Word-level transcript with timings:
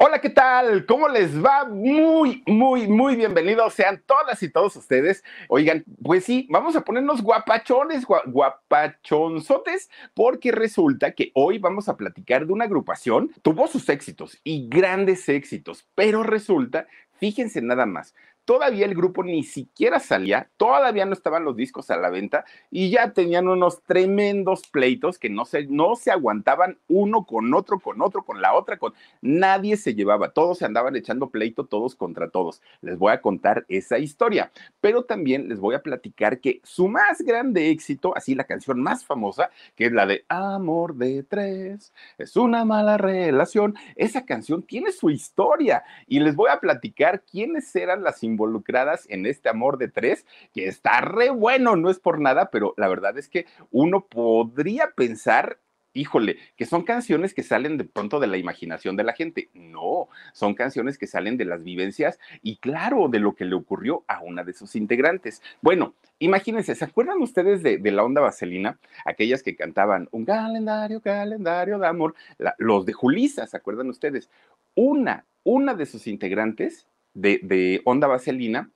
Hola, 0.00 0.20
¿qué 0.20 0.30
tal? 0.30 0.86
¿Cómo 0.86 1.08
les 1.08 1.44
va? 1.44 1.64
Muy, 1.64 2.44
muy, 2.46 2.86
muy 2.86 3.16
bienvenidos 3.16 3.74
sean 3.74 4.00
todas 4.06 4.40
y 4.44 4.48
todos 4.48 4.76
ustedes. 4.76 5.24
Oigan, 5.48 5.84
pues 6.04 6.24
sí, 6.24 6.46
vamos 6.50 6.76
a 6.76 6.82
ponernos 6.82 7.20
guapachones, 7.20 8.06
guapachonzotes, 8.26 9.90
porque 10.14 10.52
resulta 10.52 11.10
que 11.10 11.32
hoy 11.34 11.58
vamos 11.58 11.88
a 11.88 11.96
platicar 11.96 12.46
de 12.46 12.52
una 12.52 12.66
agrupación, 12.66 13.32
tuvo 13.42 13.66
sus 13.66 13.88
éxitos 13.88 14.38
y 14.44 14.68
grandes 14.68 15.28
éxitos, 15.28 15.84
pero 15.96 16.22
resulta, 16.22 16.86
fíjense 17.14 17.60
nada 17.60 17.84
más, 17.84 18.14
todavía 18.48 18.86
el 18.86 18.94
grupo 18.94 19.22
ni 19.22 19.42
siquiera 19.42 20.00
salía, 20.00 20.48
todavía 20.56 21.04
no 21.04 21.12
estaban 21.12 21.44
los 21.44 21.54
discos 21.54 21.90
a 21.90 21.98
la 21.98 22.08
venta 22.08 22.46
y 22.70 22.88
ya 22.88 23.12
tenían 23.12 23.46
unos 23.46 23.82
tremendos 23.82 24.66
pleitos 24.68 25.18
que 25.18 25.28
no 25.28 25.44
se, 25.44 25.66
no 25.66 25.96
se 25.96 26.10
aguantaban 26.10 26.78
uno 26.88 27.26
con 27.26 27.52
otro, 27.52 27.78
con 27.78 28.00
otro, 28.00 28.24
con 28.24 28.40
la 28.40 28.54
otra, 28.54 28.78
con 28.78 28.94
nadie 29.20 29.76
se 29.76 29.94
llevaba, 29.94 30.30
todos 30.30 30.56
se 30.56 30.64
andaban 30.64 30.96
echando 30.96 31.28
pleito 31.28 31.66
todos 31.66 31.94
contra 31.94 32.30
todos. 32.30 32.62
Les 32.80 32.96
voy 32.96 33.12
a 33.12 33.20
contar 33.20 33.66
esa 33.68 33.98
historia, 33.98 34.50
pero 34.80 35.04
también 35.04 35.50
les 35.50 35.60
voy 35.60 35.74
a 35.74 35.82
platicar 35.82 36.40
que 36.40 36.62
su 36.64 36.88
más 36.88 37.20
grande 37.20 37.68
éxito, 37.68 38.16
así 38.16 38.34
la 38.34 38.44
canción 38.44 38.80
más 38.80 39.04
famosa, 39.04 39.50
que 39.76 39.84
es 39.84 39.92
la 39.92 40.06
de 40.06 40.24
Amor 40.30 40.94
de 40.94 41.22
tres, 41.22 41.92
es 42.16 42.34
una 42.34 42.64
mala 42.64 42.96
relación, 42.96 43.74
esa 43.94 44.24
canción 44.24 44.62
tiene 44.62 44.90
su 44.90 45.10
historia 45.10 45.84
y 46.06 46.20
les 46.20 46.34
voy 46.34 46.48
a 46.50 46.60
platicar 46.60 47.24
quiénes 47.30 47.76
eran 47.76 48.02
las 48.02 48.22
involucradas 48.38 49.06
en 49.10 49.26
este 49.26 49.48
amor 49.48 49.78
de 49.78 49.88
tres, 49.88 50.24
que 50.54 50.68
está 50.68 51.00
re 51.00 51.30
bueno, 51.30 51.74
no 51.74 51.90
es 51.90 51.98
por 51.98 52.20
nada, 52.20 52.50
pero 52.50 52.72
la 52.76 52.86
verdad 52.86 53.18
es 53.18 53.28
que 53.28 53.46
uno 53.72 54.06
podría 54.06 54.92
pensar 54.94 55.58
híjole, 55.94 56.36
que 56.56 56.64
son 56.64 56.84
canciones 56.84 57.34
que 57.34 57.42
salen 57.42 57.76
de 57.76 57.84
pronto 57.84 58.20
de 58.20 58.28
la 58.28 58.36
imaginación 58.36 58.96
de 58.96 59.02
la 59.02 59.14
gente. 59.14 59.50
No, 59.52 60.08
son 60.32 60.54
canciones 60.54 60.96
que 60.96 61.08
salen 61.08 61.36
de 61.36 61.44
las 61.44 61.64
vivencias 61.64 62.20
y 62.42 62.56
claro, 62.58 63.08
de 63.08 63.18
lo 63.18 63.34
que 63.34 63.44
le 63.44 63.56
ocurrió 63.56 64.04
a 64.06 64.20
una 64.20 64.44
de 64.44 64.52
sus 64.52 64.76
integrantes. 64.76 65.42
Bueno, 65.60 65.94
imagínense, 66.20 66.76
¿se 66.76 66.84
acuerdan 66.84 67.20
ustedes 67.20 67.62
de, 67.62 67.80
la 67.90 68.04
onda 68.04 68.20
vaselina? 68.20 68.78
Aquellas 69.04 69.42
que 69.42 69.56
cantaban 69.56 70.08
un 70.12 70.24
calendario, 70.24 71.00
calendario 71.00 71.78
de 71.78 71.86
amor, 71.88 72.14
los 72.58 72.86
de 72.86 72.92
Julisa, 72.92 73.46
¿se 73.46 73.56
acuerdan 73.56 73.88
ustedes? 73.88 74.30
Una, 74.76 75.24
una 75.42 75.74
de 75.74 75.86
sus 75.86 76.06
integrantes 76.06 76.86
de, 77.14 77.80
Onda 77.84 78.06
Vaselina, 78.06 78.70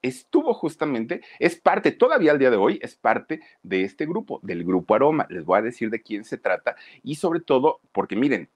estuvo 0.00 0.52
justamente, 0.54 1.22
es 1.38 1.56
parte, 1.56 1.92
todavía 1.92 2.32
al 2.32 2.38
día 2.38 2.50
de 2.50 2.56
hoy, 2.56 2.78
es 2.82 2.96
parte 2.96 3.40
de 3.62 3.82
este 3.82 4.06
grupo, 4.06 4.40
del 4.42 4.64
grupo 4.64 4.94
Aroma. 4.94 5.26
Les 5.30 5.44
voy 5.44 5.58
a 5.58 5.62
decir 5.62 5.90
de 5.90 6.02
quién 6.02 6.24
se 6.24 6.38
trata 6.38 6.76
y 7.02 7.16
sobre 7.16 7.40
todo, 7.40 7.80
porque 7.92 8.16
miren, 8.16 8.48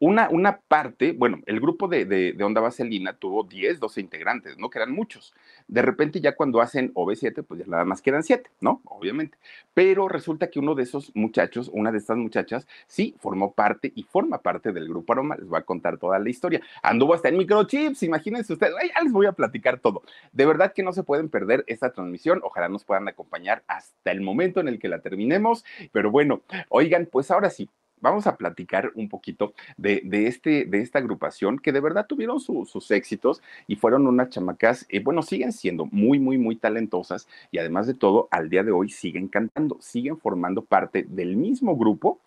una, 0.00 0.30
una 0.30 0.60
parte, 0.60 1.12
bueno, 1.12 1.40
el 1.44 1.60
grupo 1.60 1.86
de, 1.86 2.06
de, 2.06 2.42
Onda 2.42 2.62
Vaselina 2.62 3.12
tuvo 3.12 3.44
10, 3.44 3.80
12 3.80 4.00
integrantes, 4.00 4.58
¿no? 4.58 4.70
Que 4.70 4.78
eran 4.78 4.92
muchos. 4.92 5.34
De 5.68 5.82
repente 5.82 6.22
ya 6.22 6.34
cuando 6.34 6.62
hacen 6.62 6.92
OV7, 6.94 7.44
pues 7.44 7.60
ya 7.60 7.66
nada 7.66 7.84
más 7.84 8.00
quedan 8.00 8.22
7, 8.22 8.50
¿no? 8.60 8.80
Obviamente. 8.84 9.36
Pero 9.74 10.08
resulta 10.08 10.48
que 10.48 10.58
uno 10.58 10.74
de 10.74 10.84
esos 10.84 11.12
muchachos, 11.14 11.70
una 11.72 11.92
de 11.92 11.98
estas 11.98 12.16
muchachas, 12.16 12.66
sí 12.86 13.14
formó 13.20 13.52
parte 13.52 13.92
y 13.94 14.04
forma 14.04 14.38
parte 14.38 14.72
del 14.72 14.88
grupo 14.88 15.12
Aroma. 15.12 15.36
Les 15.36 15.46
voy 15.46 15.58
a 15.58 15.64
contar 15.64 15.98
toda 15.98 16.18
la 16.18 16.30
historia. 16.30 16.62
Anduvo 16.82 17.12
hasta 17.12 17.28
en 17.28 17.36
microchips, 17.36 18.02
imagínense 18.02 18.54
ustedes. 18.54 18.72
ya 18.94 19.02
les 19.02 19.12
voy 19.12 19.26
a 19.26 19.32
platicar 19.32 19.80
todo. 19.80 20.02
De 20.32 20.46
verdad 20.46 20.72
que 20.72 20.82
no 20.82 20.94
se 20.94 21.02
pueden 21.02 21.28
perder 21.28 21.62
esta 21.66 21.92
transmisión. 21.92 22.40
Ojalá 22.42 22.70
nos 22.70 22.84
puedan 22.84 23.06
acompañar 23.06 23.64
hasta 23.66 24.12
el 24.12 24.22
momento 24.22 24.60
en 24.60 24.68
el 24.68 24.78
que 24.78 24.88
la 24.88 25.00
terminemos. 25.00 25.62
Pero 25.92 26.10
bueno, 26.10 26.40
oigan, 26.70 27.04
pues 27.04 27.30
ahora 27.30 27.50
sí, 27.50 27.68
vamos 28.00 28.26
a 28.26 28.36
platicar 28.36 28.92
un 28.94 29.08
poquito 29.08 29.54
de, 29.76 30.02
este, 30.26 30.64
de 30.64 30.80
esta 30.80 30.98
agrupación 30.98 31.58
que 31.58 31.72
de 31.72 31.80
verdad 31.80 32.06
tuvieron 32.06 32.40
sus 32.40 32.90
éxitos 32.90 33.42
y 33.66 33.76
fueron 33.76 34.06
unas 34.06 34.30
chamacas, 34.30 34.86
eh, 34.88 35.00
bueno, 35.00 35.22
siguen 35.22 35.52
siendo 35.52 35.86
muy, 35.86 36.18
muy, 36.18 36.38
muy 36.38 36.56
talentosas 36.56 37.28
y 37.50 37.58
además 37.58 37.86
de 37.86 37.94
todo, 37.94 38.28
al 38.30 38.50
día 38.50 38.62
de 38.62 38.72
hoy 38.72 38.90
siguen 38.90 39.28
cantando, 39.28 39.78
siguen 39.80 40.18
formando 40.18 40.62
parte 40.62 41.04
del 41.08 41.36
mismo 41.36 41.76
grupo 41.76 42.20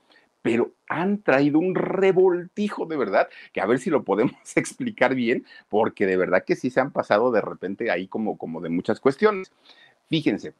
pero 0.43 0.73
han 0.89 1.23
traído 1.23 1.57
un 1.57 1.73
revoltijo 1.73 2.85
de 2.85 2.97
verdad, 2.97 3.29
que 3.53 3.61
a 3.61 3.65
ver 3.65 3.79
si 3.79 3.89
lo 3.89 4.03
podemos 4.03 4.35
explicar 4.55 5.15
bien, 5.15 5.45
porque 5.69 6.05
de 6.05 6.17
verdad 6.17 6.43
que 6.45 6.55
sí 6.55 6.69
se 6.69 6.81
han 6.81 6.91
pasado 6.91 7.31
de 7.31 7.41
repente 7.41 7.89
ahí 7.89 8.07
como, 8.07 8.37
como 8.37 8.61
de 8.61 8.69
muchas 8.69 8.99
cuestiones. 8.99 9.51
Fíjense, 10.09 10.53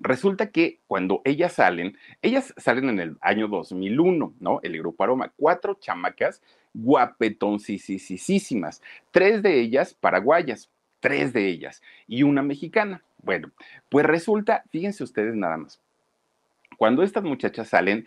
Resulta 0.00 0.50
que 0.50 0.80
cuando 0.86 1.20
ellas 1.24 1.54
salen, 1.54 1.98
ellas 2.22 2.54
salen 2.56 2.88
en 2.88 3.00
el 3.00 3.16
año 3.20 3.48
2001, 3.48 4.34
¿no? 4.40 4.60
El 4.62 4.78
grupo 4.78 5.04
Aroma, 5.04 5.32
cuatro 5.36 5.74
chamacas 5.74 6.40
guapetoncísimas, 6.74 8.82
tres 9.10 9.42
de 9.42 9.60
ellas 9.60 9.94
paraguayas, 9.94 10.70
tres 11.00 11.32
de 11.32 11.48
ellas 11.48 11.82
y 12.06 12.24
una 12.24 12.42
mexicana. 12.42 13.02
Bueno, 13.22 13.50
pues 13.88 14.04
resulta, 14.04 14.64
fíjense 14.70 15.04
ustedes 15.04 15.34
nada 15.34 15.56
más, 15.56 15.80
cuando 16.76 17.02
estas 17.02 17.22
muchachas 17.22 17.68
salen, 17.68 18.06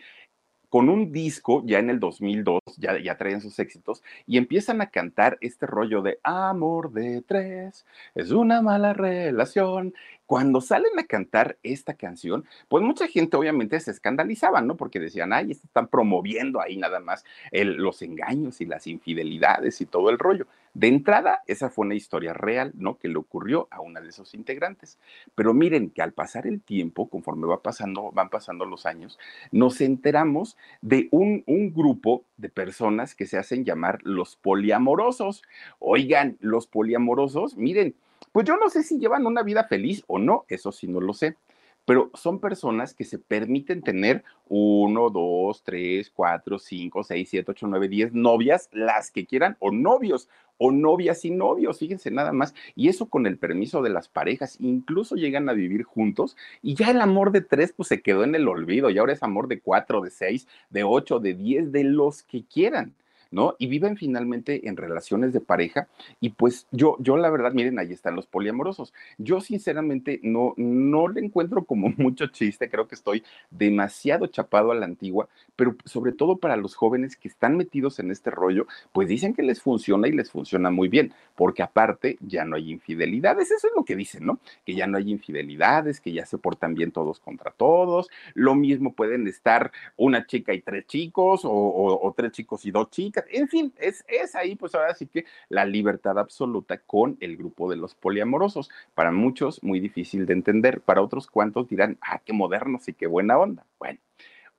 con 0.69 0.89
un 0.89 1.11
disco 1.11 1.63
ya 1.66 1.79
en 1.79 1.89
el 1.89 2.00
2002, 2.00 2.61
ya, 2.78 3.00
ya 3.00 3.17
traían 3.17 3.41
sus 3.41 3.57
éxitos, 3.59 4.03
y 4.25 4.38
empiezan 4.38 4.81
a 4.81 4.89
cantar 4.89 5.38
este 5.41 5.66
rollo 5.66 6.01
de 6.01 6.19
amor 6.23 6.91
de 6.91 7.22
tres, 7.22 7.85
es 8.16 8.31
una 8.31 8.61
mala 8.61 8.94
relación. 8.94 9.94
Cuando 10.25 10.59
salen 10.59 11.00
a 11.00 11.06
cantar 11.06 11.57
esta 11.63 11.94
canción, 11.94 12.44
pues 12.67 12.83
mucha 12.83 13.07
gente 13.07 13.38
obviamente 13.38 13.79
se 13.79 13.91
escandalizaba, 13.91 14.59
¿no? 14.59 14.75
Porque 14.75 15.00
decían, 15.00 15.31
ay, 15.31 15.51
están 15.51 15.88
promoviendo 15.88 16.59
ahí 16.59 16.75
nada 16.75 17.00
más 17.00 17.23
los 17.51 18.01
engaños 18.01 18.59
y 18.59 18.66
las 18.66 18.88
infidelidades 18.88 19.79
y 19.79 19.85
todo 19.85 20.09
el 20.09 20.19
rollo. 20.19 20.45
De 20.77 20.88
entrada, 20.88 21.41
esa 21.47 21.71
fue 21.71 21.88
una 21.88 21.95
historia 21.95 22.33
real, 22.33 22.71
¿no? 22.75 22.99
Que 22.99 23.07
le 23.07 23.17
ocurrió 23.17 23.67
a 23.71 23.81
una 23.81 23.99
de 23.99 24.09
esos 24.09 24.35
integrantes. 24.35 24.99
Pero 25.33 25.55
miren 25.55 25.89
que 25.89 26.03
al 26.03 26.13
pasar 26.13 26.45
el 26.45 26.61
tiempo, 26.61 27.09
conforme 27.09 27.47
va 27.47 27.63
pasando, 27.63 28.11
van 28.11 28.29
pasando 28.29 28.63
los 28.63 28.85
años, 28.85 29.17
nos 29.51 29.81
enteramos 29.81 30.55
de 30.83 31.07
un, 31.09 31.43
un 31.47 31.73
grupo 31.73 32.25
de 32.38 32.49
personas 32.49 33.15
que 33.15 33.25
se 33.25 33.39
hacen 33.39 33.65
llamar 33.65 34.01
los 34.03 34.35
poliamorosos. 34.35 35.41
Oigan, 35.79 36.38
los 36.41 36.67
poliamorosos, 36.67 37.57
miren, 37.57 37.95
pues 38.31 38.45
yo 38.45 38.55
no 38.57 38.69
sé 38.69 38.83
si 38.83 38.99
llevan 38.99 39.25
una 39.25 39.41
vida 39.41 39.63
feliz 39.63 40.03
o 40.05 40.19
no, 40.19 40.45
eso 40.47 40.71
sí 40.71 40.88
no 40.88 41.01
lo 41.01 41.13
sé 41.13 41.38
pero 41.87 42.11
son 42.15 42.41
personas 42.41 42.93
que 42.93 43.05
se 43.05 43.17
permiten 43.17 43.81
tener 43.81 44.25
uno, 44.49 45.09
dos, 45.09 45.63
tres, 45.63 46.11
cuatro, 46.13 46.59
cinco, 46.59 47.01
seis, 47.01 47.29
siete, 47.29 47.49
ocho, 47.49 47.65
nueve, 47.65 47.87
diez 47.87 48.11
novias, 48.11 48.67
las 48.73 49.09
que 49.09 49.25
quieran, 49.25 49.55
o 49.59 49.71
novios, 49.71 50.27
o 50.57 50.73
novias 50.73 51.23
y 51.23 51.31
novios, 51.31 51.79
fíjense 51.79 52.11
nada 52.11 52.33
más, 52.33 52.53
y 52.75 52.89
eso 52.89 53.05
con 53.05 53.25
el 53.25 53.37
permiso 53.37 53.81
de 53.81 53.91
las 53.91 54.09
parejas, 54.09 54.57
incluso 54.59 55.15
llegan 55.15 55.47
a 55.47 55.53
vivir 55.53 55.83
juntos 55.83 56.35
y 56.61 56.75
ya 56.75 56.91
el 56.91 56.99
amor 56.99 57.31
de 57.31 57.39
tres 57.39 57.71
pues 57.71 57.87
se 57.87 58.01
quedó 58.01 58.25
en 58.25 58.35
el 58.35 58.49
olvido 58.49 58.89
y 58.89 58.97
ahora 58.97 59.13
es 59.13 59.23
amor 59.23 59.47
de 59.47 59.61
cuatro, 59.61 60.01
de 60.01 60.09
seis, 60.09 60.45
de 60.69 60.83
ocho, 60.83 61.19
de 61.19 61.35
diez, 61.35 61.71
de 61.71 61.85
los 61.85 62.21
que 62.21 62.43
quieran. 62.43 62.95
¿No? 63.31 63.55
Y 63.59 63.67
viven 63.67 63.97
finalmente 63.97 64.67
en 64.67 64.77
relaciones 64.77 65.33
de 65.33 65.41
pareja 65.41 65.88
y 66.19 66.29
pues 66.29 66.67
yo, 66.71 66.97
yo 66.99 67.17
la 67.17 67.29
verdad, 67.29 67.51
miren, 67.53 67.79
ahí 67.79 67.91
están 67.91 68.15
los 68.15 68.27
poliamorosos. 68.27 68.93
Yo 69.17 69.41
sinceramente 69.41 70.19
no, 70.23 70.53
no 70.57 71.07
le 71.07 71.21
encuentro 71.21 71.65
como 71.65 71.89
mucho 71.97 72.27
chiste, 72.27 72.69
creo 72.69 72.88
que 72.88 72.95
estoy 72.95 73.23
demasiado 73.49 74.27
chapado 74.27 74.71
a 74.71 74.75
la 74.75 74.85
antigua, 74.85 75.27
pero 75.55 75.75
sobre 75.85 76.11
todo 76.11 76.38
para 76.38 76.57
los 76.57 76.75
jóvenes 76.75 77.15
que 77.15 77.27
están 77.27 77.57
metidos 77.57 77.99
en 77.99 78.11
este 78.11 78.31
rollo, 78.31 78.67
pues 78.91 79.07
dicen 79.07 79.33
que 79.33 79.44
les 79.44 79.61
funciona 79.61 80.07
y 80.07 80.11
les 80.11 80.31
funciona 80.31 80.69
muy 80.69 80.88
bien, 80.88 81.13
porque 81.35 81.63
aparte 81.63 82.17
ya 82.21 82.45
no 82.45 82.55
hay 82.55 82.71
infidelidades, 82.71 83.51
eso 83.51 83.67
es 83.67 83.73
lo 83.75 83.83
que 83.83 83.95
dicen, 83.95 84.25
¿no? 84.25 84.39
Que 84.65 84.75
ya 84.75 84.88
no 84.88 84.97
hay 84.97 85.11
infidelidades, 85.11 85.99
que 85.99 86.11
ya 86.11 86.25
se 86.25 86.38
portan 86.38 86.73
bien 86.73 86.91
todos 86.91 87.19
contra 87.19 87.51
todos, 87.51 88.09
lo 88.33 88.55
mismo 88.55 88.94
pueden 88.94 89.27
estar 89.27 89.71
una 89.95 90.25
chica 90.25 90.53
y 90.53 90.61
tres 90.61 90.85
chicos 90.88 91.41
o, 91.44 91.51
o 91.51 92.13
tres 92.15 92.31
chicos 92.31 92.65
y 92.65 92.71
dos 92.71 92.89
chicas 92.89 93.16
en 93.31 93.47
fin, 93.47 93.73
es, 93.78 94.03
es 94.07 94.35
ahí 94.35 94.55
pues 94.55 94.75
ahora 94.75 94.94
sí 94.95 95.07
que 95.07 95.25
la 95.50 95.66
libertad 95.66 96.18
absoluta 96.19 96.77
con 96.77 97.18
el 97.19 97.38
grupo 97.38 97.69
de 97.69 97.77
los 97.77 97.95
poliamorosos. 97.95 98.69
Para 98.95 99.12
muchos 99.12 99.63
muy 99.63 99.80
difícil 99.80 100.25
de 100.25 100.33
entender, 100.33 100.81
para 100.81 101.01
otros 101.01 101.27
cuantos 101.27 101.68
dirán, 101.68 101.97
ah, 102.01 102.21
qué 102.24 102.33
modernos 102.33 102.88
y 102.88 102.94
qué 102.94 103.07
buena 103.07 103.38
onda. 103.38 103.65
Bueno. 103.80 104.00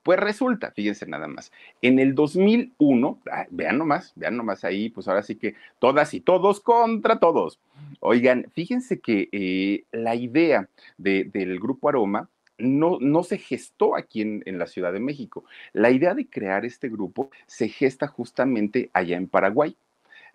Pues 0.01 0.17
resulta, 0.17 0.71
fíjense 0.71 1.05
nada 1.05 1.27
más, 1.27 1.51
en 1.81 1.99
el 1.99 2.15
2001, 2.15 3.19
ah, 3.31 3.45
vean 3.49 3.77
nomás, 3.77 4.13
vean 4.15 4.37
nomás 4.37 4.63
ahí, 4.63 4.89
pues 4.89 5.09
ahora 5.09 5.23
sí 5.23 5.35
que 5.35 5.55
todas 5.77 6.13
y 6.13 6.21
todos 6.21 6.61
contra 6.61 7.19
todos. 7.19 7.59
Oigan, 7.99 8.49
fíjense 8.53 9.01
que 9.01 9.27
eh, 9.33 9.83
la 9.91 10.15
idea 10.15 10.69
del 10.97 11.59
grupo 11.59 11.89
Aroma 11.89 12.29
no, 12.59 12.97
no 12.99 13.23
se 13.23 13.37
gestó 13.37 13.95
aquí 13.95 14.21
en, 14.21 14.43
en, 14.45 14.59
la 14.59 14.67
Ciudad 14.67 14.93
de 14.93 14.99
México. 14.99 15.45
La 15.73 15.91
idea 15.91 16.13
de 16.13 16.27
crear 16.27 16.65
este 16.65 16.89
grupo 16.89 17.31
se 17.47 17.69
gesta 17.69 18.07
justamente 18.07 18.89
allá 18.93 19.17
en 19.17 19.27
Paraguay. 19.27 19.75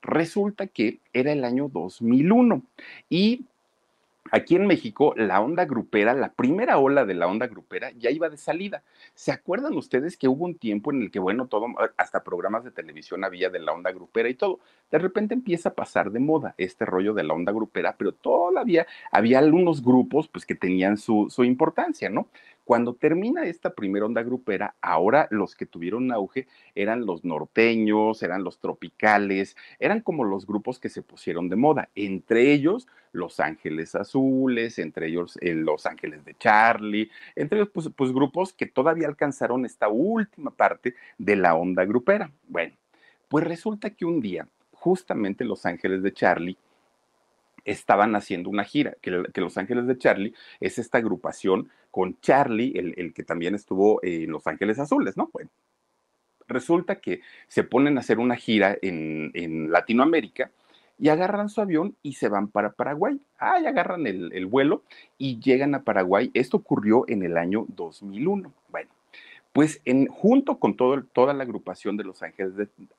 Resulta 0.02 0.66
que 0.66 1.00
era 1.12 1.32
el 1.32 1.44
año 1.44 1.68
2001 1.72 2.62
y 3.08 3.46
Aquí 4.30 4.56
en 4.56 4.66
México, 4.66 5.14
la 5.16 5.40
onda 5.40 5.66
grupera, 5.66 6.14
la 6.14 6.32
primera 6.32 6.78
ola 6.78 7.04
de 7.04 7.14
la 7.14 7.26
onda 7.26 7.46
grupera 7.46 7.92
ya 7.92 8.10
iba 8.10 8.30
de 8.30 8.38
salida. 8.38 8.82
¿Se 9.14 9.30
acuerdan 9.30 9.76
ustedes 9.76 10.16
que 10.16 10.28
hubo 10.28 10.46
un 10.46 10.56
tiempo 10.56 10.90
en 10.92 11.02
el 11.02 11.10
que, 11.10 11.18
bueno, 11.18 11.46
todo, 11.46 11.66
hasta 11.98 12.24
programas 12.24 12.64
de 12.64 12.70
televisión 12.70 13.22
había 13.22 13.50
de 13.50 13.60
la 13.60 13.72
onda 13.72 13.92
grupera 13.92 14.28
y 14.28 14.34
todo? 14.34 14.60
De 14.90 14.98
repente 14.98 15.34
empieza 15.34 15.68
a 15.68 15.74
pasar 15.74 16.10
de 16.10 16.20
moda 16.20 16.54
este 16.56 16.86
rollo 16.86 17.12
de 17.12 17.22
la 17.22 17.34
onda 17.34 17.52
grupera, 17.52 17.96
pero 17.98 18.12
todavía 18.12 18.86
había 19.12 19.38
algunos 19.38 19.84
grupos 19.84 20.26
pues 20.28 20.46
que 20.46 20.54
tenían 20.54 20.96
su, 20.96 21.26
su 21.28 21.44
importancia, 21.44 22.08
¿no? 22.08 22.28
Cuando 22.64 22.94
termina 22.94 23.44
esta 23.44 23.75
primera 23.75 24.06
onda 24.06 24.22
grupera, 24.22 24.75
ahora 24.81 25.28
los 25.31 25.55
que 25.55 25.66
tuvieron 25.66 26.11
auge 26.11 26.46
eran 26.75 27.05
los 27.05 27.22
norteños, 27.22 28.22
eran 28.22 28.43
los 28.43 28.58
tropicales, 28.58 29.55
eran 29.78 30.00
como 30.00 30.25
los 30.25 30.46
grupos 30.46 30.78
que 30.78 30.88
se 30.88 31.02
pusieron 31.02 31.50
de 31.50 31.56
moda, 31.56 31.90
entre 31.94 32.52
ellos 32.52 32.88
Los 33.12 33.38
Ángeles 33.38 33.94
Azules, 33.94 34.78
entre 34.78 35.08
ellos 35.08 35.37
eh, 35.43 35.55
Los 35.55 35.84
Ángeles 35.84 36.25
de 36.25 36.34
Charlie, 36.37 37.11
entre 37.37 37.58
ellos 37.58 37.70
pues, 37.72 37.90
pues 37.94 38.12
grupos 38.12 38.55
que 38.55 38.67
todavía 38.67 39.08
alcanzaron 39.08 39.67
esta 39.67 39.88
última 39.88 40.50
parte 40.50 40.94
de 41.19 41.37
la 41.37 41.55
onda 41.55 41.84
grupera. 41.84 42.32
Bueno, 42.49 42.75
pues 43.28 43.44
resulta 43.44 43.90
que 43.90 44.06
un 44.06 44.22
día, 44.22 44.49
justamente 44.72 45.44
Los 45.44 45.67
Ángeles 45.67 46.02
de 46.02 46.14
Charlie 46.14 46.56
estaban 47.64 48.14
haciendo 48.16 48.50
una 48.50 48.64
gira, 48.64 48.96
que, 49.00 49.11
Los 49.11 49.58
Ángeles 49.58 49.87
de 49.87 49.99
Charlie 49.99 50.34
es 50.61 50.78
esta 50.78 50.99
agrupación 50.99 51.70
con 51.90 52.19
Charlie, 52.20 52.72
el, 52.76 53.14
que 53.14 53.22
también 53.22 53.55
estuvo 53.55 54.00
en 54.02 54.31
Los 54.31 54.46
Ángeles 54.46 54.78
Azules, 54.78 55.16
¿no? 55.16 55.31
Bueno, 55.32 55.50
resulta 56.46 57.00
que 57.00 57.20
se 57.49 57.64
ponen 57.64 57.96
a 57.96 58.00
hacer 58.00 58.19
una 58.19 58.37
gira 58.37 58.76
en, 58.82 59.31
en 59.34 59.70
Latinoamérica 59.70 60.50
y 60.99 61.08
agarran 61.08 61.49
su 61.49 61.61
avión 61.61 61.96
y 62.02 62.14
se 62.14 62.28
van 62.28 62.49
para 62.49 62.72
Paraguay. 62.72 63.20
Ah, 63.38 63.58
y 63.61 63.67
agarran 63.67 64.06
el, 64.06 64.32
el 64.32 64.46
vuelo 64.46 64.82
y 65.19 65.40
llegan 65.40 65.75
a 65.75 65.82
Paraguay. 65.82 66.31
Esto 66.34 66.58
ocurrió 66.58 67.05
en 67.08 67.22
el 67.22 67.37
año 67.37 67.67
2001. 67.69 68.52
Bueno, 68.70 68.90
pues 69.54 69.80
en, 69.84 70.08
junto 70.08 70.58
con 70.58 70.74
toda 70.76 71.32
la 71.32 71.44
agrupación 71.44 71.96
de 71.96 72.02
los 72.02 72.24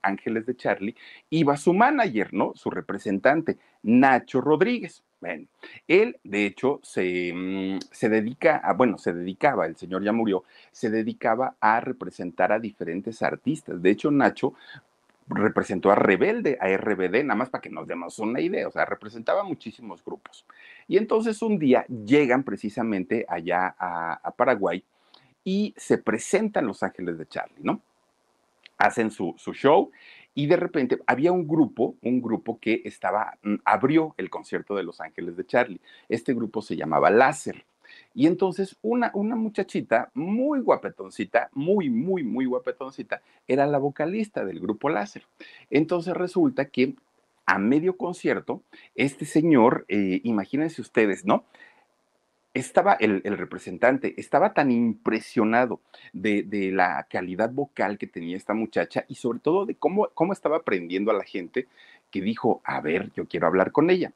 ángeles 0.01 0.45
de, 0.45 0.55
Charlie, 0.55 0.95
iba 1.29 1.57
su 1.57 1.73
manager, 1.73 2.33
¿no? 2.33 2.53
Su 2.55 2.71
representante, 2.71 3.57
Nacho 3.83 4.39
Rodríguez. 4.39 5.03
Bueno, 5.19 5.47
él, 5.85 6.17
de 6.23 6.45
hecho, 6.45 6.79
se, 6.81 7.33
mm, 7.33 7.79
se, 7.91 8.07
dedica 8.07 8.55
a, 8.55 8.71
bueno, 8.71 8.97
se 8.97 9.11
dedicaba, 9.11 9.65
el 9.65 9.75
señor 9.75 10.01
ya 10.01 10.13
murió, 10.13 10.45
se 10.71 10.89
dedicaba 10.89 11.55
a 11.59 11.81
representar 11.81 12.53
a 12.53 12.59
diferentes 12.59 13.21
artistas. 13.21 13.81
De 13.81 13.89
hecho, 13.89 14.09
Nacho 14.09 14.53
representó 15.27 15.91
a 15.91 15.95
Rebelde, 15.95 16.57
a 16.61 16.69
RBD, 16.69 17.25
nada 17.25 17.35
más 17.35 17.49
para 17.49 17.63
que 17.63 17.69
nos 17.69 17.85
demos 17.85 18.17
una 18.19 18.39
idea, 18.39 18.65
o 18.65 18.71
sea, 18.71 18.85
representaba 18.85 19.43
muchísimos 19.43 20.05
grupos. 20.05 20.45
Y 20.87 20.95
entonces 20.95 21.41
un 21.41 21.59
día 21.59 21.85
llegan 21.87 22.43
precisamente 22.43 23.25
allá 23.27 23.75
a 23.77 24.31
Paraguay 24.37 24.81
y 25.45 25.73
se 25.77 25.99
presentan 25.99 26.65
Los 26.65 26.83
Ángeles 26.83 27.17
de 27.17 27.27
Charlie, 27.27 27.61
¿no? 27.61 27.79
Hacen 28.77 29.11
su, 29.11 29.35
show 29.37 29.91
y 30.33 30.47
de 30.47 30.57
repente 30.57 30.99
había 31.07 31.31
un 31.31 31.47
grupo, 31.47 31.95
un 32.01 32.21
grupo 32.21 32.59
que 32.59 32.81
estaba, 32.83 33.37
mm, 33.43 33.55
abrió 33.63 34.13
el 34.17 34.29
concierto 34.29 34.75
de 34.75 34.83
Los 34.83 34.99
Ángeles 34.99 35.37
de 35.37 35.45
Charlie. 35.45 35.79
Este 36.09 36.33
grupo 36.33 36.61
se 36.61 36.75
llamaba 36.75 37.09
Láser. 37.09 37.63
Y 38.13 38.27
entonces 38.27 38.75
una, 38.81 39.11
una 39.13 39.35
muchachita 39.35 40.09
muy 40.15 40.59
guapetoncita, 40.59 41.49
muy, 41.53 41.89
muy, 41.89 42.23
muy 42.23 42.45
guapetoncita, 42.45 43.21
era 43.47 43.67
la 43.67 43.77
vocalista 43.77 44.43
del 44.43 44.59
grupo 44.59 44.89
Láser. 44.89 45.23
Entonces 45.69 46.15
resulta 46.15 46.65
que 46.65 46.95
a 47.45 47.59
medio 47.59 47.95
concierto, 47.95 48.63
este 48.95 49.25
señor, 49.25 49.85
eh, 49.87 50.19
imagínense 50.23 50.81
ustedes, 50.81 51.25
¿no? 51.25 51.45
Estaba 52.55 52.93
el, 52.93 53.21
representante, 53.37 54.15
estaba 54.17 54.53
tan 54.53 54.71
impresionado 54.71 55.81
de, 56.13 56.71
la 56.71 57.05
calidad 57.09 57.51
vocal 57.51 57.97
que 57.97 58.07
tenía 58.07 58.37
esta 58.37 58.53
muchacha 58.53 59.05
y 59.07 59.15
sobre 59.15 59.39
todo 59.39 59.65
de 59.65 59.75
cómo, 59.75 60.09
cómo 60.13 60.33
estaba 60.33 60.57
aprendiendo 60.57 61.11
a 61.11 61.15
la 61.15 61.25
gente 61.25 61.67
que 62.09 62.21
dijo, 62.21 62.61
a 62.63 62.79
ver, 62.79 63.11
yo 63.13 63.27
quiero 63.27 63.45
hablar 63.45 63.71
con 63.71 63.89
ella. 63.89 64.13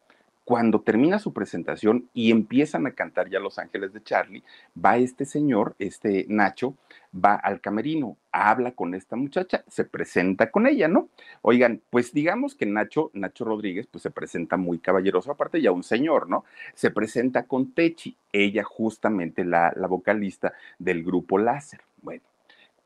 Cuando 0.50 0.82
termina 0.82 1.20
su 1.20 1.32
presentación 1.32 2.10
y 2.12 2.32
empiezan 2.32 2.88
a 2.88 2.94
cantar 2.94 3.30
ya 3.30 3.40
Los 3.40 3.60
Ángeles 3.60 3.94
de 3.94 4.02
Charlie, 4.02 4.44
va 4.84 4.98
este 4.98 5.24
señor, 5.24 5.76
este 5.78 6.26
Nacho, 6.28 6.74
va 7.14 7.36
al 7.36 7.62
camerino, 7.62 8.18
habla 8.32 8.72
con 8.72 8.96
esta 8.96 9.16
muchacha, 9.16 9.64
se 9.68 9.84
presenta 9.84 10.50
con 10.50 10.66
ella, 10.66 10.88
¿no? 10.88 11.10
Oigan, 11.44 11.84
pues 11.92 12.14
digamos 12.14 12.56
que 12.56 12.66
Nacho, 12.66 13.12
Nacho 13.14 13.46
Rodríguez, 13.46 13.86
pues 13.86 14.02
se 14.02 14.10
presenta 14.10 14.58
muy 14.58 14.80
caballeroso, 14.80 15.30
aparte 15.30 15.62
ya 15.62 15.72
un 15.72 15.84
señor, 15.84 16.28
¿no? 16.28 16.46
Se 16.74 16.90
presenta 16.90 17.44
con 17.44 17.72
Techi, 17.74 18.18
ella 18.34 18.64
justamente 18.64 19.46
la, 19.46 19.72
la 19.76 19.86
vocalista 19.86 20.54
del 20.80 21.04
grupo 21.04 21.38
Láser. 21.38 21.82
Bueno, 22.02 22.24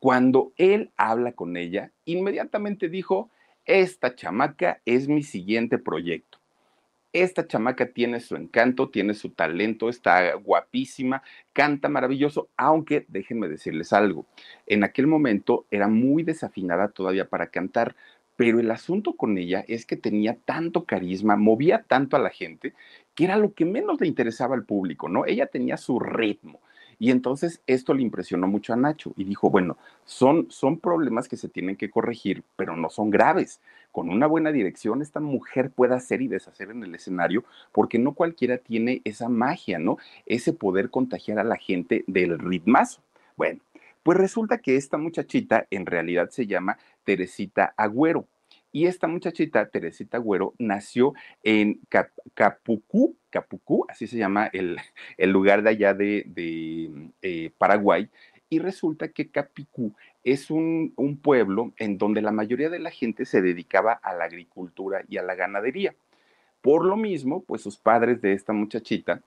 cuando 0.02 0.52
él 0.58 0.92
habla 0.98 1.32
con 1.32 1.56
ella, 1.56 1.92
inmediatamente 2.04 2.90
dijo, 2.90 3.30
esta 3.64 4.16
chamaca 4.16 4.82
es 4.84 5.08
mi 5.08 5.24
siguiente 5.24 5.78
proyecto 5.78 6.33
esta 7.14 7.48
chamaca 7.48 7.86
tiene 7.92 8.20
su 8.20 8.36
encanto, 8.36 8.90
tiene 8.90 9.14
su 9.14 9.30
talento, 9.30 9.88
está 9.88 10.34
guapísima, 10.34 11.24
canta 11.54 11.88
maravilloso, 11.88 12.50
aunque 12.58 13.06
déjenme 13.08 13.48
decirles 13.48 13.94
algo, 13.94 14.26
en 14.66 14.84
aquel 14.84 15.08
momento 15.08 15.66
era 15.72 15.88
muy 15.88 16.24
desafinada 16.24 16.90
todavía 16.90 17.30
para 17.30 17.48
cantar, 17.48 17.96
pero 18.36 18.60
el 18.60 18.72
asunto 18.72 19.14
con 19.14 19.38
ella 19.38 19.64
es 19.68 19.86
que 19.86 19.96
tenía 19.96 20.36
tanto 20.46 20.86
carisma, 20.86 21.36
movía 21.36 21.86
tanto 21.88 22.18
a 22.18 22.20
la 22.20 22.32
gente, 22.32 22.74
que 23.14 23.26
era 23.26 23.38
lo 23.38 23.54
que 23.54 23.66
menos 23.66 24.02
le 24.02 24.08
interesaba 24.08 24.56
al 24.56 24.66
público, 24.66 25.08
¿no? 25.08 25.28
Ella 25.28 25.46
tenía 25.46 25.78
su 25.78 26.00
ritmo, 26.00 26.60
y 27.00 27.12
entonces 27.12 27.62
esto 27.68 27.94
le 27.94 28.02
impresionó 28.02 28.48
mucho 28.48 28.74
a 28.74 28.78
Nacho 28.78 29.14
y 29.18 29.24
dijo, 29.26 29.50
bueno, 29.50 29.78
son, 30.06 30.48
son 30.50 30.80
problemas 30.80 31.28
que 31.28 31.38
se 31.38 31.50
tienen 31.50 31.76
que 31.76 31.90
corregir, 31.90 32.44
pero 32.56 32.76
no 32.78 32.90
son 32.90 33.10
graves. 33.10 33.62
Con 33.94 34.10
una 34.10 34.26
buena 34.26 34.52
dirección, 34.52 35.04
esta 35.04 35.20
mujer 35.20 35.70
puede 35.70 35.94
hacer 35.94 36.24
y 36.24 36.28
deshacer 36.28 36.72
en 36.72 36.84
el 36.84 36.96
escenario, 36.96 37.44
porque 37.72 38.00
no 38.00 38.14
cualquiera 38.14 38.58
tiene 38.58 39.02
esa 39.06 39.30
magia, 39.30 39.78
¿no? 39.78 39.98
Ese 40.26 40.52
poder 40.52 40.90
contagiar 40.90 41.38
a 41.38 41.44
la 41.44 41.58
gente 41.58 42.04
del 42.08 42.40
ritmazo. 42.40 43.04
Bueno, 43.38 43.62
pues 44.02 44.18
resulta 44.18 44.58
que 44.58 44.78
esta 44.78 44.98
muchachita 44.98 45.68
en 45.70 45.86
realidad 45.86 46.32
se 46.32 46.48
llama 46.48 46.80
Teresita 47.04 47.76
Agüero. 47.78 48.26
Y 48.72 48.88
esta 48.88 49.08
muchachita, 49.08 49.70
Teresita 49.70 50.18
Agüero, 50.18 50.56
nació 50.58 51.14
en 51.44 51.80
Capucú, 52.34 53.16
Capucú, 53.30 53.86
así 53.90 54.08
se 54.08 54.18
llama 54.18 54.50
el, 54.54 54.80
lugar 55.20 55.62
de 55.62 55.70
allá 55.70 55.94
de, 55.94 57.12
eh, 57.22 57.52
Paraguay, 57.60 58.10
y 58.50 58.60
resulta 58.60 59.08
que 59.08 59.30
Capicú 59.30 59.96
es 60.24 60.50
un, 60.50 60.94
un, 60.96 61.18
pueblo 61.18 61.74
en 61.78 61.98
donde 61.98 62.22
la 62.22 62.32
mayoría 62.32 62.70
de 62.70 62.80
la 62.80 62.92
gente 62.92 63.26
se 63.26 63.42
dedicaba 63.42 63.94
a 63.94 64.14
la 64.14 64.26
agricultura 64.26 65.04
y 65.10 65.18
a 65.18 65.24
la 65.24 65.36
ganadería. 65.36 65.96
Por 66.62 66.86
lo 66.86 66.96
mismo, 66.96 67.44
pues 67.44 67.62
sus 67.62 67.78
padres 67.78 68.22
de 68.22 68.34
esta 68.34 68.54
muchachita 68.54 69.22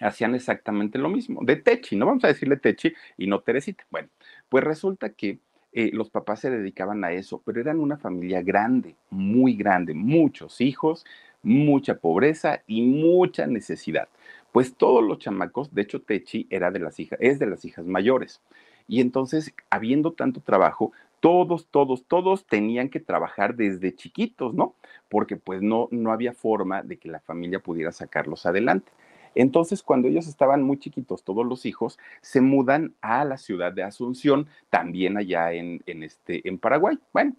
hacían 0.00 0.34
exactamente 0.34 0.98
lo 0.98 1.08
mismo, 1.08 1.40
de 1.44 1.56
Techi, 1.56 1.96
no 1.96 2.06
vamos 2.06 2.24
a 2.24 2.28
decirle 2.28 2.56
Techi 2.56 2.92
y 3.16 3.26
no 3.26 3.40
Teresita. 3.40 3.84
Bueno, 3.90 4.08
pues 4.48 4.64
resulta 4.64 5.10
que 5.10 5.38
eh, 5.72 5.90
los 5.92 6.10
papás 6.10 6.40
se 6.40 6.50
dedicaban 6.50 7.04
a 7.04 7.12
eso, 7.12 7.42
pero 7.44 7.60
eran 7.60 7.80
una 7.80 7.98
familia 7.98 8.42
grande, 8.42 8.96
muy 9.10 9.54
grande, 9.54 9.94
muchos 9.94 10.60
hijos, 10.60 11.04
mucha 11.42 11.96
pobreza 11.96 12.62
y 12.66 12.82
mucha 12.82 13.46
necesidad. 13.46 14.08
Pues 14.52 14.74
todos 14.74 15.04
los 15.04 15.18
chamacos, 15.18 15.74
de 15.74 15.82
hecho 15.82 16.00
Techi 16.00 16.46
era 16.48 16.70
de 16.70 16.78
las 16.78 16.98
hijas, 16.98 17.18
es 17.20 17.38
de 17.38 17.46
las 17.46 17.64
hijas 17.64 17.84
mayores. 17.84 18.40
Y 18.88 19.00
entonces, 19.00 19.52
habiendo 19.70 20.12
tanto 20.12 20.40
trabajo, 20.40 20.92
todos, 21.20 21.66
todos, 21.70 22.04
todos 22.06 22.46
tenían 22.46 22.88
que 22.88 23.00
trabajar 23.00 23.56
desde 23.56 23.94
chiquitos, 23.94 24.54
¿no? 24.54 24.74
Porque 25.08 25.36
pues 25.36 25.62
no, 25.62 25.88
no 25.90 26.12
había 26.12 26.32
forma 26.32 26.82
de 26.82 26.98
que 26.98 27.08
la 27.08 27.20
familia 27.20 27.58
pudiera 27.58 27.92
sacarlos 27.92 28.46
adelante. 28.46 28.92
Entonces, 29.34 29.82
cuando 29.82 30.08
ellos 30.08 30.26
estaban 30.26 30.62
muy 30.62 30.78
chiquitos, 30.78 31.22
todos 31.22 31.44
los 31.44 31.66
hijos, 31.66 31.98
se 32.22 32.40
mudan 32.40 32.94
a 33.02 33.24
la 33.24 33.36
ciudad 33.36 33.72
de 33.72 33.82
Asunción, 33.82 34.46
también 34.70 35.18
allá 35.18 35.52
en, 35.52 35.82
en 35.86 36.02
este, 36.02 36.48
en 36.48 36.58
Paraguay. 36.58 36.98
Bueno, 37.12 37.34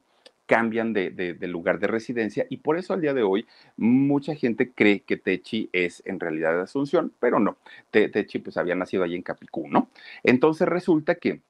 cambian 0.47 0.93
de, 0.93 1.37
lugar 1.41 1.77
de 1.79 1.87
residencia 1.87 2.47
y 2.49 2.57
por 2.57 2.77
eso 2.77 2.93
al 2.93 3.01
día 3.01 3.13
de 3.13 3.21
hoy 3.21 3.45
mucha 3.75 4.33
gente 4.33 4.71
cree 4.71 5.01
que 5.01 5.17
Techi 5.17 5.69
es 5.73 6.01
en 6.05 6.19
realidad 6.19 6.55
de 6.55 6.63
Asunción, 6.63 7.13
pero 7.19 7.39
no, 7.39 7.57
Techi 7.91 8.39
pues 8.39 8.57
había 8.57 8.73
nacido 8.73 9.03
allí 9.03 9.15
en 9.15 9.21
Capicú, 9.21 9.67
¿no? 9.67 9.89
Entonces 10.23 10.67
resulta 10.67 11.15
que, 11.15 11.41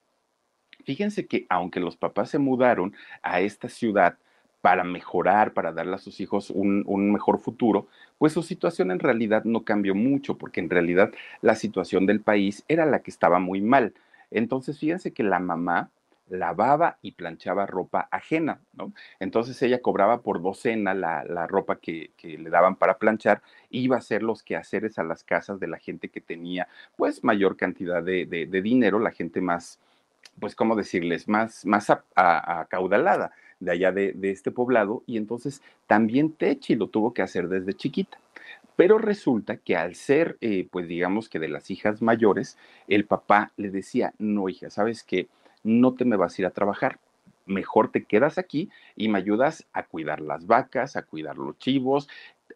fíjense 0.83 1.27
que 1.27 1.45
aunque 1.49 1.79
los 1.79 1.95
papás 1.95 2.31
se 2.31 2.39
mudaron 2.39 2.93
a 3.21 3.39
esta 3.39 3.69
ciudad 3.69 4.17
para 4.61 4.83
mejorar, 4.83 5.53
para 5.53 5.71
darle 5.71 5.95
a 5.95 5.99
sus 5.99 6.19
hijos 6.19 6.49
un, 6.49 6.83
un 6.87 7.13
mejor 7.13 7.39
futuro, 7.39 7.87
pues 8.17 8.33
su 8.33 8.41
situación 8.41 8.91
en 8.91 8.99
realidad 8.99 9.43
no 9.45 9.63
cambió 9.63 9.93
mucho, 9.93 10.37
porque 10.37 10.59
en 10.59 10.69
realidad 10.69 11.13
la 11.41 11.55
situación 11.55 12.07
del 12.07 12.19
país 12.19 12.65
era 12.67 12.85
la 12.85 13.03
que 13.03 13.11
estaba 13.11 13.39
muy 13.39 13.61
mal. 13.61 13.93
Entonces, 14.31 14.79
fíjense 14.79 15.13
que 15.13 15.23
la 15.23 15.39
mamá 15.39 15.91
lavaba 16.29 16.97
y 17.01 17.13
planchaba 17.13 17.65
ropa 17.65 18.07
ajena, 18.11 18.59
¿no? 18.73 18.93
Entonces 19.19 19.61
ella 19.61 19.81
cobraba 19.81 20.21
por 20.21 20.41
docena 20.41 20.93
la, 20.93 21.23
la 21.23 21.47
ropa 21.47 21.77
que, 21.77 22.11
que, 22.17 22.37
le 22.37 22.49
daban 22.49 22.75
para 22.75 22.97
planchar, 22.97 23.41
iba 23.69 23.95
a 23.95 23.99
hacer 23.99 24.23
los 24.23 24.43
quehaceres 24.43 24.99
a 24.99 25.03
las 25.03 25.23
casas 25.23 25.59
de 25.59 25.67
la 25.67 25.77
gente 25.77 26.09
que 26.09 26.21
tenía 26.21 26.67
pues 26.95 27.23
mayor 27.23 27.57
cantidad 27.57 28.03
de, 28.03 28.25
de, 28.25 28.61
dinero, 28.61 28.99
la 28.99 29.11
gente 29.11 29.41
más, 29.41 29.79
pues, 30.39 30.55
¿cómo 30.55 30.75
decirles?, 30.75 31.27
más, 31.27 31.65
más 31.65 31.91
acaudalada 32.15 33.31
de 33.59 33.71
allá 33.71 33.91
de, 33.91 34.13
de, 34.13 34.31
este 34.31 34.51
poblado, 34.51 35.03
y 35.07 35.17
entonces 35.17 35.61
también 35.87 36.31
Techi 36.31 36.75
lo 36.75 36.87
tuvo 36.87 37.13
que 37.13 37.21
hacer 37.21 37.47
desde 37.47 37.73
chiquita. 37.73 38.17
Pero 38.77 38.99
resulta 38.99 39.57
que 39.57 39.75
al 39.75 39.95
ser, 39.95 40.37
eh, 40.39 40.67
pues 40.71 40.87
digamos 40.87 41.29
que 41.29 41.39
de 41.39 41.49
las 41.49 41.71
hijas 41.71 42.03
mayores, 42.03 42.57
el 42.87 43.05
papá 43.05 43.51
le 43.57 43.71
decía, 43.71 44.13
no 44.19 44.49
hija, 44.49 44.69
¿sabes 44.69 45.03
qué? 45.03 45.27
No 45.67 45.93
te 45.93 46.05
me 46.05 46.15
vas 46.15 46.37
a 46.37 46.41
ir 46.41 46.45
a 46.45 46.51
trabajar, 46.51 46.99
mejor 47.45 47.91
te 47.91 48.05
quedas 48.05 48.37
aquí 48.37 48.69
y 48.95 49.09
me 49.09 49.17
ayudas 49.17 49.67
a 49.73 49.83
cuidar 49.83 50.21
las 50.21 50.47
vacas, 50.47 50.95
a 50.95 51.03
cuidar 51.03 51.37
los 51.37 51.57
chivos, 51.57 52.07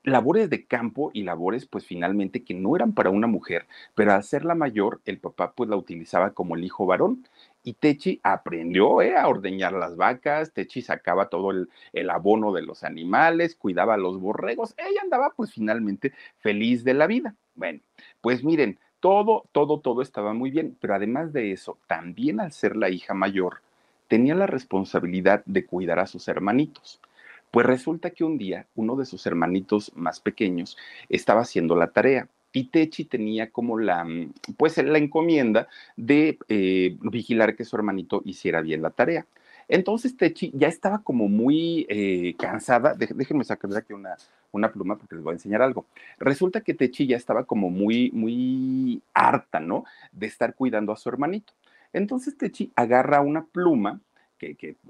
labores 0.03 0.49
de 0.49 0.65
campo 0.65 1.11
y 1.13 1.23
labores 1.23 1.65
pues 1.65 1.85
finalmente 1.85 2.43
que 2.43 2.53
no 2.53 2.75
eran 2.75 2.93
para 2.93 3.09
una 3.09 3.27
mujer, 3.27 3.67
pero 3.95 4.13
al 4.13 4.23
ser 4.23 4.45
la 4.45 4.55
mayor, 4.55 5.01
el 5.05 5.19
papá 5.19 5.53
pues 5.53 5.69
la 5.69 5.75
utilizaba 5.75 6.31
como 6.31 6.55
el 6.55 6.63
hijo 6.63 6.85
varón 6.85 7.27
y 7.63 7.73
Techi 7.73 8.19
aprendió 8.23 9.01
eh, 9.01 9.15
a 9.15 9.27
ordeñar 9.27 9.73
las 9.73 9.95
vacas, 9.95 10.53
Techi 10.53 10.81
sacaba 10.81 11.29
todo 11.29 11.51
el, 11.51 12.09
abono 12.09 12.53
de 12.53 12.63
los 12.63 12.83
animales, 12.83 13.55
cuidaba 13.55 13.97
los 13.97 14.19
borregos, 14.19 14.73
ella 14.77 15.01
andaba 15.03 15.33
pues 15.35 15.51
finalmente 15.51 16.13
feliz 16.39 16.83
de 16.83 16.93
la 16.93 17.07
vida. 17.07 17.35
Bueno, 17.53 17.81
pues 18.21 18.43
miren, 18.43 18.79
todo, 19.01 19.43
todo, 19.51 19.79
todo 19.79 20.01
estaba 20.01 20.33
muy 20.33 20.51
bien, 20.51 20.77
pero 20.79 20.95
además 20.95 21.33
de 21.33 21.51
eso, 21.51 21.77
también 21.87 22.39
al 22.39 22.53
ser 22.53 22.77
la 22.77 22.89
hija 22.89 23.13
mayor, 23.13 23.61
tenía 24.07 24.35
la 24.35 24.47
responsabilidad 24.47 25.43
de 25.45 25.65
cuidar 25.65 25.99
a 25.99 26.07
sus 26.07 26.27
hermanitos. 26.27 27.01
Pues 27.49 27.65
resulta 27.65 28.11
que 28.11 28.23
un 28.23 28.37
día 28.37 28.65
uno 28.75 28.95
de 28.95 29.05
sus 29.05 29.25
hermanitos 29.25 29.91
más 29.95 30.21
pequeños 30.21 30.77
estaba 31.09 31.41
haciendo 31.41 31.75
la 31.75 31.87
tarea 31.87 32.29
y 32.53 32.65
Techi 32.65 33.05
tenía 33.05 33.49
como 33.49 33.77
la, 33.79 34.03
mm, 34.03 34.33
pues 34.57 34.77
la 34.77 34.97
encomienda 34.97 35.67
de 35.97 36.37
eh, 36.47 36.97
vigilar 37.01 37.55
que 37.55 37.65
su 37.65 37.75
hermanito 37.75 38.21
hiciera 38.25 38.61
bien 38.61 38.81
la 38.81 38.91
tarea. 38.91 39.25
Entonces 39.71 40.17
Techi 40.17 40.51
ya 40.53 40.67
estaba 40.67 41.01
como 41.01 41.29
muy 41.29 41.85
eh, 41.87 42.35
cansada, 42.37 42.93
déjenme 42.93 43.45
sacar 43.45 43.73
aquí 43.77 43.93
una, 43.93 44.17
una 44.51 44.69
pluma 44.69 44.97
porque 44.97 45.15
les 45.15 45.23
voy 45.23 45.31
a 45.31 45.35
enseñar 45.35 45.61
algo. 45.61 45.85
Resulta 46.19 46.59
que 46.59 46.73
Techi 46.73 47.07
ya 47.07 47.15
estaba 47.15 47.45
como 47.45 47.69
muy, 47.69 48.11
muy 48.11 49.01
harta, 49.13 49.61
¿no? 49.61 49.85
De 50.11 50.27
estar 50.27 50.55
cuidando 50.55 50.91
a 50.91 50.97
su 50.97 51.07
hermanito. 51.07 51.53
Entonces 51.93 52.37
Techi 52.37 52.69
agarra 52.75 53.21
una 53.21 53.45
pluma 53.45 54.01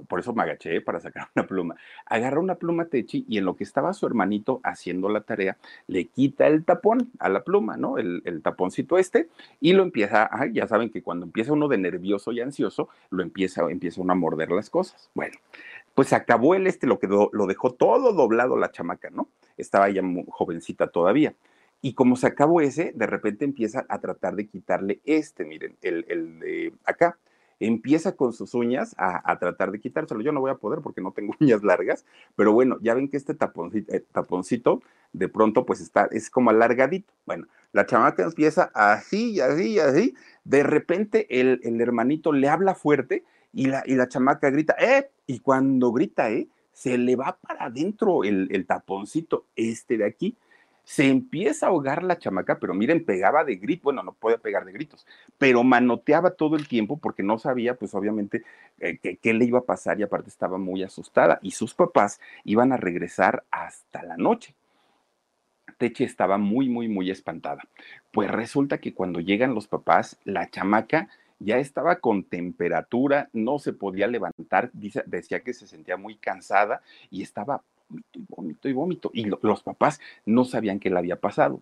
por 0.08 0.20
eso 0.20 0.34
me 0.34 0.43
agaché 0.43 0.81
para 0.81 1.00
sacar 1.00 1.27
una 1.36 1.46
pluma. 1.46 1.75
Agarra 2.05 2.39
una 2.39 2.55
pluma 2.55 2.86
Techi 2.86 3.25
y 3.27 3.38
en 3.38 3.46
lo 3.46 3.55
que 3.55 3.63
estaba 3.63 3.93
su 3.93 4.05
hermanito 4.05 4.60
haciendo 4.63 5.10
la 5.10 5.22
tarea, 5.22 5.58
le 5.88 6.05
quita 6.05 6.48
el 6.48 6.63
tapón 6.63 7.12
a 7.20 7.29
la 7.29 7.43
pluma, 7.43 7.77
¿no? 7.77 7.98
El, 7.98 8.22
el 8.25 8.41
taponcito 8.41 8.98
este, 8.98 9.29
y 9.60 9.74
lo 9.74 9.84
empieza, 9.84 10.29
ya 10.51 10.67
saben 10.67 10.89
que 10.89 11.01
cuando 11.01 11.25
empieza 11.25 11.53
uno 11.53 11.67
de 11.67 11.77
nervioso 11.77 12.31
y 12.31 12.41
ansioso, 12.41 12.89
lo 13.10 13.24
empieza, 13.24 13.70
empieza 13.70 14.01
uno 14.01 14.13
a 14.13 14.15
morder 14.15 14.51
las 14.51 14.70
cosas. 14.70 15.10
Bueno, 15.13 15.38
pues 15.96 16.13
acabó 16.13 16.55
el 16.55 16.67
este, 16.67 16.88
lo 16.88 17.00
que 17.00 17.08
lo 17.08 17.48
dejó 17.48 17.72
todo 17.74 18.13
doblado 18.13 18.58
la 18.58 18.72
chamaca, 18.72 19.10
¿no? 19.10 19.27
Estaba 19.58 19.89
ella 19.89 20.01
muy 20.01 20.25
jovencita 20.29 20.88
todavía. 20.88 21.36
Y 21.81 21.93
como 21.93 22.15
se 22.15 22.27
acabó 22.27 22.62
ese, 22.62 22.91
de 22.96 23.08
repente 23.08 23.43
empieza 23.43 23.86
a 23.89 24.00
tratar 24.00 24.36
de 24.36 24.48
quitarle 24.48 25.01
este, 25.03 25.46
miren, 25.46 25.75
el 25.81 26.39
de 26.39 26.74
acá 26.86 27.17
empieza 27.62 28.15
con 28.15 28.34
sus 28.34 28.53
uñas 28.53 28.96
a, 28.98 29.32
a, 29.32 29.39
tratar 29.39 29.72
de 29.72 29.80
quitárselo. 29.80 30.22
Yo 30.22 30.32
no 30.32 30.41
voy 30.41 30.51
a 30.51 30.56
poder 30.56 30.82
porque 30.82 31.00
no 31.00 31.12
tengo 31.12 31.34
uñas 31.39 31.63
largas, 31.63 32.06
pero 32.36 32.51
bueno, 32.51 32.77
ya 32.82 32.94
ven 32.94 33.08
que 33.08 33.18
este 33.18 33.34
taponcito, 33.34 33.94
eh, 33.94 34.03
taponcito 34.12 34.82
de 35.13 35.30
pronto 35.30 35.65
pues 35.65 35.80
está, 35.80 36.08
es 36.12 36.30
como 36.30 36.50
alargadito. 36.50 37.13
Bueno, 37.25 37.48
la 37.72 37.86
chamaca 37.86 38.24
empieza 38.24 38.72
así 38.74 39.32
y 39.34 39.39
así 39.39 39.74
y 39.74 39.80
así. 39.80 40.15
De 40.44 40.63
repente 40.63 41.27
el, 41.30 41.62
el 41.63 41.80
hermanito 41.80 42.34
le 42.34 42.50
habla 42.50 42.74
fuerte 42.75 43.24
y 43.53 43.68
la, 43.68 43.84
y 43.86 43.96
la 43.96 44.08
chamaca 44.08 44.50
grita, 44.50 44.75
¡eh! 44.80 45.12
Y 45.27 45.39
cuando 45.39 45.91
grita, 45.91 46.32
¿eh? 46.32 46.48
Se 46.74 46.98
le 46.98 47.15
va 47.15 47.38
para 47.41 47.65
adentro 47.65 48.24
el, 48.24 48.48
el 48.51 48.65
taponcito 48.65 49.46
este 49.56 49.98
de 49.98 50.06
aquí 50.06 50.38
se 50.83 51.07
empieza 51.07 51.65
a 51.65 51.69
ahogar 51.69 52.03
la 52.03 52.17
chamaca, 52.17 52.59
pero 52.59 52.73
miren, 52.73 53.05
pegaba 53.05 53.43
de 53.43 53.55
gritos, 53.55 53.83
bueno, 53.83 54.03
no 54.03 54.13
puede 54.13 54.38
pegar 54.38 54.65
de 54.65 54.71
gritos, 54.71 55.05
pero 55.38 55.63
manoteaba 55.63 56.31
todo 56.31 56.55
el 56.55 56.67
tiempo 56.67 56.97
porque 56.97 57.23
no 57.23 57.38
sabía, 57.38 57.75
pues 57.75 57.93
obviamente, 57.93 58.43
eh, 58.79 58.97
qué 58.97 59.33
le 59.33 59.45
iba 59.45 59.59
a 59.59 59.63
pasar 59.63 60.00
y 60.00 60.03
aparte 60.03 60.29
estaba 60.29 60.57
muy 60.57 60.83
asustada 60.83 61.39
y 61.41 61.51
sus 61.51 61.73
papás 61.73 62.19
iban 62.43 62.71
a 62.71 62.77
regresar 62.77 63.43
hasta 63.51 64.03
la 64.03 64.17
noche. 64.17 64.55
Teche 65.77 66.03
estaba 66.03 66.38
muy, 66.38 66.69
muy, 66.69 66.88
muy 66.88 67.09
espantada. 67.09 67.63
Pues 68.11 68.29
resulta 68.29 68.79
que 68.79 68.93
cuando 68.93 69.19
llegan 69.19 69.55
los 69.55 69.67
papás, 69.67 70.19
la 70.25 70.50
chamaca 70.50 71.09
ya 71.39 71.57
estaba 71.57 72.00
con 72.00 72.23
temperatura, 72.23 73.29
no 73.33 73.57
se 73.57 73.73
podía 73.73 74.07
levantar, 74.07 74.71
decía 74.73 75.39
que 75.39 75.53
se 75.53 75.65
sentía 75.65 75.97
muy 75.97 76.17
cansada 76.17 76.81
y 77.09 77.23
estaba 77.23 77.63
vómito 77.91 78.19
y 78.19 78.25
vómito 78.29 78.69
y 78.69 78.74
vómito. 78.74 79.12
Y 79.13 79.25
lo, 79.25 79.39
los 79.41 79.63
papás 79.63 80.00
no 80.25 80.45
sabían 80.45 80.79
qué 80.79 80.89
le 80.89 81.00
había 81.00 81.17
pasado. 81.17 81.62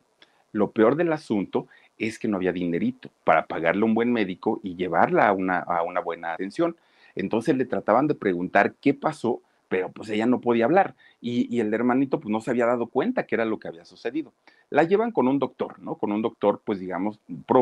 Lo 0.52 0.72
peor 0.72 0.96
del 0.96 1.14
asunto 1.14 1.68
es 1.98 2.18
que 2.18 2.28
no 2.28 2.38
había 2.38 2.54
dinerito 2.54 3.10
para 3.24 3.46
pagarle 3.46 3.84
a 3.84 3.86
un 3.86 3.94
buen 3.94 4.12
médico 4.12 4.60
y 4.64 4.76
llevarla 4.76 5.28
a 5.28 5.34
una, 5.34 5.60
a 5.60 5.84
una 5.84 6.00
buena 6.00 6.34
atención. 6.34 6.76
Entonces 7.16 7.58
le 7.58 7.66
trataban 7.66 8.08
de 8.08 8.16
preguntar 8.16 8.74
qué 8.82 8.94
pasó, 8.94 9.42
pero 9.68 9.92
pues 9.92 10.10
ella 10.10 10.26
no 10.26 10.42
podía 10.42 10.66
hablar 10.66 10.96
y, 11.22 11.60
el 11.60 11.74
hermanito 11.74 12.20
pues 12.20 12.32
no 12.32 12.42
se 12.42 12.50
había 12.50 12.66
dado 12.66 12.88
cuenta 12.88 13.28
que 13.28 13.36
era 13.36 13.46
lo 13.46 13.60
que 13.60 13.68
había 13.68 13.86
sucedido. 13.86 14.34
La 14.70 14.84
llevan 14.84 15.12
con 15.12 15.28
un 15.28 15.38
doctor, 15.38 15.80
¿no? 15.80 15.96
Con 15.96 16.12
un 16.12 16.22
doctor 16.22 16.62
pues 16.64 16.80
digamos 16.80 17.20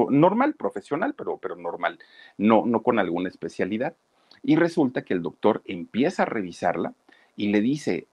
normal, 0.09 0.53
profesional, 0.53 1.15
pero, 1.15 1.38
pero 1.38 1.55
normal, 1.55 2.00
no, 2.38 2.65
no 2.65 2.81
con 2.81 3.00
alguna 3.00 3.29
especialidad. 3.29 3.95
Y 4.43 4.55
resulta 4.55 5.01
que 5.01 5.13
el 5.13 5.21
doctor 5.21 5.62
empieza 5.65 6.24
a 6.24 6.27
revisarla 6.27 6.93
y 7.36 7.47
le 7.47 7.59
dice, 7.59 8.07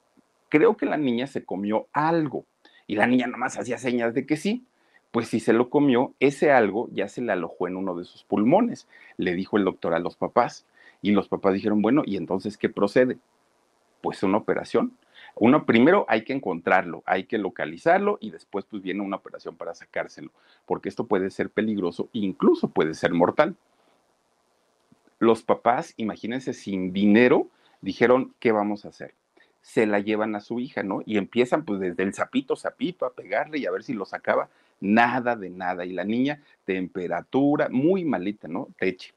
creo 0.54 0.76
que 0.76 0.86
la 0.86 0.96
niña 0.96 1.26
se 1.26 1.44
comió 1.44 1.88
algo. 1.92 2.46
Y 2.86 2.94
la 2.94 3.08
niña 3.08 3.26
nomás 3.26 3.58
hacía 3.58 3.76
señas 3.76 4.14
de 4.14 4.24
que 4.24 4.36
sí. 4.36 4.64
Pues 5.10 5.26
si 5.26 5.40
se 5.40 5.52
lo 5.52 5.68
comió, 5.68 6.14
ese 6.20 6.52
algo 6.52 6.88
ya 6.92 7.08
se 7.08 7.22
le 7.22 7.32
alojó 7.32 7.66
en 7.66 7.74
uno 7.74 7.96
de 7.96 8.04
sus 8.04 8.22
pulmones, 8.22 8.86
le 9.16 9.34
dijo 9.34 9.56
el 9.56 9.64
doctor 9.64 9.94
a 9.94 9.98
los 9.98 10.14
papás. 10.14 10.64
Y 11.02 11.10
los 11.10 11.26
papás 11.26 11.54
dijeron, 11.54 11.82
bueno, 11.82 12.04
¿y 12.06 12.16
entonces 12.16 12.56
qué 12.56 12.68
procede? 12.68 13.18
Pues 14.00 14.22
una 14.22 14.38
operación. 14.38 14.96
Uno, 15.34 15.66
primero 15.66 16.06
hay 16.08 16.22
que 16.22 16.32
encontrarlo, 16.32 17.02
hay 17.04 17.24
que 17.24 17.38
localizarlo 17.38 18.18
y 18.20 18.30
después 18.30 18.64
pues 18.64 18.80
viene 18.80 19.00
una 19.00 19.16
operación 19.16 19.56
para 19.56 19.74
sacárselo, 19.74 20.30
porque 20.66 20.88
esto 20.88 21.08
puede 21.08 21.30
ser 21.30 21.50
peligroso, 21.50 22.08
incluso 22.12 22.68
puede 22.68 22.94
ser 22.94 23.12
mortal. 23.12 23.56
Los 25.18 25.42
papás, 25.42 25.94
imagínense, 25.96 26.52
sin 26.52 26.92
dinero, 26.92 27.48
dijeron, 27.80 28.32
¿qué 28.38 28.52
vamos 28.52 28.84
a 28.84 28.90
hacer? 28.90 29.14
Se 29.64 29.86
la 29.86 29.98
llevan 29.98 30.36
a 30.36 30.40
su 30.40 30.60
hija, 30.60 30.82
¿no? 30.82 31.02
Y 31.06 31.16
empiezan 31.16 31.64
pues 31.64 31.80
desde 31.80 32.02
el 32.02 32.12
sapito, 32.12 32.54
sapito, 32.54 33.06
a 33.06 33.14
pegarle 33.14 33.58
y 33.58 33.64
a 33.64 33.70
ver 33.70 33.82
si 33.82 33.94
lo 33.94 34.04
sacaba. 34.04 34.50
Nada 34.78 35.36
de 35.36 35.48
nada. 35.48 35.86
Y 35.86 35.94
la 35.94 36.04
niña, 36.04 36.42
temperatura, 36.66 37.70
muy 37.70 38.04
malita, 38.04 38.46
¿no? 38.46 38.68
Teche. 38.78 39.14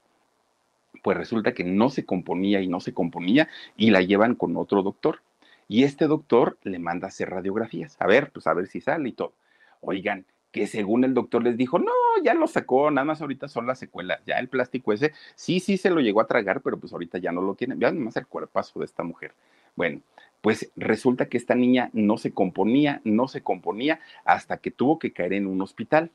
Pues 1.02 1.18
resulta 1.18 1.52
que 1.52 1.64
no 1.64 1.90
se 1.90 2.06
componía 2.06 2.62
y 2.62 2.66
no 2.66 2.80
se 2.80 2.94
componía 2.94 3.46
y 3.76 3.90
la 3.90 4.00
llevan 4.00 4.34
con 4.34 4.56
otro 4.56 4.82
doctor. 4.82 5.20
Y 5.68 5.84
este 5.84 6.06
doctor 6.06 6.56
le 6.62 6.78
manda 6.78 7.06
a 7.06 7.08
hacer 7.08 7.28
radiografías. 7.28 7.96
A 8.00 8.06
ver, 8.06 8.30
pues 8.30 8.46
a 8.46 8.54
ver 8.54 8.68
si 8.68 8.80
sale 8.80 9.10
y 9.10 9.12
todo. 9.12 9.34
Oigan, 9.82 10.24
que 10.50 10.66
según 10.66 11.04
el 11.04 11.12
doctor 11.12 11.42
les 11.42 11.58
dijo, 11.58 11.78
no, 11.78 11.92
ya 12.24 12.32
lo 12.32 12.46
sacó, 12.46 12.90
nada 12.90 13.04
más 13.04 13.20
ahorita 13.20 13.48
son 13.48 13.66
las 13.66 13.78
secuelas, 13.78 14.20
ya 14.24 14.38
el 14.38 14.48
plástico 14.48 14.94
ese, 14.94 15.12
sí, 15.34 15.60
sí 15.60 15.76
se 15.76 15.90
lo 15.90 16.00
llegó 16.00 16.22
a 16.22 16.26
tragar, 16.26 16.62
pero 16.62 16.78
pues 16.78 16.90
ahorita 16.94 17.18
ya 17.18 17.32
no 17.32 17.42
lo 17.42 17.54
tiene. 17.54 17.74
Vean 17.74 17.98
más 17.98 18.16
el 18.16 18.26
cuerpazo 18.26 18.78
de 18.78 18.86
esta 18.86 19.02
mujer. 19.02 19.34
Bueno, 19.76 20.00
pues 20.40 20.70
resulta 20.76 21.26
que 21.26 21.36
esta 21.36 21.54
niña 21.54 21.90
no 21.92 22.16
se 22.18 22.32
componía, 22.32 23.00
no 23.04 23.28
se 23.28 23.42
componía 23.42 24.00
hasta 24.24 24.58
que 24.58 24.70
tuvo 24.70 24.98
que 24.98 25.12
caer 25.12 25.32
en 25.32 25.46
un 25.46 25.60
hospital. 25.62 26.10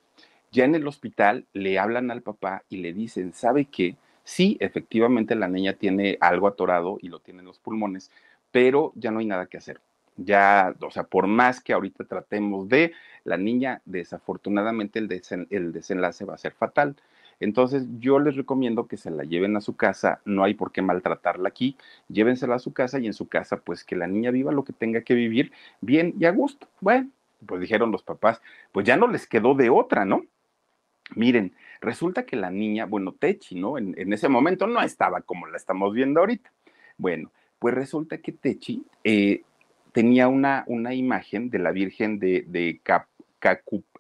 Ya 0.52 0.66
en 0.66 0.76
el 0.76 0.88
hospital 0.88 1.46
le 1.54 1.80
hablan 1.80 2.12
al 2.12 2.22
papá 2.22 2.64
y 2.70 2.78
le 2.78 2.94
dicen, 2.94 3.34
¿sabe 3.34 3.66
qué? 3.66 3.96
Sí, 4.24 4.58
efectivamente 4.60 5.36
la 5.36 5.48
niña 5.48 5.74
tiene 5.74 6.18
algo 6.22 6.48
atorado 6.48 6.98
y 7.02 7.10
lo 7.10 7.20
tiene 7.20 7.40
en 7.40 7.48
los 7.48 7.60
pulmones, 7.60 8.12
pero 8.52 8.94
ya 8.96 9.12
no 9.12 9.20
hay 9.20 9.26
nada 9.26 9.48
que 9.48 9.58
hacer. 9.58 9.82
Ya, 10.16 10.76
o 10.80 10.92
sea, 10.92 11.04
por 11.04 11.28
más 11.28 11.60
que 11.60 11.74
ahorita 11.74 12.04
tratemos 12.06 12.70
de, 12.70 12.94
la 13.24 13.38
niña, 13.38 13.82
desafortunadamente 13.86 15.00
el, 15.00 15.08
desen, 15.08 15.48
el 15.50 15.72
desenlace 15.72 16.26
va 16.26 16.36
a 16.36 16.38
ser 16.38 16.54
fatal. 16.54 16.96
Entonces 17.44 17.86
yo 18.00 18.20
les 18.20 18.36
recomiendo 18.36 18.88
que 18.88 18.98
se 18.98 19.12
la 19.12 19.24
lleven 19.24 19.56
a 19.58 19.62
su 19.62 19.76
casa, 19.76 20.22
no 20.26 20.44
hay 20.44 20.54
por 20.54 20.72
qué 20.72 20.82
maltratarla 20.82 21.50
aquí, 21.50 21.78
llévensela 22.08 22.56
a 22.56 22.60
su 22.60 22.74
casa 22.74 23.00
y 23.00 23.08
en 23.08 23.14
su 23.14 23.28
casa 23.28 23.58
pues 23.58 23.84
que 23.84 23.96
la 23.96 24.08
niña 24.08 24.32
viva 24.32 24.52
lo 24.52 24.64
que 24.64 24.74
tenga 24.74 25.02
que 25.02 25.14
vivir 25.14 25.52
bien 25.82 26.14
y 26.20 26.26
a 26.26 26.32
gusto. 26.32 26.68
Bueno, 26.80 27.10
pues 27.46 27.62
dijeron 27.62 27.92
los 27.92 28.04
papás, 28.04 28.42
pues 28.72 28.86
ya 28.86 28.98
no 28.98 29.08
les 29.08 29.28
quedó 29.28 29.56
de 29.56 29.70
otra, 29.70 30.06
¿no? 30.06 30.26
Miren, 31.16 31.54
Resulta 31.84 32.26
que 32.26 32.38
la 32.38 32.50
niña, 32.50 32.86
bueno, 32.86 33.12
Techi, 33.12 33.56
¿no? 33.56 33.78
En, 33.78 34.14
ese 34.14 34.30
momento 34.30 34.68
no 34.68 34.82
estaba 34.82 35.20
como 35.20 35.48
la 35.48 35.58
estamos 35.58 35.94
viendo 35.94 36.22
ahorita. 36.22 36.50
Bueno, 36.98 37.30
pues 37.60 37.74
resulta 37.74 38.20
que 38.20 38.32
Techi 38.32 38.86
eh, 39.04 39.42
tenía 39.92 40.30
una, 40.30 40.64
una 40.68 40.94
imagen 40.94 41.50
de 41.50 41.60
la 41.60 41.74
Virgen 41.74 42.20
de, 42.20 42.46
de 42.48 42.80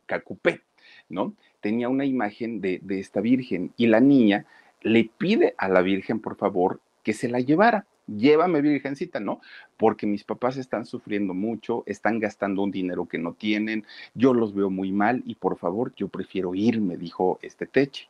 Cacupé, 0.05 0.61
¿no? 1.09 1.35
Tenía 1.63 1.87
una 1.87 2.03
imagen 2.03 2.59
de, 2.59 2.81
esta 2.89 3.21
Virgen 3.21 3.71
y 3.77 3.87
la 3.87 4.01
niña 4.01 4.45
le 4.81 5.09
pide 5.17 5.55
a 5.57 5.69
la 5.69 5.81
Virgen, 5.81 6.19
por 6.19 6.35
favor, 6.35 6.81
que 7.03 7.13
se 7.13 7.29
la 7.29 7.39
llevara 7.39 7.85
llévame 8.05 8.59
virgencita, 8.59 9.21
¿no? 9.21 9.39
Porque 9.77 10.05
mis 10.05 10.25
papás 10.25 10.57
están 10.57 10.85
sufriendo 10.85 11.33
mucho, 11.33 11.83
están 11.85 12.19
gastando 12.19 12.61
un 12.61 12.69
dinero 12.69 13.05
que 13.05 13.17
no 13.17 13.33
tienen, 13.33 13.85
yo 14.13 14.33
los 14.33 14.53
veo 14.53 14.69
muy 14.69 14.91
mal 14.91 15.23
y 15.25 15.35
por 15.35 15.57
favor 15.57 15.93
yo 15.95 16.09
prefiero 16.09 16.53
irme, 16.53 16.97
dijo 16.97 17.39
este 17.41 17.65
Teche. 17.65 18.09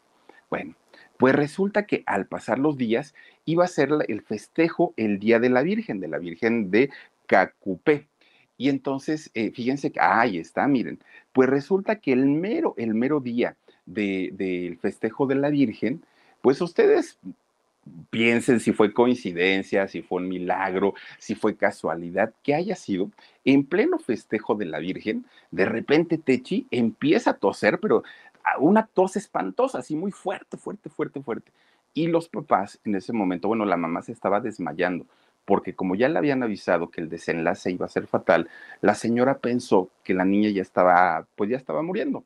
Bueno, 0.50 0.74
pues 1.18 1.36
resulta 1.36 1.86
que 1.86 2.02
al 2.08 2.26
pasar 2.26 2.58
los 2.58 2.76
días 2.76 3.14
iba 3.46 3.66
a 3.66 3.68
ser 3.68 3.92
el 4.08 4.22
festejo 4.24 4.96
el 4.98 5.20
Día 5.20 5.40
de 5.40 5.52
la 5.52 5.62
Virgen, 5.62 6.00
de 6.00 6.08
la 6.08 6.18
Virgen 6.18 6.72
de 6.72 6.90
Cacupé. 7.28 8.08
Y 8.58 8.70
entonces, 8.70 9.32
eh, 9.34 9.52
fíjense 9.52 9.92
que, 9.92 10.00
ahí 10.00 10.38
está, 10.38 10.68
miren, 10.68 11.00
pues 11.32 11.50
resulta 11.50 11.98
que 11.98 12.14
el 12.14 12.26
mero, 12.26 12.76
el 12.78 12.94
mero 12.94 13.20
día 13.20 13.56
del 13.86 14.78
festejo 14.78 15.26
de 15.28 15.36
la 15.36 15.50
Virgen, 15.50 16.04
pues 16.42 16.62
ustedes 16.62 17.18
piensen 18.10 18.60
si 18.60 18.72
fue 18.72 18.94
coincidencia, 18.94 19.88
si 19.88 20.02
fue 20.02 20.22
un 20.22 20.30
milagro, 20.30 20.94
si 21.18 21.36
fue 21.36 21.56
casualidad, 21.56 22.34
que 22.44 22.56
haya 22.56 22.76
sido, 22.76 23.12
en 23.44 23.66
pleno 23.66 24.00
festejo 24.00 24.56
de 24.56 24.66
la 24.66 24.80
Virgen, 24.80 25.26
de 25.52 25.66
repente 25.66 26.18
Techi 26.18 26.68
empieza 26.72 27.32
a 27.32 27.38
toser, 27.38 27.80
pero 27.80 28.04
una 28.60 28.86
tos 28.86 29.16
espantosa, 29.16 29.80
así 29.80 29.96
muy 29.96 30.12
fuerte, 30.12 30.58
fuerte, 30.58 30.90
fuerte, 30.90 31.22
fuerte. 31.22 31.52
Y 31.94 32.08
los 32.08 32.28
papás 32.28 32.80
en 32.86 32.96
ese 32.96 33.14
momento, 33.14 33.48
bueno, 33.48 33.66
la 33.66 33.78
mamá 33.78 34.02
se 34.02 34.12
estaba 34.12 34.40
desmayando, 34.40 35.06
porque 35.46 35.76
como 35.76 35.96
ya 35.96 36.10
le 36.10 36.18
habían 36.18 36.44
avisado 36.44 36.90
que 36.90 37.02
el 37.02 37.10
desenlace 37.10 37.72
iba 37.72 37.86
a 37.86 37.90
ser 37.90 38.08
fatal, 38.08 38.50
la 38.82 38.96
señora 38.96 39.40
pensó 39.40 39.90
que 40.04 40.14
la 40.14 40.26
niña 40.26 40.50
ya 40.50 40.62
estaba, 40.62 41.28
pues 41.36 41.50
ya 41.50 41.58
estaba 41.58 41.82
muriendo. 41.82 42.24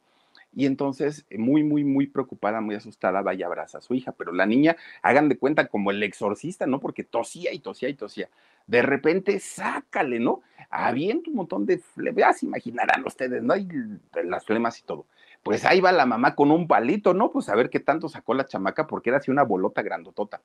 Y 0.55 0.65
entonces, 0.65 1.25
eh, 1.29 1.38
muy, 1.38 1.63
muy, 1.63 1.83
muy 1.83 2.07
preocupada, 2.07 2.62
muy 2.62 2.74
asustada, 2.74 3.21
vaya 3.21 3.45
a 3.45 3.50
abrazar 3.50 3.79
a 3.79 3.81
su 3.81 3.93
hija. 3.93 4.12
Pero 4.13 4.31
la 4.31 4.47
niña, 4.47 4.75
hagan 5.03 5.29
de 5.29 5.38
cuenta 5.38 5.67
como 5.67 5.91
el 5.91 6.01
exorcista, 6.01 6.65
¿no? 6.65 6.79
Porque 6.79 7.03
tosía 7.03 7.53
y 7.53 7.59
tosía 7.59 7.89
y 7.89 7.93
tosía. 7.93 8.29
De 8.65 8.81
repente, 8.81 9.39
sácale, 9.39 10.19
¿no? 10.19 10.41
Avienta 10.71 11.29
un 11.29 11.36
montón 11.36 11.65
de 11.67 11.77
flemas, 11.77 12.41
imaginarán 12.41 13.05
ustedes, 13.05 13.43
¿no? 13.43 13.55
Y 13.55 13.67
las 14.24 14.45
flemas 14.45 14.79
y 14.79 14.83
todo. 14.83 15.05
Pues 15.43 15.63
ahí 15.63 15.79
va 15.79 15.91
la 15.91 16.07
mamá 16.07 16.33
con 16.33 16.50
un 16.50 16.67
palito, 16.67 17.13
¿no? 17.13 17.31
Pues 17.31 17.50
a 17.50 17.55
ver 17.55 17.69
qué 17.69 17.79
tanto 17.79 18.09
sacó 18.09 18.33
la 18.33 18.45
chamaca, 18.45 18.88
porque 18.88 19.12
era 19.12 19.19
así 19.19 19.29
una 19.29 19.43
bolota 19.43 19.83
grandotota 19.83 20.41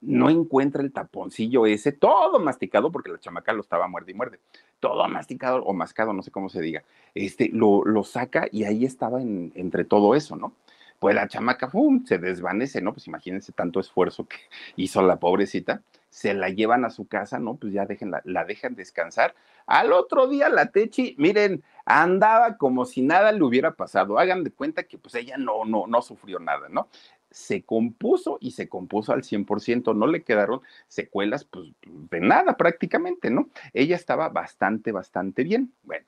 no 0.00 0.30
encuentra 0.30 0.82
el 0.82 0.92
taponcillo 0.92 1.66
ese, 1.66 1.92
todo 1.92 2.38
masticado, 2.38 2.90
porque 2.90 3.10
la 3.10 3.20
chamaca 3.20 3.52
lo 3.52 3.60
estaba 3.60 3.88
muerde 3.88 4.12
y 4.12 4.14
muerde, 4.14 4.40
todo 4.80 5.06
masticado 5.08 5.62
o 5.64 5.72
mascado, 5.72 6.12
no 6.12 6.22
sé 6.22 6.30
cómo 6.30 6.48
se 6.48 6.60
diga, 6.60 6.82
este, 7.14 7.50
lo, 7.52 7.84
lo 7.84 8.02
saca 8.04 8.48
y 8.50 8.64
ahí 8.64 8.84
estaba 8.84 9.20
entre 9.20 9.84
todo 9.84 10.14
eso, 10.14 10.36
¿no? 10.36 10.54
Pues 11.00 11.14
la 11.14 11.28
chamaca, 11.28 11.70
se 12.04 12.18
desvanece, 12.18 12.82
¿no? 12.82 12.92
Pues 12.92 13.06
imagínense 13.06 13.52
tanto 13.52 13.80
esfuerzo 13.80 14.26
que 14.28 14.36
hizo 14.76 15.00
la 15.02 15.16
pobrecita, 15.16 15.82
se 16.10 16.34
la 16.34 16.50
llevan 16.50 16.84
a 16.84 16.90
su 16.90 17.06
casa, 17.08 17.38
¿no? 17.38 17.56
Pues 17.56 17.72
ya 17.72 17.86
la 18.24 18.44
dejan 18.44 18.74
descansar. 18.74 19.34
Al 19.66 19.92
otro 19.92 20.26
día 20.28 20.48
la 20.48 20.66
Techi, 20.72 21.14
miren, 21.16 21.62
andaba 21.86 22.56
como 22.58 22.84
si 22.84 23.00
nada 23.00 23.32
le 23.32 23.42
hubiera 23.42 23.74
pasado. 23.76 24.18
Hagan 24.18 24.44
de 24.44 24.50
cuenta 24.50 24.82
que 24.82 24.98
pues 24.98 25.14
ella 25.14 25.38
no, 25.38 25.64
no, 25.64 25.86
no 25.86 26.02
sufrió 26.02 26.38
nada, 26.38 26.68
¿no? 26.68 26.88
Se 27.30 27.62
compuso 27.62 28.38
y 28.40 28.52
se 28.52 28.68
compuso 28.68 29.12
al 29.12 29.22
100%, 29.22 29.94
no 29.94 30.06
le 30.06 30.22
quedaron 30.22 30.60
secuelas 30.88 31.44
pues 31.44 31.70
de 31.82 32.20
nada 32.20 32.56
prácticamente, 32.56 33.30
¿no? 33.30 33.48
Ella 33.72 33.96
estaba 33.96 34.28
bastante, 34.28 34.92
bastante 34.92 35.44
bien. 35.44 35.72
Bueno, 35.82 36.04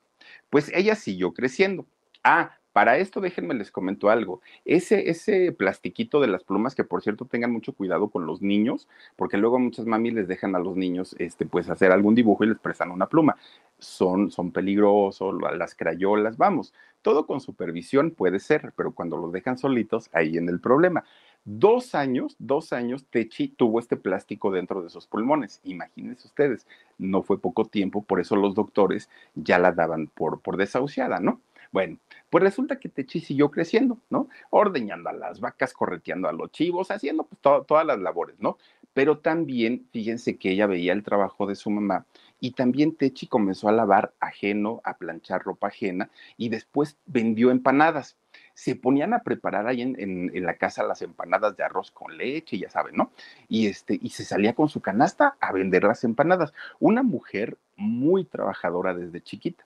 pues 0.49 0.71
ella 0.73 0.95
siguió 0.95 1.33
creciendo. 1.33 1.85
Ah, 2.23 2.57
para 2.73 2.97
esto 2.97 3.21
déjenme 3.21 3.53
les 3.53 3.71
comento 3.71 4.09
algo. 4.09 4.41
Ese, 4.65 5.09
ese 5.09 5.51
plastiquito 5.51 6.19
de 6.19 6.27
las 6.27 6.43
plumas, 6.43 6.75
que 6.75 6.83
por 6.83 7.03
cierto 7.03 7.25
tengan 7.25 7.51
mucho 7.51 7.73
cuidado 7.73 8.09
con 8.09 8.25
los 8.25 8.41
niños, 8.41 8.89
porque 9.15 9.37
luego 9.37 9.59
muchas 9.59 9.85
mami 9.85 10.11
les 10.11 10.27
dejan 10.27 10.55
a 10.55 10.59
los 10.59 10.75
niños 10.75 11.15
este, 11.19 11.45
pues 11.45 11.69
hacer 11.69 11.91
algún 11.91 12.15
dibujo 12.15 12.43
y 12.43 12.47
les 12.47 12.59
prestan 12.59 12.91
una 12.91 13.07
pluma. 13.07 13.37
Son, 13.77 14.31
son 14.31 14.51
peligrosos, 14.51 15.35
las 15.55 15.75
crayolas, 15.75 16.37
vamos, 16.37 16.73
todo 17.03 17.27
con 17.27 17.41
supervisión 17.41 18.11
puede 18.11 18.39
ser, 18.39 18.73
pero 18.75 18.91
cuando 18.93 19.17
los 19.17 19.31
dejan 19.31 19.57
solitos, 19.57 20.09
ahí 20.11 20.37
en 20.37 20.49
el 20.49 20.59
problema. 20.59 21.03
Dos 21.45 21.93
años, 21.93 22.37
dos 22.39 22.71
años, 22.71 23.05
Techi 23.09 23.49
tuvo 23.49 23.79
este 23.79 23.97
plástico 23.97 24.49
dentro 24.49 24.81
de 24.81 24.89
sus 24.89 25.05
pulmones. 25.05 25.59
Imagínense 25.65 26.25
ustedes, 26.27 26.65
no 26.97 27.21
fue 27.21 27.37
poco 27.37 27.65
tiempo, 27.65 28.01
por 28.01 28.21
eso 28.21 28.37
los 28.37 28.55
doctores 28.55 29.09
ya 29.35 29.59
la 29.59 29.73
daban 29.73 30.07
por, 30.07 30.39
por 30.39 30.55
desahuciada, 30.55 31.19
¿no? 31.19 31.41
Bueno, 31.73 31.97
pues 32.29 32.43
resulta 32.43 32.79
que 32.79 32.87
Techi 32.87 33.19
siguió 33.19 33.49
creciendo, 33.49 33.97
¿no? 34.11 34.29
Ordeñando 34.51 35.09
a 35.09 35.13
las 35.13 35.39
vacas, 35.39 35.73
correteando 35.73 36.29
a 36.29 36.31
los 36.31 36.51
chivos, 36.51 36.91
haciendo 36.91 37.23
pues 37.23 37.41
todas 37.41 37.85
las 37.85 37.99
labores, 37.99 38.35
¿no? 38.39 38.59
Pero 38.93 39.17
también, 39.17 39.87
fíjense 39.91 40.37
que 40.37 40.51
ella 40.51 40.67
veía 40.67 40.93
el 40.93 41.01
trabajo 41.01 41.47
de 41.47 41.55
su 41.55 41.71
mamá 41.71 42.05
y 42.39 42.51
también 42.51 42.95
Techi 42.95 43.25
comenzó 43.25 43.69
a 43.69 43.71
lavar 43.71 44.13
ajeno, 44.19 44.81
a 44.83 44.97
planchar 44.97 45.41
ropa 45.41 45.69
ajena 45.69 46.11
y 46.37 46.49
después 46.49 46.95
vendió 47.07 47.49
empanadas. 47.49 48.17
Se 48.53 48.75
ponían 48.75 49.15
a 49.15 49.23
preparar 49.23 49.65
ahí 49.65 49.81
en, 49.81 49.95
en, 49.99 50.45
la 50.45 50.57
casa 50.57 50.83
las 50.83 51.01
empanadas 51.01 51.57
de 51.57 51.63
arroz 51.63 51.89
con 51.89 52.15
leche, 52.15 52.59
ya 52.59 52.69
saben, 52.69 52.95
¿no? 52.95 53.11
Y, 53.47 53.65
este, 53.65 53.97
y 53.99 54.09
se 54.09 54.25
salía 54.25 54.53
con 54.53 54.69
su 54.69 54.79
canasta 54.79 55.37
a 55.39 55.51
vender 55.51 55.85
las 55.85 56.03
empanadas. 56.03 56.53
Una 56.79 57.01
mujer 57.01 57.57
muy 57.77 58.25
trabajadora 58.25 58.93
desde 58.93 59.21
chiquita 59.21 59.65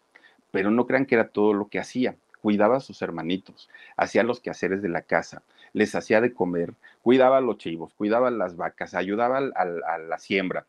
pero 0.58 0.72
no 0.72 0.88
crean 0.88 1.06
que 1.06 1.14
era 1.14 1.28
todo 1.28 1.54
lo 1.54 1.68
que 1.68 1.78
hacía. 1.78 2.16
Cuidaba 2.42 2.78
a 2.78 2.80
sus 2.80 3.04
hermanitos, 3.04 3.70
hacía 3.96 4.24
los 4.24 4.40
quehaceres 4.40 4.82
de 4.82 4.90
la 4.90 5.04
casa, 5.04 5.44
les 5.72 5.94
hacía 5.94 6.20
de 6.20 6.34
comer, 6.34 6.74
cuidaba 7.04 7.38
a 7.38 7.42
los 7.42 7.60
chivos, 7.60 7.94
cuidaba 7.94 8.30
a 8.30 8.32
las 8.32 8.56
vacas, 8.56 8.96
ayudaba 8.96 9.38
a, 9.38 9.98
la 10.00 10.18
siembra, 10.18 10.66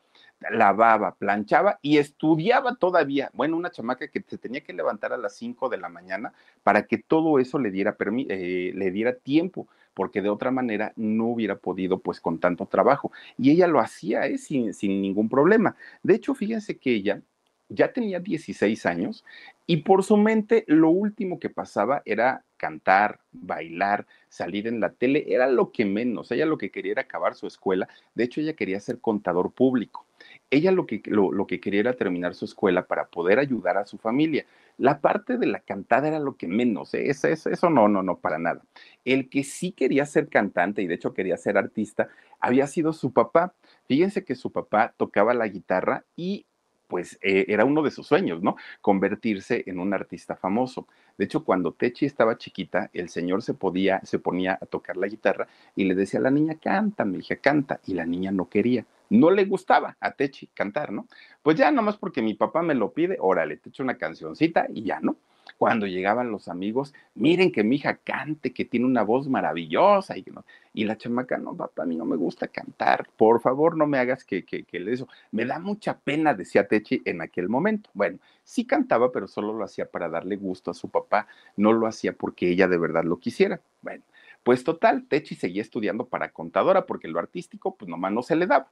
lavaba, 0.50 1.14
planchaba 1.14 1.78
y 1.80 1.96
estudiaba 1.96 2.74
todavía. 2.74 3.30
Bueno, 3.32 3.56
una 3.56 3.70
chamaca 3.70 4.08
que 4.08 4.22
se 4.26 4.36
tenía 4.36 4.60
que 4.60 4.74
levantar 4.74 5.14
a 5.14 5.16
las 5.16 5.34
5 5.36 5.70
de 5.70 5.78
la 5.78 5.88
mañana 5.88 6.34
para 6.62 6.82
que 6.82 6.98
todo 6.98 7.38
eso 7.38 7.58
le 7.58 7.70
diera, 7.70 7.96
eh, 8.28 8.72
le 8.74 8.90
diera 8.90 9.14
tiempo, 9.14 9.68
porque 9.94 10.20
de 10.20 10.28
otra 10.28 10.50
manera 10.50 10.92
no 10.96 11.28
hubiera 11.28 11.56
podido 11.56 11.98
pues 11.98 12.20
con 12.20 12.40
tanto 12.40 12.66
trabajo. 12.66 13.10
Y 13.38 13.52
ella 13.52 13.66
lo 13.68 13.80
hacía 13.80 14.26
¿eh? 14.26 14.36
sin, 14.36 14.74
sin 14.74 15.00
ningún 15.00 15.30
problema. 15.30 15.76
De 16.02 16.14
hecho, 16.14 16.34
fíjense 16.34 16.76
que 16.76 16.92
ella 16.92 17.22
ya 17.68 17.92
tenía 17.92 18.20
16 18.20 18.86
años 18.86 19.24
y 19.66 19.78
por 19.78 20.02
su 20.02 20.16
mente 20.16 20.64
lo 20.66 20.90
último 20.90 21.38
que 21.38 21.50
pasaba 21.50 22.02
era 22.04 22.44
cantar, 22.56 23.20
bailar, 23.32 24.06
salir 24.28 24.66
en 24.66 24.80
la 24.80 24.90
tele, 24.90 25.26
era 25.28 25.46
lo 25.46 25.70
que 25.70 25.84
menos. 25.84 26.30
Ella 26.32 26.46
lo 26.46 26.58
que 26.58 26.70
quería 26.70 26.92
era 26.92 27.02
acabar 27.02 27.34
su 27.34 27.46
escuela. 27.46 27.88
De 28.14 28.24
hecho, 28.24 28.40
ella 28.40 28.54
quería 28.54 28.80
ser 28.80 28.98
contador 28.98 29.52
público. 29.52 30.06
Ella 30.50 30.72
lo 30.72 30.86
que, 30.86 31.02
lo, 31.04 31.46
que 31.46 31.60
quería 31.60 31.80
era 31.80 31.92
terminar 31.92 32.34
su 32.34 32.46
escuela 32.46 32.86
para 32.86 33.06
poder 33.06 33.38
ayudar 33.38 33.76
a 33.76 33.86
su 33.86 33.98
familia. 33.98 34.46
La 34.78 35.00
parte 35.00 35.38
de 35.38 35.46
la 35.46 35.60
cantada 35.60 36.08
era 36.08 36.18
lo 36.18 36.36
que 36.36 36.48
menos, 36.48 36.94
eso, 36.94 37.28
eso, 37.28 37.50
eso 37.50 37.70
no, 37.70 37.88
no, 37.88 38.02
no, 38.02 38.18
para 38.18 38.38
nada. 38.38 38.62
El 39.04 39.28
que 39.28 39.44
sí 39.44 39.72
quería 39.72 40.06
ser 40.06 40.28
cantante 40.28 40.82
y 40.82 40.86
de 40.86 40.94
hecho 40.94 41.14
quería 41.14 41.36
ser 41.36 41.58
artista 41.58 42.08
había 42.40 42.66
sido 42.66 42.92
su 42.92 43.12
papá. 43.12 43.54
Fíjense 43.86 44.24
que 44.24 44.34
su 44.34 44.52
papá 44.52 44.94
tocaba 44.96 45.34
la 45.34 45.48
guitarra 45.48 46.04
y 46.16 46.46
pues 46.88 47.18
eh, 47.22 47.44
era 47.48 47.64
uno 47.64 47.82
de 47.82 47.92
sus 47.92 48.06
sueños, 48.06 48.42
¿no? 48.42 48.56
Convertirse 48.80 49.62
en 49.66 49.78
un 49.78 49.94
artista 49.94 50.34
famoso. 50.34 50.88
De 51.16 51.26
hecho, 51.26 51.44
cuando 51.44 51.72
Techi 51.72 52.06
estaba 52.06 52.38
chiquita, 52.38 52.90
el 52.92 53.08
señor 53.08 53.42
se 53.42 53.54
podía, 53.54 54.00
se 54.04 54.18
ponía 54.18 54.58
a 54.60 54.66
tocar 54.66 54.96
la 54.96 55.06
guitarra 55.06 55.46
y 55.76 55.84
le 55.84 55.94
decía 55.94 56.18
a 56.18 56.22
la 56.24 56.30
niña, 56.30 56.56
canta, 56.60 57.04
mi 57.04 57.18
hija, 57.18 57.36
canta, 57.36 57.80
y 57.86 57.94
la 57.94 58.06
niña 58.06 58.32
no 58.32 58.48
quería. 58.48 58.86
No 59.10 59.30
le 59.30 59.44
gustaba 59.44 59.96
a 60.00 60.12
Techi 60.12 60.48
cantar, 60.48 60.92
¿no? 60.92 61.06
Pues 61.42 61.56
ya 61.56 61.70
nomás 61.70 61.96
porque 61.96 62.22
mi 62.22 62.34
papá 62.34 62.62
me 62.62 62.74
lo 62.74 62.92
pide, 62.92 63.16
órale, 63.20 63.56
te 63.56 63.68
echo 63.68 63.82
una 63.82 63.96
cancioncita 63.96 64.66
y 64.72 64.82
ya, 64.84 65.00
¿no? 65.00 65.16
Cuando 65.58 65.88
llegaban 65.88 66.30
los 66.30 66.46
amigos, 66.46 66.94
miren 67.16 67.50
que 67.50 67.64
mi 67.64 67.76
hija 67.76 67.96
cante, 67.96 68.52
que 68.52 68.64
tiene 68.64 68.86
una 68.86 69.02
voz 69.02 69.28
maravillosa. 69.28 70.16
Y, 70.16 70.24
y 70.72 70.84
la 70.84 70.96
chamaca, 70.96 71.36
no, 71.36 71.56
papá, 71.56 71.82
a 71.82 71.86
mí 71.86 71.96
no 71.96 72.04
me 72.04 72.14
gusta 72.16 72.46
cantar, 72.46 73.08
por 73.16 73.40
favor 73.40 73.76
no 73.76 73.88
me 73.88 73.98
hagas 73.98 74.24
que, 74.24 74.44
que, 74.44 74.62
que 74.62 74.78
eso. 74.92 75.08
Me 75.32 75.44
da 75.44 75.58
mucha 75.58 75.98
pena, 75.98 76.32
decía 76.32 76.68
Techi 76.68 77.02
en 77.04 77.20
aquel 77.20 77.48
momento. 77.48 77.90
Bueno, 77.92 78.20
sí 78.44 78.64
cantaba, 78.66 79.10
pero 79.10 79.26
solo 79.26 79.52
lo 79.52 79.64
hacía 79.64 79.90
para 79.90 80.08
darle 80.08 80.36
gusto 80.36 80.70
a 80.70 80.74
su 80.74 80.88
papá, 80.90 81.26
no 81.56 81.72
lo 81.72 81.88
hacía 81.88 82.12
porque 82.12 82.48
ella 82.48 82.68
de 82.68 82.78
verdad 82.78 83.02
lo 83.02 83.18
quisiera. 83.18 83.60
Bueno, 83.82 84.04
pues 84.44 84.62
total, 84.62 85.06
Techi 85.08 85.34
seguía 85.34 85.62
estudiando 85.62 86.06
para 86.06 86.30
contadora 86.30 86.86
porque 86.86 87.08
lo 87.08 87.18
artístico, 87.18 87.74
pues 87.74 87.88
nomás 87.88 88.12
no 88.12 88.22
se 88.22 88.36
le 88.36 88.46
daba. 88.46 88.70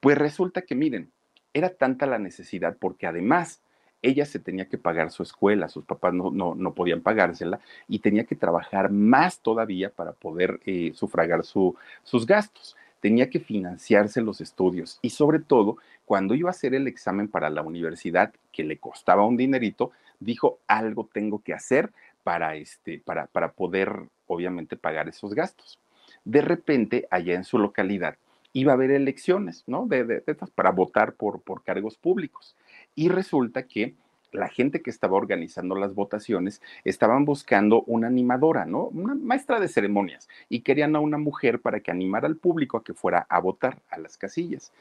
Pues 0.00 0.18
resulta 0.18 0.60
que, 0.62 0.74
miren, 0.74 1.10
era 1.54 1.70
tanta 1.70 2.04
la 2.04 2.18
necesidad 2.18 2.76
porque 2.78 3.06
además 3.06 3.62
ella 4.02 4.24
se 4.24 4.38
tenía 4.38 4.68
que 4.68 4.78
pagar 4.78 5.10
su 5.10 5.22
escuela, 5.22 5.68
sus 5.68 5.84
papás 5.84 6.14
no, 6.14 6.30
no, 6.30 6.74
podían 6.74 7.00
pagársela 7.00 7.60
y 7.88 7.98
tenía 7.98 8.24
que 8.24 8.36
trabajar 8.36 8.90
más 8.90 9.40
todavía 9.40 9.90
para 9.90 10.12
poder 10.12 10.60
eh, 10.66 10.92
sufragar 10.94 11.44
sus 11.44 12.26
gastos. 12.26 12.76
Tenía 13.00 13.30
que 13.30 13.40
financiarse 13.40 14.20
los 14.20 14.40
estudios 14.40 14.98
y 15.02 15.10
sobre 15.10 15.38
todo 15.38 15.78
cuando 16.04 16.34
iba 16.34 16.48
a 16.48 16.52
hacer 16.52 16.74
el 16.74 16.86
examen 16.86 17.28
para 17.28 17.50
la 17.50 17.62
universidad, 17.62 18.32
que 18.50 18.64
le 18.64 18.78
costaba 18.78 19.26
un 19.26 19.36
dinerito, 19.36 19.92
dijo, 20.20 20.58
algo 20.66 21.08
tengo 21.12 21.42
que 21.42 21.52
hacer 21.52 21.90
para, 22.24 22.56
este, 22.56 22.98
para, 22.98 23.26
para 23.26 23.52
poder, 23.52 24.08
obviamente, 24.26 24.76
pagar 24.76 25.08
esos 25.08 25.34
gastos. 25.34 25.78
De 26.24 26.40
repente, 26.40 27.06
allá 27.10 27.34
en 27.34 27.44
su 27.44 27.58
localidad, 27.58 28.16
iba 28.52 28.72
a 28.72 28.74
haber 28.74 28.90
elecciones, 28.90 29.64
¿no? 29.66 29.86
De, 29.86 30.22
para 30.54 30.70
votar 30.70 31.12
por, 31.12 31.40
por 31.42 31.62
cargos 31.62 31.96
públicos. 31.96 32.56
Y 32.98 33.10
resulta 33.10 33.62
que 33.62 33.94
la 34.32 34.48
gente 34.48 34.82
que 34.82 34.90
estaba 34.90 35.16
organizando 35.16 35.76
las 35.76 35.94
votaciones 35.94 36.60
estaban 36.82 37.24
buscando 37.24 37.84
una 37.86 38.08
animadora, 38.08 38.64
¿no? 38.64 38.86
Una 38.86 39.14
maestra 39.14 39.60
de 39.60 39.68
ceremonias 39.68 40.28
y 40.48 40.62
querían 40.62 40.96
a 40.96 40.98
una 40.98 41.16
mujer 41.16 41.60
para 41.60 41.78
que 41.78 41.92
animara 41.92 42.26
al 42.26 42.34
público 42.34 42.76
a 42.76 42.82
que 42.82 42.94
fuera 42.94 43.24
a 43.28 43.38
votar 43.38 43.78
a 43.88 44.00
las 44.00 44.18
casillas. 44.18 44.72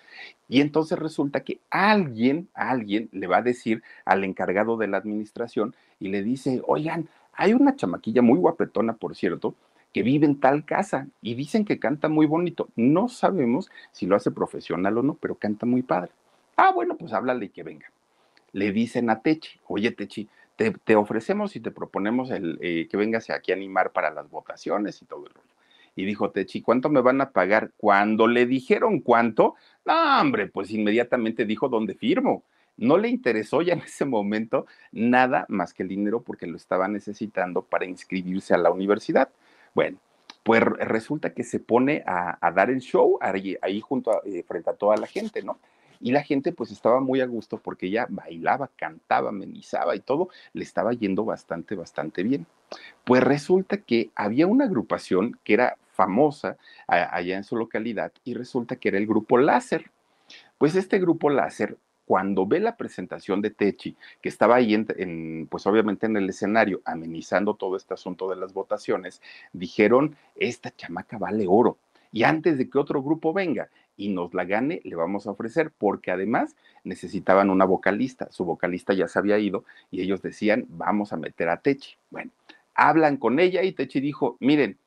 Y 0.50 0.62
entonces 0.62 0.98
resulta 0.98 1.42
que 1.42 1.60
alguien, 1.70 2.50
alguien 2.56 3.08
le 3.12 3.28
va 3.28 3.38
a 3.38 3.44
decir 3.44 3.84
al 4.04 4.24
encargado 4.24 4.78
de 4.78 4.88
la 4.88 4.98
administración 4.98 5.76
y 6.00 6.08
le 6.08 6.24
dice, 6.24 6.64
oigan, 6.66 7.10
hay 7.34 7.54
una 7.54 7.76
chamaquilla 7.76 8.24
muy 8.24 8.40
guapetona, 8.40 8.94
por 8.94 9.16
cierto, 9.16 9.54
que 9.94 10.02
vive 10.02 10.26
en 10.26 10.40
tal 10.40 10.66
casa 10.66 11.06
y 11.22 11.36
dicen 11.36 11.66
que 11.66 11.78
canta 11.78 12.10
muy 12.10 12.26
bonito. 12.26 12.70
No 12.76 13.10
sabemos 13.10 13.70
si 13.92 14.08
lo 14.08 14.16
hace 14.16 14.32
profesional 14.32 14.98
o 14.98 15.04
no, 15.04 15.14
pero 15.14 15.36
canta 15.36 15.68
muy 15.68 15.84
padre. 15.84 16.10
Ah, 16.56 16.72
bueno, 16.74 16.98
pues 16.98 17.14
háblale 17.14 17.46
y 17.46 17.50
que 17.50 17.62
venga. 17.62 17.92
Le 18.54 18.72
dicen 18.72 19.10
a 19.10 19.22
Techi, 19.22 19.60
oye 19.68 19.92
Techi, 19.92 20.28
te, 20.58 20.96
ofrecemos 20.96 21.56
y 21.56 21.60
te 21.60 21.72
proponemos 21.72 22.32
el, 22.32 22.58
eh, 22.62 22.88
que 22.90 22.98
vengas 22.98 23.30
aquí 23.30 23.52
a 23.52 23.56
animar 23.56 23.92
para 23.92 24.10
las 24.10 24.30
votaciones 24.30 25.02
y 25.02 25.06
todo 25.06 25.26
el 25.28 25.34
rollo. 25.34 25.48
Y 25.96 26.06
dijo 26.06 26.32
Techi, 26.32 26.62
¿cuánto 26.62 26.90
me 26.90 27.02
van 27.02 27.22
a 27.22 27.32
pagar? 27.32 27.72
Cuando 27.78 28.28
le 28.28 28.46
dijeron 28.46 29.00
cuánto, 29.00 29.56
no, 29.86 30.22
hombre, 30.22 30.48
pues 30.48 30.72
inmediatamente 30.72 31.46
dijo 31.46 31.70
dónde 31.70 31.96
firmo. 31.96 32.44
No 32.78 32.98
le 32.98 33.10
interesó 33.10 33.62
ya 33.62 33.74
en 33.74 33.80
ese 33.82 34.06
momento 34.06 34.68
nada 34.92 35.46
más 35.50 35.74
que 35.74 35.84
el 35.84 35.90
dinero 35.90 36.22
porque 36.22 36.48
lo 36.48 36.58
estaba 36.58 36.88
necesitando 36.88 37.64
para 37.64 37.86
inscribirse 37.86 38.54
a 38.54 38.58
la 38.58 38.72
universidad. 38.72 39.30
Bueno, 39.74 39.98
pues 40.44 40.62
resulta 40.62 41.34
que 41.34 41.44
se 41.44 41.60
pone 41.60 42.04
a, 42.06 42.52
dar 42.52 42.70
el 42.70 42.80
show 42.80 43.20
ahí, 43.22 43.82
junto 43.82 44.12
a, 44.12 44.22
eh, 44.26 44.44
frente 44.48 44.70
a 44.70 44.74
toda 44.74 44.98
la 44.98 45.08
gente, 45.08 45.44
¿no? 45.44 45.60
Y 46.00 46.12
la 46.12 46.24
gente 46.24 46.52
pues 46.52 46.72
estaba 46.72 47.00
muy 47.00 47.22
a 47.22 47.26
gusto 47.26 47.58
porque 47.58 47.88
ella 47.88 48.08
bailaba, 48.10 48.70
cantaba, 48.76 49.30
amenizaba 49.30 49.96
y 49.96 50.00
todo, 50.00 50.30
le 50.54 50.64
estaba 50.64 50.94
yendo 50.94 51.26
bastante, 51.26 51.76
bastante 51.76 52.24
bien. 52.24 52.46
Pues 53.04 53.24
resulta 53.24 53.78
que 53.78 54.12
había 54.16 54.48
una 54.48 54.66
agrupación 54.66 55.40
que 55.44 55.54
era 55.54 55.78
famosa 55.92 56.58
allá 56.88 57.38
en 57.38 57.44
su 57.44 57.56
localidad 57.56 58.12
y 58.24 58.34
resulta 58.34 58.76
que 58.76 58.90
era 58.90 58.98
el 58.98 59.08
grupo 59.08 59.38
Láser. 59.38 59.90
Pues 60.58 60.76
este 60.76 61.00
grupo 61.00 61.30
Láser 61.30 61.78
cuando 62.08 62.48
ve 62.48 62.62
la 62.62 62.78
presentación 62.78 63.42
de 63.42 63.50
Techi, 63.50 63.98
que 64.22 64.30
estaba 64.30 64.56
ahí, 64.56 64.74
en, 64.74 65.48
pues 65.52 65.68
obviamente 65.68 66.06
en 66.06 66.16
el 66.16 66.30
escenario, 66.30 66.82
amenizando 66.86 67.56
todo 67.56 67.76
este 67.76 67.96
asunto 67.96 68.30
de 68.30 68.38
las 68.38 68.54
votaciones, 68.54 69.22
dijeron, 69.52 70.16
esta 70.38 70.74
chamaca 70.74 71.18
vale 71.18 71.46
oro. 71.50 71.78
Y 72.14 72.24
antes 72.24 72.58
de 72.58 72.70
que 72.70 72.78
otro 72.78 73.04
grupo 73.04 73.34
venga 73.34 73.70
y 73.98 74.10
nos 74.10 74.34
la 74.34 74.46
gane, 74.46 74.80
le 74.84 74.96
vamos 74.96 75.28
a 75.28 75.32
ofrecer, 75.32 75.72
porque 75.78 76.12
además 76.12 76.56
necesitaban 76.84 77.50
una 77.50 77.66
vocalista. 77.66 78.32
Su 78.32 78.46
vocalista 78.46 78.94
ya 78.94 79.08
se 79.08 79.20
había 79.20 79.40
ido 79.40 79.66
y 79.92 80.02
ellos 80.02 80.22
decían, 80.22 80.66
vamos 80.70 81.12
a 81.12 81.18
meter 81.18 81.50
a 81.50 81.58
Techi. 81.58 81.96
Bueno, 82.12 82.32
hablan 82.76 83.18
con 83.18 83.40
ella 83.40 83.64
y 83.64 83.74
Techi 83.74 84.00
dijo, 84.00 84.38
miren, 84.40 84.78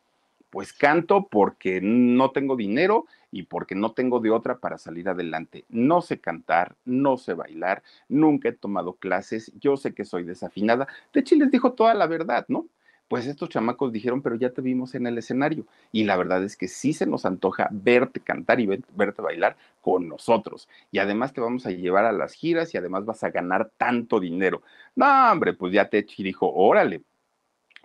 pues 0.50 0.72
canto 0.72 1.28
porque 1.30 1.80
no 1.82 2.30
tengo 2.30 2.56
dinero 2.56 3.06
y 3.30 3.44
porque 3.44 3.74
no 3.74 3.92
tengo 3.92 4.20
de 4.20 4.30
otra 4.30 4.58
para 4.58 4.78
salir 4.78 5.08
adelante. 5.08 5.64
No 5.68 6.02
sé 6.02 6.18
cantar, 6.18 6.74
no 6.84 7.16
sé 7.16 7.34
bailar, 7.34 7.82
nunca 8.08 8.48
he 8.48 8.52
tomado 8.52 8.94
clases, 8.94 9.52
yo 9.60 9.76
sé 9.76 9.94
que 9.94 10.04
soy 10.04 10.24
desafinada. 10.24 10.88
Techi 11.12 11.36
les 11.36 11.50
dijo 11.50 11.72
toda 11.72 11.94
la 11.94 12.06
verdad, 12.06 12.44
¿no? 12.48 12.66
Pues 13.10 13.26
estos 13.26 13.48
chamacos 13.48 13.90
dijeron, 13.90 14.22
pero 14.22 14.36
ya 14.36 14.50
te 14.50 14.62
vimos 14.62 14.94
en 14.94 15.04
el 15.04 15.18
escenario. 15.18 15.66
Y 15.90 16.04
la 16.04 16.16
verdad 16.16 16.44
es 16.44 16.56
que 16.56 16.68
sí 16.68 16.92
se 16.92 17.06
nos 17.06 17.26
antoja 17.26 17.66
verte 17.72 18.20
cantar 18.20 18.60
y 18.60 18.66
verte 18.66 19.20
bailar 19.20 19.56
con 19.80 20.08
nosotros. 20.08 20.68
Y 20.92 21.00
además 21.00 21.32
te 21.32 21.40
vamos 21.40 21.66
a 21.66 21.72
llevar 21.72 22.04
a 22.04 22.12
las 22.12 22.34
giras 22.34 22.72
y 22.72 22.78
además 22.78 23.04
vas 23.04 23.24
a 23.24 23.30
ganar 23.30 23.72
tanto 23.76 24.20
dinero. 24.20 24.62
No, 24.94 25.32
hombre, 25.32 25.54
pues 25.54 25.72
ya 25.72 25.88
Techi 25.88 26.22
dijo, 26.22 26.54
órale, 26.54 27.02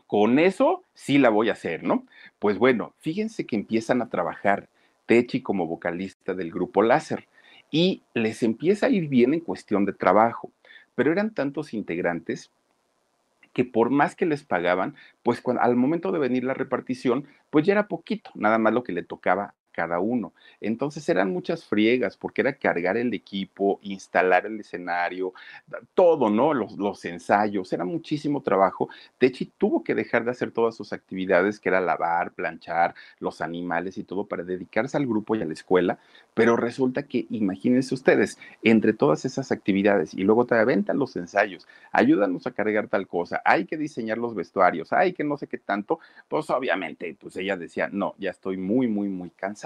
con 0.05 0.37
eso 0.37 0.83
sí 0.93 1.17
la 1.17 1.29
voy 1.29 1.49
a 1.49 1.53
hacer, 1.53 1.83
¿no? 1.83 2.05
Pues 2.37 2.59
bueno, 2.59 2.93
fíjense 2.99 3.47
que 3.47 3.55
empiezan 3.55 4.03
a 4.03 4.09
trabajar 4.09 4.69
Techi 5.07 5.41
como 5.41 5.65
vocalista 5.65 6.35
del 6.35 6.51
grupo 6.51 6.83
Láser 6.83 7.27
y 7.71 8.03
les 8.13 8.43
empieza 8.43 8.85
a 8.85 8.89
ir 8.89 9.07
bien 9.07 9.33
en 9.33 9.39
cuestión 9.39 9.85
de 9.85 9.93
trabajo, 9.93 10.51
pero 10.93 11.11
eran 11.11 11.33
tantos 11.33 11.73
integrantes 11.73 12.51
que 13.55 13.65
por 13.65 13.89
más 13.89 14.15
que 14.15 14.27
les 14.27 14.43
pagaban, 14.43 14.95
pues 15.23 15.41
cuando, 15.41 15.63
al 15.63 15.77
momento 15.77 16.11
de 16.11 16.19
venir 16.19 16.43
la 16.43 16.53
repartición, 16.53 17.25
pues 17.49 17.65
ya 17.65 17.73
era 17.73 17.87
poquito, 17.87 18.29
nada 18.35 18.59
más 18.59 18.73
lo 18.73 18.83
que 18.83 18.93
le 18.93 19.01
tocaba 19.01 19.55
cada 19.75 19.99
uno. 19.99 20.33
Entonces 20.61 21.07
eran 21.09 21.31
muchas 21.31 21.65
friegas 21.65 22.15
porque 22.15 22.41
era 22.41 22.53
cargar 22.53 22.95
el 22.95 23.13
equipo, 23.13 23.79
instalar 23.83 24.45
el 24.45 24.61
escenario, 24.61 25.33
todo, 25.93 26.29
¿no? 26.29 26.53
Los, 26.53 26.77
los 26.77 27.03
ensayos, 27.03 27.73
era 27.73 27.83
muchísimo 27.83 28.41
trabajo. 28.41 28.87
Techi 29.17 29.51
tuvo 29.57 29.83
que 29.83 29.93
dejar 29.93 30.23
de 30.23 30.31
hacer 30.31 30.51
todas 30.51 30.75
sus 30.75 30.93
actividades, 30.93 31.59
que 31.59 31.69
era 31.69 31.81
lavar, 31.81 32.31
planchar, 32.31 32.95
los 33.19 33.41
animales 33.41 33.97
y 33.97 34.05
todo, 34.05 34.25
para 34.25 34.43
dedicarse 34.43 34.95
al 34.95 35.05
grupo 35.05 35.35
y 35.35 35.41
a 35.41 35.45
la 35.45 35.53
escuela. 35.53 35.99
Pero 36.33 36.55
resulta 36.55 37.03
que, 37.03 37.25
imagínense 37.29 37.93
ustedes, 37.93 38.37
entre 38.63 38.93
todas 38.93 39.25
esas 39.25 39.51
actividades 39.51 40.13
y 40.13 40.23
luego 40.23 40.45
te 40.45 40.55
aventan 40.55 40.99
los 40.99 41.15
ensayos, 41.17 41.67
ayúdanos 41.91 42.47
a 42.47 42.51
cargar 42.51 42.87
tal 42.87 43.07
cosa, 43.07 43.41
hay 43.43 43.65
que 43.65 43.77
diseñar 43.77 44.17
los 44.17 44.35
vestuarios, 44.35 44.93
hay 44.93 45.13
que 45.13 45.23
no 45.23 45.37
sé 45.37 45.47
qué 45.47 45.57
tanto, 45.57 45.99
pues 46.29 46.49
obviamente, 46.49 47.15
pues 47.19 47.35
ella 47.37 47.57
decía, 47.57 47.89
no, 47.91 48.15
ya 48.17 48.31
estoy 48.31 48.57
muy, 48.57 48.87
muy, 48.87 49.09
muy 49.09 49.29
cansada 49.31 49.64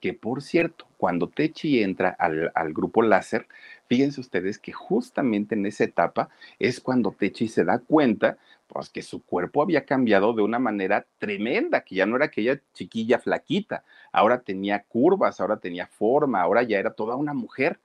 que 0.00 0.12
por 0.14 0.42
cierto, 0.42 0.86
cuando 0.96 1.28
Techi 1.28 1.82
entra 1.82 2.10
al, 2.10 2.72
grupo 2.72 3.02
láser, 3.02 3.46
fíjense 3.86 4.20
ustedes 4.20 4.58
que 4.58 4.72
justamente 4.72 5.54
en 5.54 5.66
esa 5.66 5.84
etapa 5.84 6.28
es 6.58 6.80
cuando 6.80 7.12
Techi 7.12 7.48
se 7.48 7.64
da 7.64 7.78
cuenta, 7.78 8.38
pues 8.66 8.90
que 8.90 9.02
su 9.02 9.22
cuerpo 9.22 9.62
había 9.62 9.84
cambiado 9.84 10.32
de 10.34 10.42
una 10.42 10.58
manera 10.58 11.06
tremenda, 11.18 11.82
que 11.82 11.96
ya 11.96 12.06
no 12.06 12.16
era 12.16 12.26
aquella 12.26 12.60
chiquilla 12.74 13.18
flaquita, 13.18 13.84
ahora 14.12 14.40
tenía 14.40 14.82
curvas, 14.84 15.40
ahora 15.40 15.56
tenía 15.56 15.86
forma, 15.86 16.40
ahora 16.40 16.62
ya 16.62 16.78
era 16.78 16.92
toda 16.92 17.16
una 17.16 17.34
mujer. 17.34 17.80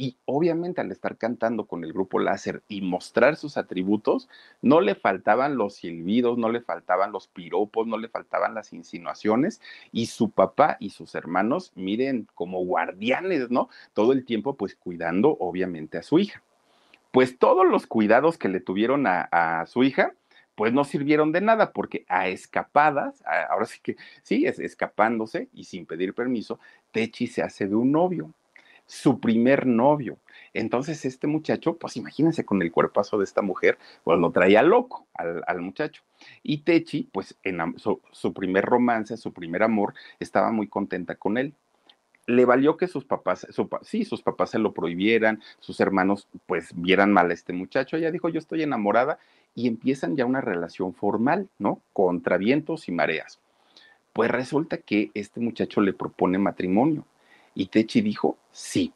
Y 0.00 0.16
obviamente 0.26 0.80
al 0.80 0.92
estar 0.92 1.18
cantando 1.18 1.66
con 1.66 1.82
el 1.82 1.92
grupo 1.92 2.20
láser 2.20 2.62
y 2.68 2.82
mostrar 2.82 3.34
sus 3.34 3.56
atributos, 3.56 4.28
no 4.62 4.80
le 4.80 4.94
faltaban 4.94 5.56
los 5.56 5.74
silbidos, 5.74 6.38
no 6.38 6.50
le 6.50 6.60
faltaban 6.60 7.10
los 7.10 7.26
piropos, 7.26 7.88
no 7.88 7.98
le 7.98 8.08
faltaban 8.08 8.54
las 8.54 8.72
insinuaciones. 8.72 9.60
Y 9.90 10.06
su 10.06 10.30
papá 10.30 10.76
y 10.78 10.90
sus 10.90 11.16
hermanos, 11.16 11.72
miren, 11.74 12.28
como 12.36 12.64
guardianes, 12.64 13.50
¿no? 13.50 13.70
Todo 13.92 14.12
el 14.12 14.24
tiempo 14.24 14.56
pues 14.56 14.76
cuidando 14.76 15.36
obviamente 15.40 15.98
a 15.98 16.04
su 16.04 16.20
hija. 16.20 16.44
Pues 17.10 17.36
todos 17.36 17.66
los 17.66 17.88
cuidados 17.88 18.38
que 18.38 18.48
le 18.48 18.60
tuvieron 18.60 19.04
a, 19.08 19.64
su 19.66 19.82
hija, 19.82 20.12
pues 20.54 20.72
no 20.72 20.84
sirvieron 20.84 21.32
de 21.32 21.40
nada 21.40 21.72
porque 21.72 22.04
a 22.08 22.28
escapadas, 22.28 23.24
ahora 23.50 23.66
sí 23.66 23.80
que 23.82 23.96
sí, 24.22 24.46
es 24.46 24.60
escapándose 24.60 25.48
y 25.52 25.64
sin 25.64 25.86
pedir 25.86 26.14
permiso, 26.14 26.60
Techi 26.92 27.26
se 27.26 27.42
hace 27.42 27.66
de 27.66 27.74
un 27.74 27.90
novio 27.90 28.32
su 28.88 29.20
primer 29.20 29.66
novio. 29.66 30.18
Entonces 30.54 31.04
este 31.04 31.26
muchacho, 31.26 31.76
pues 31.76 31.96
imagínense 31.96 32.44
con 32.44 32.62
el 32.62 32.72
cuerpazo 32.72 33.18
de 33.18 33.24
esta 33.24 33.42
mujer, 33.42 33.78
pues 34.02 34.18
lo 34.18 34.32
traía 34.32 34.62
loco 34.62 35.06
al, 35.14 35.60
muchacho. 35.60 36.02
Y 36.42 36.58
Techi, 36.58 37.08
pues 37.12 37.36
en 37.44 37.76
su, 37.78 38.32
primer 38.32 38.64
romance, 38.64 39.16
su 39.16 39.32
primer 39.32 39.62
amor, 39.62 39.94
estaba 40.18 40.50
muy 40.50 40.66
contenta 40.66 41.14
con 41.14 41.38
él. 41.38 41.54
Le 42.26 42.44
valió 42.44 42.76
que 42.76 42.88
sus 42.88 43.04
papás, 43.04 43.46
sí, 43.82 44.04
sus 44.04 44.22
papás 44.22 44.50
se 44.50 44.58
lo 44.58 44.72
prohibieran, 44.72 45.42
sus 45.60 45.80
hermanos 45.80 46.26
pues 46.46 46.72
vieran 46.74 47.12
mal 47.12 47.30
a 47.30 47.34
este 47.34 47.52
muchacho. 47.52 47.96
Ella 47.96 48.10
dijo, 48.10 48.28
yo 48.30 48.38
estoy 48.38 48.62
enamorada 48.62 49.18
y 49.54 49.68
empiezan 49.68 50.16
ya 50.16 50.24
una 50.24 50.40
relación 50.40 50.94
formal, 50.94 51.48
¿no? 51.58 51.80
Contra 51.92 52.38
vientos 52.38 52.88
y 52.88 52.92
mareas. 52.92 53.38
Pues 54.12 54.30
resulta 54.30 54.78
que 54.78 55.10
este 55.14 55.40
muchacho 55.40 55.80
le 55.82 55.92
propone 55.92 56.38
matrimonio 56.38 57.04
y 57.58 57.66
Techi 57.66 58.00
dijo, 58.02 58.38
sí. 58.52 58.94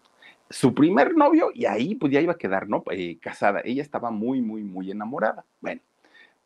Su 0.49 0.73
primer 0.73 1.17
novio, 1.17 1.51
y 1.53 1.65
ahí 1.65 1.97
pues 1.97 2.13
ya 2.13 2.21
iba 2.21 2.35
a 2.35 2.39
quedar, 2.39 2.69
¿no? 2.69 2.85
Eh, 2.93 3.19
casada. 3.21 3.61
Ella 3.65 3.83
estaba 3.83 4.11
muy, 4.13 4.41
muy, 4.41 4.63
muy 4.63 4.91
enamorada. 4.91 5.45
Bueno, 5.61 5.81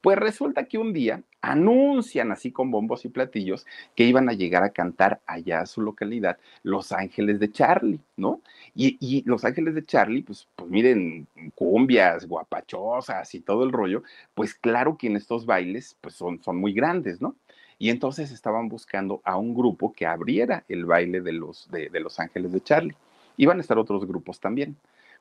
pues 0.01 0.17
resulta 0.17 0.65
que 0.65 0.79
un 0.79 0.95
día 0.95 1.23
anuncian 1.43 2.33
así 2.33 2.53
con 2.53 2.71
bombos 2.71 3.05
y 3.05 3.11
platillos 3.11 3.67
que 3.95 4.05
iban 4.05 4.31
a 4.31 4.33
llegar 4.33 4.63
a 4.63 4.71
cantar 4.71 5.21
allá 5.27 5.61
a 5.61 5.67
su 5.67 5.83
localidad 5.83 6.39
Los 6.63 6.91
Ángeles 6.91 7.39
de 7.39 7.53
Charlie, 7.53 8.01
¿no? 8.17 8.41
Y, 8.75 9.23
Los 9.27 9.45
Ángeles 9.45 9.75
de 9.75 9.85
Charlie, 9.85 10.23
pues, 10.23 10.49
pues 10.57 10.71
miren, 10.71 11.27
cumbias, 11.55 12.27
guapachosas 12.27 13.35
y 13.35 13.41
todo 13.41 13.65
el 13.65 13.73
rollo, 13.73 14.05
pues 14.35 14.55
claro 14.55 14.97
que 14.97 15.09
en 15.09 15.17
estos 15.17 15.45
bailes, 15.45 15.99
pues 16.01 16.15
son, 16.15 16.43
son 16.43 16.57
muy 16.57 16.73
grandes, 16.73 17.21
¿no? 17.21 17.37
Y 17.79 17.91
entonces 17.91 18.31
estaban 18.31 18.69
buscando 18.69 19.21
a 19.25 19.37
un 19.37 19.55
grupo 19.55 19.93
que 19.93 20.07
abriera 20.07 20.65
el 20.69 20.87
baile 20.87 21.21
de 21.21 21.33
los, 21.33 21.69
de, 21.71 21.91
los 22.01 22.19
Ángeles 22.19 22.53
de 22.53 22.63
Charlie. 22.63 22.97
Iban 23.37 23.59
a 23.59 23.61
estar 23.61 23.79
otros 23.79 24.07
grupos 24.07 24.41
también. 24.41 24.77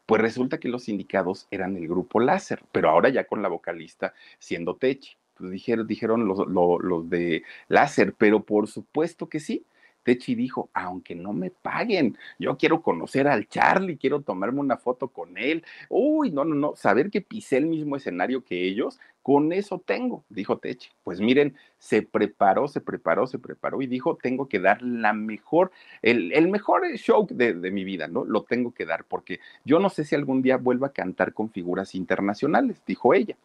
Pues 0.05 0.21
resulta 0.21 0.59
que 0.59 0.69
los 0.69 0.87
indicados 0.87 1.47
eran 1.51 1.75
el 1.75 1.87
grupo 1.87 2.19
Láser, 2.19 2.63
pero 2.71 2.89
ahora 2.89 3.09
ya 3.09 3.25
con 3.25 3.41
la 3.41 3.49
vocalista 3.49 4.13
siendo 4.39 4.75
Techi. 4.75 5.17
Pues 5.35 5.51
dijeron, 5.51 5.87
dijeron 5.87 6.27
los 6.27 7.09
de 7.09 7.43
Láser, 7.67 8.13
pero 8.17 8.43
por 8.43 8.67
supuesto 8.67 9.27
que 9.27 9.39
sí. 9.39 9.65
Techi 10.05 10.35
dijo, 10.35 10.69
aunque 10.73 11.15
no 11.15 11.33
me 11.33 11.49
paguen, 11.49 12.15
yo 12.37 12.55
quiero 12.57 12.83
conocer 12.83 13.27
al 13.27 13.47
Charlie, 13.47 13.97
quiero 13.97 14.21
tomarme 14.21 14.59
una 14.59 14.77
foto 14.77 15.07
con 15.07 15.35
él. 15.35 15.65
Uy, 15.89 16.29
no, 16.29 16.45
no, 16.45 16.53
no, 16.53 16.75
saber 16.75 17.09
que 17.09 17.21
pisé 17.21 17.57
el 17.57 17.65
mismo 17.65 17.95
escenario 17.95 18.43
que 18.43 18.67
ellos, 18.67 18.99
con 19.23 19.51
eso 19.51 19.81
tengo, 19.83 20.23
dijo 20.29 20.59
Techi. 20.59 20.91
Pues 21.03 21.19
miren, 21.19 21.55
se 21.79 22.03
preparó, 22.03 22.67
se 22.67 22.81
preparó, 22.81 23.25
se 23.25 23.39
preparó 23.39 23.81
y 23.81 23.87
dijo, 23.87 24.15
tengo 24.15 24.47
que 24.47 24.59
dar 24.59 24.83
la 24.83 25.13
mejor, 25.13 25.71
el, 26.03 26.47
mejor 26.49 26.85
show 26.97 27.25
de, 27.27 27.53
de 27.53 27.71
mi 27.71 27.83
vida, 27.83 28.07
¿no? 28.07 28.23
Lo 28.25 28.43
tengo 28.43 28.71
que 28.75 28.85
dar 28.85 29.05
porque 29.05 29.39
yo 29.63 29.79
no 29.79 29.89
sé 29.89 30.05
si 30.05 30.13
algún 30.13 30.43
día 30.43 30.57
vuelva 30.57 30.87
a 30.87 30.93
cantar 30.93 31.33
con 31.33 31.49
figuras 31.49 31.95
internacionales, 31.95 32.83
dijo 32.85 33.15
ella. 33.15 33.35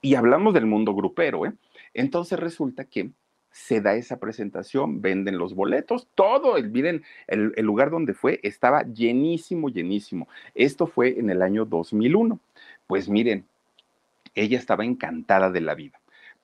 Y 0.00 0.14
hablamos 0.14 0.54
del 0.54 0.66
mundo 0.66 0.94
grupero, 0.94 1.46
¿eh? 1.46 1.52
Entonces 1.94 2.38
resulta 2.38 2.84
que 2.84 3.10
se 3.50 3.80
da 3.80 3.94
esa 3.94 4.18
presentación, 4.18 5.02
venden 5.02 5.38
los 5.38 5.54
boletos, 5.54 6.08
todo, 6.14 6.60
miren, 6.62 7.02
el, 7.26 7.52
el, 7.56 7.66
lugar 7.66 7.90
donde 7.90 8.14
fue 8.14 8.40
estaba 8.42 8.82
llenísimo, 8.84 9.68
llenísimo. 9.68 10.28
Esto 10.54 10.86
fue 10.86 11.18
en 11.18 11.30
el 11.30 11.42
año 11.42 11.64
2001. 11.64 12.38
Pues 12.86 13.08
miren, 13.08 13.44
ella 14.34 14.58
estaba 14.58 14.84
encantada 14.84 15.50
de 15.50 15.60
la 15.60 15.74
vida. 15.74 16.00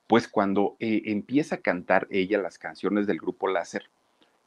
Pues 0.07 0.27
cuando 0.27 0.75
eh, 0.79 1.03
empieza 1.05 1.55
a 1.55 1.61
cantar 1.61 2.07
ella 2.09 2.37
las 2.41 2.57
canciones 2.57 3.07
del 3.07 3.19
grupo 3.19 3.47
Láser, 3.47 3.89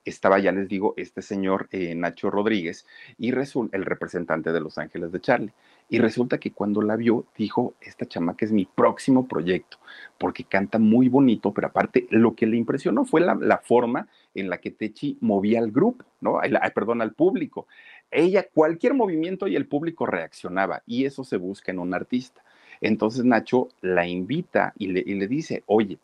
estaba, 0.05 0.39
ya 0.39 0.53
les 0.53 0.69
digo, 0.69 0.95
este 0.97 1.23
señor 1.23 1.69
eh, 1.73 1.95
Nacho 1.95 2.31
Rodríguez 2.31 2.87
y 3.19 3.29
el 3.31 3.85
representante 3.85 4.53
de 4.53 4.61
Los 4.61 4.79
Ángeles 4.79 5.13
de 5.13 5.21
Charlie. 5.21 5.53
Y 5.89 5.99
resulta 5.99 6.39
que 6.39 6.53
cuando 6.53 6.83
la 6.83 6.97
vio, 6.97 7.27
dijo, 7.37 7.75
esta 7.81 8.07
chamaca 8.07 8.45
es 8.45 8.53
mi 8.53 8.65
próximo 8.65 9.27
proyecto, 9.27 9.79
porque 10.19 10.45
canta 10.45 10.79
muy 10.79 11.09
bonito, 11.09 11.53
pero 11.53 11.67
aparte 11.67 12.07
lo 12.11 12.35
que 12.35 12.47
le 12.47 12.57
impresionó 12.57 13.05
fue 13.05 13.21
la, 13.21 13.59
forma 13.59 14.07
en 14.35 14.49
la 14.49 14.59
que 14.59 14.71
Techi 14.71 15.19
movía 15.21 15.59
al 15.59 15.73
grupo, 15.73 16.05
¿no? 16.21 16.39
perdón, 16.75 17.03
al 17.03 17.13
público. 17.13 17.67
Ella, 18.11 18.47
cualquier 18.55 18.95
movimiento 18.95 19.49
y 19.49 19.57
el 19.57 19.67
público 19.67 20.07
reaccionaba, 20.07 20.83
y 20.87 21.07
eso 21.07 21.25
se 21.25 21.37
busca 21.37 21.73
en 21.73 21.81
un 21.81 21.93
artista. 21.93 22.43
Entonces 22.81 23.25
Nacho 23.25 23.69
la 23.81 24.07
invita 24.07 24.73
y 24.79 24.89
le, 24.89 25.03
y 25.05 25.15
le 25.15 25.27
dice, 25.27 25.65
oye, 25.67 25.99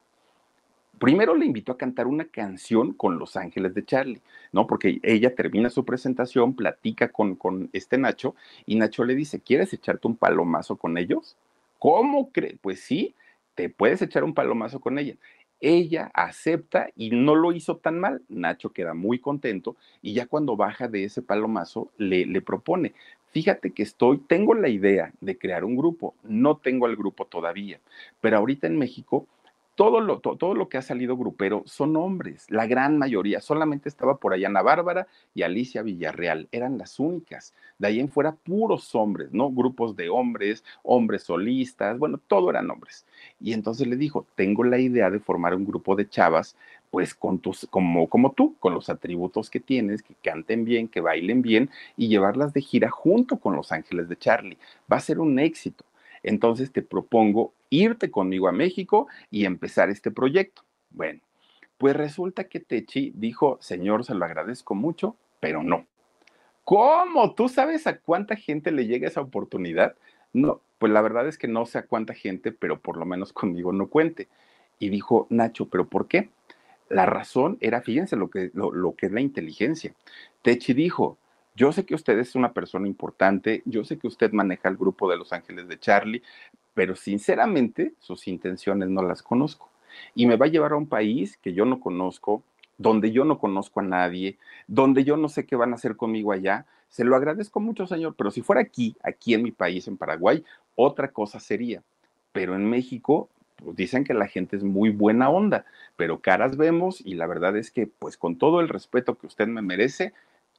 primero 0.99 1.35
le 1.35 1.47
invitó 1.47 1.73
a 1.73 1.79
cantar 1.79 2.07
una 2.07 2.27
canción 2.27 2.93
con 2.93 3.19
Los 3.19 3.37
Ángeles 3.37 3.75
de 3.75 3.85
Charlie, 3.85 4.23
¿no? 4.53 4.67
Porque 4.67 4.99
ella 5.03 5.35
termina 5.35 5.71
su 5.71 5.85
presentación, 5.85 6.55
platica 6.55 7.09
con, 7.09 7.37
con 7.37 7.71
este 7.73 7.99
Nacho 7.99 8.35
y 8.67 8.77
Nacho 8.77 9.05
le 9.05 9.15
dice, 9.15 9.41
¿quieres 9.41 9.73
echarte 9.73 10.09
un 10.09 10.17
palomazo 10.17 10.77
con 10.77 10.99
ellos? 10.99 11.37
¿Cómo 11.79 12.31
crees? 12.31 12.57
Pues 12.61 12.81
sí, 12.81 13.15
te 13.55 13.69
puedes 13.69 14.03
echar 14.03 14.25
un 14.25 14.35
palomazo 14.35 14.81
con 14.81 14.99
ella. 14.99 15.17
Ella 15.61 16.11
acepta 16.13 16.91
y 16.97 17.11
no 17.11 17.35
lo 17.35 17.53
hizo 17.53 17.77
tan 17.79 17.99
mal. 17.99 18.23
Nacho 18.29 18.71
queda 18.71 18.93
muy 18.93 19.19
contento 19.19 19.77
y 20.03 20.13
ya 20.13 20.27
cuando 20.27 20.57
baja 20.57 20.89
de 20.89 21.05
ese 21.05 21.23
palomazo 21.23 21.91
le, 21.97 22.27
le 22.27 22.41
propone, 22.43 22.93
fíjate 23.31 23.73
que 23.73 23.83
estoy, 23.83 24.19
tengo 24.19 24.55
la 24.55 24.69
idea 24.69 25.13
de 25.21 25.37
crear 25.39 25.65
un 25.65 25.77
grupo, 25.77 26.15
no 26.23 26.57
tengo 26.57 26.87
el 26.87 26.97
grupo 26.97 27.27
todavía, 27.27 27.81
pero 28.21 28.39
ahorita 28.39 28.67
en 28.67 28.79
México 28.79 29.27
todo 29.77 30.01
lo, 30.01 30.21
todo 30.21 30.55
lo 30.55 30.69
que 30.71 30.79
ha 30.79 30.83
salido 30.83 31.19
grupero 31.19 31.63
son 31.67 31.97
hombres, 31.97 32.51
la 32.51 32.67
gran 32.67 32.97
mayoría. 32.97 33.43
Solamente 33.43 33.91
estaba 33.91 34.17
por 34.17 34.33
allá 34.33 34.49
Ana 34.49 34.63
Bárbara 34.63 35.07
y 35.35 35.43
Alicia 35.43 35.83
Villarreal, 35.83 36.49
eran 36.51 36.79
las 36.79 36.99
únicas. 36.99 37.55
De 37.79 37.89
ahí 37.89 38.01
en 38.01 38.09
fuera, 38.09 38.33
puros 38.33 38.95
hombres, 38.95 39.33
¿no? 39.33 39.51
Grupos 39.51 39.95
de 39.95 40.09
hombres, 40.09 40.65
hombres 40.83 41.25
solistas, 41.25 41.99
bueno, 41.99 42.19
todo 42.27 42.49
eran 42.49 42.71
hombres. 42.71 43.05
Y 43.39 43.53
entonces 43.53 43.87
le 43.87 43.97
dijo, 43.97 44.27
tengo 44.35 44.65
la 44.65 44.79
idea 44.79 45.11
de 45.11 45.21
formar 45.21 45.55
un 45.55 45.67
grupo 45.67 45.95
de 45.95 46.09
chavas, 46.09 46.57
pues 46.91 47.15
con 47.15 47.39
tus, 47.39 47.67
como, 47.69 48.09
como 48.09 48.33
tú, 48.33 48.57
con 48.59 48.73
los 48.73 48.89
atributos 48.89 49.51
que 49.51 49.61
tienes, 49.61 50.03
que 50.03 50.15
canten 50.23 50.65
bien, 50.65 50.89
que 50.89 51.03
bailen 51.03 51.43
bien 51.43 51.69
y 51.99 52.09
llevarlas 52.09 52.55
de 52.55 52.63
gira 52.63 52.89
junto 52.89 53.37
con 53.37 53.55
Los 53.55 53.73
Ángeles 53.73 54.09
de 54.09 54.17
Charlie. 54.17 54.57
Va 54.91 54.97
a 54.97 55.01
ser 55.01 55.19
un 55.19 55.39
éxito. 55.39 55.85
Entonces 56.27 56.73
te 56.73 56.83
propongo 56.83 57.55
irte 57.71 58.11
conmigo 58.11 58.49
a 58.49 58.53
México 58.53 59.07
y 59.31 59.45
empezar 59.45 59.91
este 59.91 60.11
proyecto. 60.11 60.63
Bueno, 60.91 61.21
pues 61.79 61.95
resulta 61.95 62.49
que 62.49 62.59
Techi 62.59 63.13
dijo, 63.15 63.59
señor, 63.61 64.05
se 64.05 64.15
lo 64.15 64.25
agradezco 64.25 64.75
mucho, 64.75 65.17
pero 65.39 65.63
no. 65.63 65.87
¿Cómo? 66.65 67.33
¿Tú 67.35 67.49
sabes 67.49 67.87
a 67.87 67.99
cuánta 67.99 68.35
gente 68.35 68.73
le 68.73 68.87
llega 68.87 69.07
esa 69.07 69.21
oportunidad? 69.21 69.95
No, 70.33 70.61
pues 70.79 70.91
la 70.91 71.01
verdad 71.01 71.29
es 71.29 71.39
que 71.39 71.47
no 71.47 71.65
sé 71.65 71.79
a 71.79 71.87
cuánta 71.87 72.13
gente, 72.13 72.51
pero 72.51 72.81
por 72.81 72.97
lo 72.97 73.07
menos 73.07 73.33
conmigo 73.33 73.73
no 73.73 73.87
cuente. 73.87 74.27
Y 74.81 74.89
dijo 74.89 75.29
Nacho, 75.31 75.69
¿pero 75.69 75.87
por 75.87 76.09
qué? 76.09 76.31
La 76.89 77.07
razón 77.07 77.57
era, 77.61 77.83
fíjense 77.83 78.17
lo 78.17 78.31
que, 78.31 78.51
lo, 78.53 78.73
lo 78.73 78.97
que 78.97 79.07
es 79.07 79.13
la 79.13 79.21
inteligencia. 79.21 79.95
Techi 80.43 80.75
dijo, 80.75 81.19
yo 81.57 81.73
sé 81.73 81.87
que 81.87 81.95
usted 81.95 82.19
es 82.19 82.35
una 82.35 82.53
persona 82.53 82.87
importante, 82.87 83.63
yo 83.65 83.83
sé 83.83 83.99
que 83.99 84.07
usted 84.07 84.31
maneja 84.33 84.69
el 84.69 84.77
grupo 84.77 85.11
de 85.11 85.17
Los 85.17 85.33
Ángeles 85.33 85.67
de 85.69 85.81
Charlie, 85.81 86.23
pero 86.75 86.95
sinceramente 86.95 87.95
sus 87.99 88.29
intenciones 88.29 88.91
no 88.91 89.03
las 89.03 89.23
conozco. 89.23 89.71
Y 90.15 90.27
me 90.27 90.37
va 90.37 90.47
a 90.47 90.51
llevar 90.51 90.73
a 90.73 90.77
un 90.77 90.87
país 90.87 91.39
que 91.39 91.55
yo 91.55 91.65
no 91.65 91.81
conozco, 91.81 92.43
donde 92.77 93.11
yo 93.11 93.25
no 93.25 93.39
conozco 93.39 93.81
a 93.81 93.85
nadie, 93.85 94.37
donde 94.67 95.03
yo 95.05 95.17
no 95.17 95.31
sé 95.31 95.47
qué 95.47 95.57
van 95.57 95.73
a 95.73 95.77
hacer 95.77 95.97
conmigo 95.97 96.33
allá. 96.33 96.67
Se 96.91 97.05
lo 97.05 97.17
agradezco 97.17 97.59
mucho, 97.59 97.87
señor, 97.87 98.15
pero 98.19 98.31
si 98.31 98.43
fuera 98.43 98.61
aquí, 98.61 98.95
aquí 99.03 99.33
en 99.33 99.43
mi 99.43 99.51
país, 99.51 99.89
en 99.89 99.97
Paraguay, 99.97 100.45
otra 100.75 101.09
cosa 101.09 101.41
sería. 101.41 101.83
Pero 102.33 102.55
en 102.55 102.69
México, 102.69 103.31
pues 103.57 103.75
dicen 103.77 104.05
que 104.05 104.13
la 104.13 104.29
gente 104.29 104.57
es 104.57 104.63
muy 104.63 104.91
buena 104.91 105.31
onda, 105.31 105.65
pero 105.97 106.21
caras 106.21 106.59
vemos 106.59 107.01
y 107.01 107.15
la 107.15 107.27
verdad 107.27 107.57
es 107.57 107.71
que, 107.71 107.87
pues 107.87 108.19
con 108.19 108.37
todo 108.37 108.61
el 108.61 108.69
respeto 108.69 109.17
que 109.17 109.27
usted 109.27 109.47
me 109.47 109.63
merece, 109.63 110.13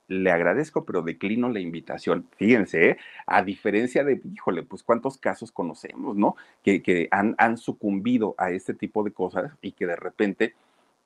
le 0.08 0.32
agradezco, 0.32 0.86
pero 0.86 1.02
declino 1.02 1.50
la 1.50 1.60
invitación. 1.60 2.28
Fíjense, 2.38 2.90
¿eh? 2.92 2.98
a 3.26 3.44
diferencia 3.44 4.04
de, 4.04 4.22
híjole, 4.34 4.64
pues 4.64 4.84
cuántos 4.84 5.18
casos 5.18 5.52
conocemos, 5.52 6.16
¿no? 6.16 6.36
Que, 6.64 6.82
que 6.82 7.08
han, 7.12 7.36
han, 7.38 7.58
sucumbido 7.58 8.36
a 8.38 8.52
este 8.52 8.74
tipo 8.74 9.04
de 9.04 9.12
cosas 9.12 9.52
y 9.62 9.74
que 9.74 9.86
de 9.86 9.96
repente, 9.96 10.56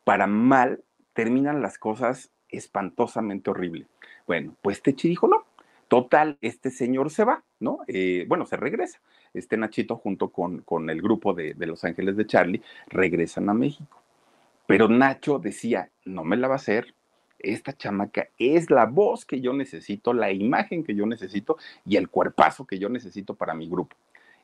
para 0.03 0.27
mal, 0.27 0.83
terminan 1.13 1.61
las 1.61 1.77
cosas 1.77 2.31
espantosamente 2.49 3.49
horrible. 3.49 3.87
Bueno, 4.27 4.55
pues 4.61 4.81
Techi 4.81 5.09
dijo, 5.09 5.27
no, 5.27 5.45
total, 5.87 6.37
este 6.41 6.69
señor 6.69 7.09
se 7.09 7.23
va, 7.23 7.43
¿no? 7.59 7.79
Eh, 7.87 8.25
bueno, 8.27 8.45
se 8.45 8.57
regresa. 8.57 8.99
Este 9.33 9.57
Nachito 9.57 9.95
junto 9.95 10.29
con, 10.29 10.59
con 10.61 10.89
el 10.89 11.01
grupo 11.01 11.33
de, 11.33 11.53
de 11.53 11.65
Los 11.65 11.83
Ángeles 11.83 12.17
de 12.17 12.27
Charlie 12.27 12.61
regresan 12.87 13.49
a 13.49 13.53
México. 13.53 14.01
Pero 14.67 14.87
Nacho 14.87 15.39
decía, 15.39 15.89
no 16.05 16.23
me 16.23 16.37
la 16.37 16.47
va 16.47 16.53
a 16.53 16.57
hacer, 16.57 16.93
esta 17.43 17.73
chamaca 17.73 18.29
es 18.37 18.69
la 18.69 18.85
voz 18.85 19.25
que 19.25 19.41
yo 19.41 19.53
necesito, 19.53 20.13
la 20.13 20.31
imagen 20.31 20.83
que 20.83 20.95
yo 20.95 21.05
necesito 21.05 21.57
y 21.85 21.97
el 21.97 22.09
cuerpazo 22.09 22.65
que 22.65 22.79
yo 22.79 22.89
necesito 22.89 23.35
para 23.35 23.53
mi 23.53 23.67
grupo. 23.67 23.95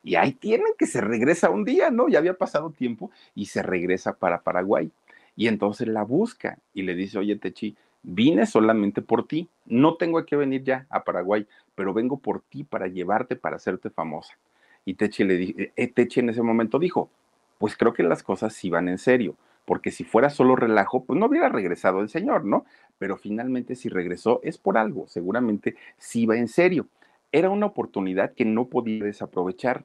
Y 0.03 0.15
ahí 0.15 0.31
tienen 0.33 0.73
que 0.77 0.85
se 0.85 1.01
regresa 1.01 1.49
un 1.49 1.65
día, 1.65 1.89
¿no? 1.89 2.07
Ya 2.07 2.19
había 2.19 2.35
pasado 2.35 2.69
tiempo 2.69 3.11
y 3.35 3.45
se 3.45 3.61
regresa 3.61 4.13
para 4.13 4.41
Paraguay. 4.41 4.91
Y 5.35 5.47
entonces 5.47 5.87
la 5.87 6.03
busca 6.03 6.57
y 6.73 6.83
le 6.83 6.95
dice, 6.95 7.19
oye, 7.19 7.35
Techi, 7.35 7.75
vine 8.03 8.45
solamente 8.45 9.01
por 9.01 9.27
ti, 9.27 9.49
no 9.65 9.95
tengo 9.95 10.25
que 10.25 10.35
venir 10.35 10.63
ya 10.63 10.87
a 10.89 11.03
Paraguay, 11.03 11.45
pero 11.75 11.93
vengo 11.93 12.17
por 12.17 12.41
ti 12.41 12.63
para 12.63 12.87
llevarte, 12.87 13.35
para 13.35 13.57
hacerte 13.57 13.89
famosa. 13.89 14.37
Y 14.85 14.93
Techi, 14.93 15.23
le 15.25 15.71
eh, 15.75 15.87
Techi 15.87 16.21
en 16.21 16.29
ese 16.29 16.41
momento 16.41 16.79
dijo, 16.79 17.09
pues 17.57 17.75
creo 17.75 17.93
que 17.93 18.03
las 18.03 18.23
cosas 18.23 18.53
sí 18.53 18.69
van 18.69 18.87
en 18.87 18.97
serio 18.97 19.35
porque 19.67 19.91
si 19.91 20.05
fuera 20.05 20.29
solo 20.29 20.55
relajo, 20.55 21.03
pues 21.03 21.19
no 21.19 21.25
hubiera 21.25 21.49
regresado 21.49 21.99
el 21.99 22.07
señor, 22.07 22.45
¿no? 22.45 22.65
Pero 22.97 23.17
finalmente 23.17 23.75
si 23.75 23.89
regresó 23.89 24.39
es 24.41 24.57
por 24.57 24.77
algo, 24.77 25.07
seguramente 25.07 25.75
sí 25.97 26.25
va 26.25 26.37
en 26.37 26.47
serio. 26.47 26.87
Era 27.33 27.49
una 27.49 27.65
oportunidad 27.65 28.33
que 28.33 28.45
no 28.45 28.69
podía 28.69 29.03
desaprovechar 29.03 29.83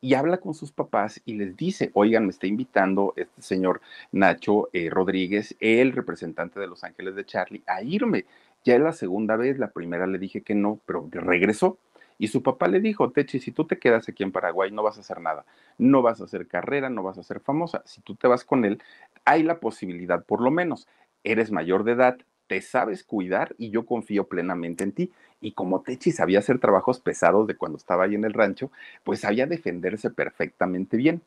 y 0.00 0.14
habla 0.14 0.36
con 0.36 0.54
sus 0.54 0.70
papás 0.70 1.20
y 1.24 1.34
les 1.34 1.56
dice, 1.56 1.90
oigan, 1.94 2.26
me 2.26 2.30
está 2.30 2.46
invitando 2.46 3.12
este 3.16 3.42
señor 3.42 3.80
Nacho 4.12 4.68
eh, 4.72 4.88
Rodríguez, 4.88 5.56
el 5.58 5.90
representante 5.90 6.60
de 6.60 6.68
Los 6.68 6.84
Ángeles 6.84 7.16
de 7.16 7.26
Charlie, 7.26 7.64
a 7.66 7.82
irme. 7.82 8.26
Ya 8.64 8.76
es 8.76 8.80
la 8.82 8.92
segunda 8.92 9.34
vez, 9.34 9.58
la 9.58 9.72
primera 9.72 10.06
le 10.06 10.18
dije 10.18 10.42
que 10.42 10.54
no, 10.54 10.78
pero 10.86 11.08
regresó. 11.10 11.78
Y 12.18 12.28
su 12.28 12.42
papá 12.42 12.68
le 12.68 12.80
dijo, 12.80 13.10
Techi, 13.10 13.40
si 13.40 13.50
tú 13.50 13.66
te 13.66 13.78
quedas 13.78 14.08
aquí 14.08 14.22
en 14.22 14.32
Paraguay 14.32 14.70
no 14.70 14.82
vas 14.82 14.96
a 14.96 15.00
hacer 15.00 15.20
nada, 15.20 15.44
no 15.78 16.02
vas 16.02 16.20
a 16.20 16.24
hacer 16.24 16.46
carrera, 16.46 16.88
no 16.88 17.02
vas 17.02 17.18
a 17.18 17.22
ser 17.22 17.40
famosa. 17.40 17.82
Si 17.86 18.00
tú 18.02 18.14
te 18.14 18.28
vas 18.28 18.44
con 18.44 18.64
él, 18.64 18.80
hay 19.24 19.42
la 19.42 19.60
posibilidad, 19.60 20.24
por 20.24 20.40
lo 20.40 20.50
menos, 20.50 20.86
eres 21.22 21.50
mayor 21.50 21.84
de 21.84 21.92
edad, 21.92 22.18
te 22.46 22.60
sabes 22.60 23.04
cuidar 23.04 23.54
y 23.58 23.70
yo 23.70 23.86
confío 23.86 24.28
plenamente 24.28 24.84
en 24.84 24.92
ti. 24.92 25.12
Y 25.40 25.52
como 25.52 25.82
Techi 25.82 26.12
sabía 26.12 26.38
hacer 26.38 26.58
trabajos 26.58 27.00
pesados 27.00 27.46
de 27.46 27.56
cuando 27.56 27.78
estaba 27.78 28.04
ahí 28.04 28.14
en 28.14 28.24
el 28.24 28.32
rancho, 28.32 28.70
pues 29.02 29.20
sabía 29.20 29.46
defenderse 29.46 30.10
perfectamente 30.10 30.96
bien. 30.96 31.22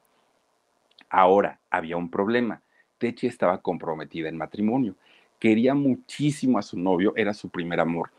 Ahora, 1.09 1.59
había 1.69 1.97
un 1.97 2.09
problema. 2.09 2.61
Techi 2.97 3.27
estaba 3.27 3.61
comprometida 3.61 4.29
en 4.29 4.37
matrimonio. 4.37 4.95
Quería 5.39 5.73
muchísimo 5.73 6.57
a 6.57 6.63
su 6.63 6.79
novio, 6.79 7.13
era 7.15 7.33
su 7.33 7.49
primer 7.49 7.79
amor. 7.79 8.11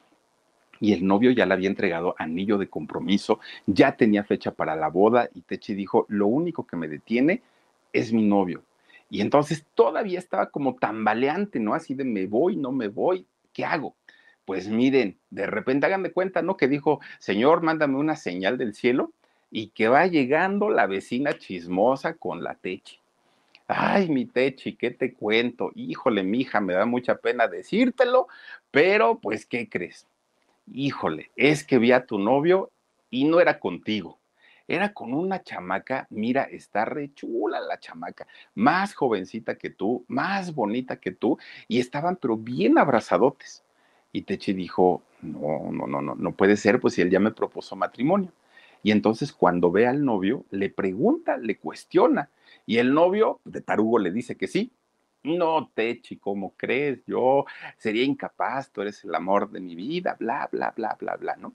Y 0.80 0.92
el 0.92 1.04
novio 1.04 1.32
ya 1.32 1.46
le 1.46 1.54
había 1.54 1.68
entregado 1.68 2.14
anillo 2.18 2.56
de 2.56 2.68
compromiso, 2.68 3.40
ya 3.66 3.96
tenía 3.96 4.22
fecha 4.22 4.52
para 4.52 4.76
la 4.76 4.88
boda 4.88 5.28
y 5.34 5.40
Techi 5.40 5.74
dijo, 5.74 6.06
lo 6.08 6.28
único 6.28 6.64
que 6.66 6.76
me 6.76 6.86
detiene 6.86 7.42
es 7.92 8.12
mi 8.12 8.22
novio. 8.22 8.62
Y 9.10 9.20
entonces 9.20 9.64
todavía 9.74 10.18
estaba 10.18 10.50
como 10.50 10.76
tambaleante, 10.76 11.60
¿no? 11.60 11.74
Así 11.74 11.94
de 11.94 12.04
me 12.04 12.26
voy, 12.26 12.56
no 12.56 12.72
me 12.72 12.88
voy, 12.88 13.26
¿qué 13.52 13.64
hago? 13.64 13.96
Pues 14.44 14.68
miren, 14.68 15.18
de 15.30 15.46
repente 15.46 15.86
hagan 15.86 16.02
de 16.02 16.12
cuenta, 16.12 16.42
¿no? 16.42 16.56
Que 16.56 16.68
dijo, 16.68 17.00
Señor, 17.18 17.62
mándame 17.62 17.96
una 17.96 18.16
señal 18.16 18.58
del 18.58 18.74
cielo 18.74 19.12
y 19.50 19.68
que 19.68 19.88
va 19.88 20.06
llegando 20.06 20.70
la 20.70 20.86
vecina 20.86 21.36
chismosa 21.36 22.14
con 22.14 22.42
la 22.42 22.54
Techi. 22.54 22.98
Ay, 23.66 24.08
mi 24.08 24.24
Techi, 24.24 24.76
¿qué 24.76 24.90
te 24.90 25.12
cuento? 25.12 25.70
Híjole, 25.74 26.22
mija, 26.22 26.60
me 26.60 26.72
da 26.72 26.86
mucha 26.86 27.16
pena 27.16 27.48
decírtelo, 27.48 28.28
pero 28.70 29.18
pues, 29.18 29.44
¿qué 29.44 29.68
crees? 29.68 30.06
Híjole, 30.72 31.30
es 31.36 31.64
que 31.64 31.78
vi 31.78 31.92
a 31.92 32.06
tu 32.06 32.18
novio 32.18 32.70
y 33.10 33.24
no 33.24 33.40
era 33.40 33.58
contigo. 33.58 34.17
Era 34.68 34.92
con 34.92 35.14
una 35.14 35.42
chamaca, 35.42 36.06
mira, 36.10 36.44
está 36.44 36.84
re 36.84 37.12
chula 37.14 37.58
la 37.58 37.80
chamaca, 37.80 38.26
más 38.54 38.94
jovencita 38.94 39.56
que 39.56 39.70
tú, 39.70 40.04
más 40.08 40.54
bonita 40.54 41.00
que 41.00 41.10
tú, 41.10 41.38
y 41.66 41.80
estaban 41.80 42.16
pero 42.16 42.36
bien 42.36 42.78
abrazadotes. 42.78 43.64
Y 44.12 44.22
Techi 44.22 44.52
dijo, 44.52 45.02
no, 45.22 45.70
no, 45.72 45.86
no, 45.86 46.02
no, 46.02 46.14
no 46.14 46.32
puede 46.32 46.56
ser, 46.56 46.80
pues 46.80 46.94
si 46.94 47.00
él 47.00 47.10
ya 47.10 47.18
me 47.18 47.30
propuso 47.30 47.76
matrimonio. 47.76 48.30
Y 48.82 48.90
entonces 48.90 49.32
cuando 49.32 49.70
ve 49.70 49.86
al 49.86 50.04
novio, 50.04 50.44
le 50.50 50.68
pregunta, 50.68 51.38
le 51.38 51.56
cuestiona, 51.56 52.28
y 52.66 52.76
el 52.76 52.92
novio 52.92 53.40
de 53.44 53.62
tarugo 53.62 53.98
le 53.98 54.10
dice 54.10 54.36
que 54.36 54.46
sí. 54.46 54.70
No, 55.24 55.70
Techi, 55.74 56.16
¿cómo 56.18 56.54
crees? 56.56 57.04
Yo 57.06 57.44
sería 57.76 58.04
incapaz, 58.04 58.70
tú 58.70 58.82
eres 58.82 59.02
el 59.04 59.14
amor 59.14 59.50
de 59.50 59.60
mi 59.60 59.74
vida, 59.74 60.16
bla, 60.18 60.48
bla, 60.52 60.72
bla, 60.76 60.96
bla, 61.00 61.16
bla, 61.16 61.36
¿no? 61.36 61.54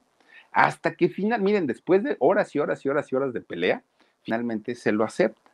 Hasta 0.53 0.95
que 0.95 1.09
final, 1.09 1.41
miren, 1.41 1.67
después 1.67 2.03
de 2.03 2.15
horas 2.19 2.55
y 2.55 2.59
horas 2.59 2.85
y 2.85 2.89
horas 2.89 3.11
y 3.11 3.15
horas 3.15 3.33
de 3.33 3.41
pelea, 3.41 3.83
finalmente 4.21 4.75
se 4.75 4.91
lo 4.91 5.03
acepta. 5.03 5.51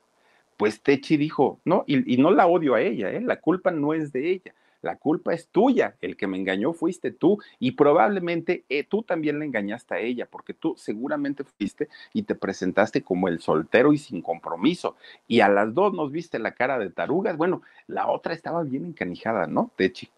Pues 0.58 0.82
Techi 0.82 1.16
dijo, 1.16 1.60
no, 1.64 1.86
y, 1.88 2.18
no 2.18 2.32
la 2.32 2.46
odio 2.46 2.76
a 2.76 2.82
ella, 2.82 3.12
¿eh? 3.12 3.22
la 3.22 3.40
culpa 3.40 3.72
no 3.72 3.94
es 3.94 4.12
de 4.12 4.30
ella, 4.30 4.54
la 4.82 4.98
culpa 4.98 5.34
es 5.34 5.48
tuya, 5.48 5.96
el 6.02 6.18
que 6.18 6.28
me 6.28 6.38
engañó 6.38 6.74
fuiste 6.74 7.12
tú 7.12 7.40
y 7.60 7.72
probablemente 7.72 8.66
eh, 8.68 8.84
tú 8.84 9.02
también 9.04 9.40
le 9.40 9.46
engañaste 9.46 9.96
a 9.96 10.00
ella, 10.00 10.28
porque 10.30 10.54
tú 10.54 10.76
seguramente 10.78 11.46
fuiste 11.46 11.88
y 12.14 12.24
te 12.24 12.36
presentaste 12.36 13.02
como 13.04 13.30
el 13.30 13.40
soltero 13.40 13.94
y 13.94 13.98
sin 13.98 14.22
compromiso 14.22 14.98
y 15.30 15.40
a 15.40 15.48
las 15.48 15.74
dos 15.74 15.94
nos 15.94 16.12
viste 16.12 16.40
la 16.40 16.52
cara 16.52 16.78
de 16.78 16.90
tarugas, 16.90 17.38
bueno, 17.38 17.62
la 17.88 18.08
otra 18.08 18.34
estaba 18.34 18.64
bien 18.64 18.86
encanijada, 18.86 19.48
¿no? 19.48 19.72
Techi. 19.78 20.10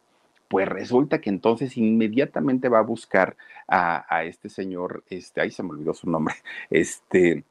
Pues 0.51 0.67
resulta 0.67 1.21
que 1.21 1.29
entonces 1.29 1.77
inmediatamente 1.77 2.67
va 2.67 2.79
a 2.79 2.83
buscar 2.83 3.37
a, 3.69 4.25
este 4.25 4.49
señor, 4.49 5.01
este, 5.09 5.39
ahí 5.39 5.49
se 5.49 5.63
me 5.63 5.69
olvidó 5.69 5.93
su 5.93 6.09
nombre, 6.09 6.35
este, 6.69 7.45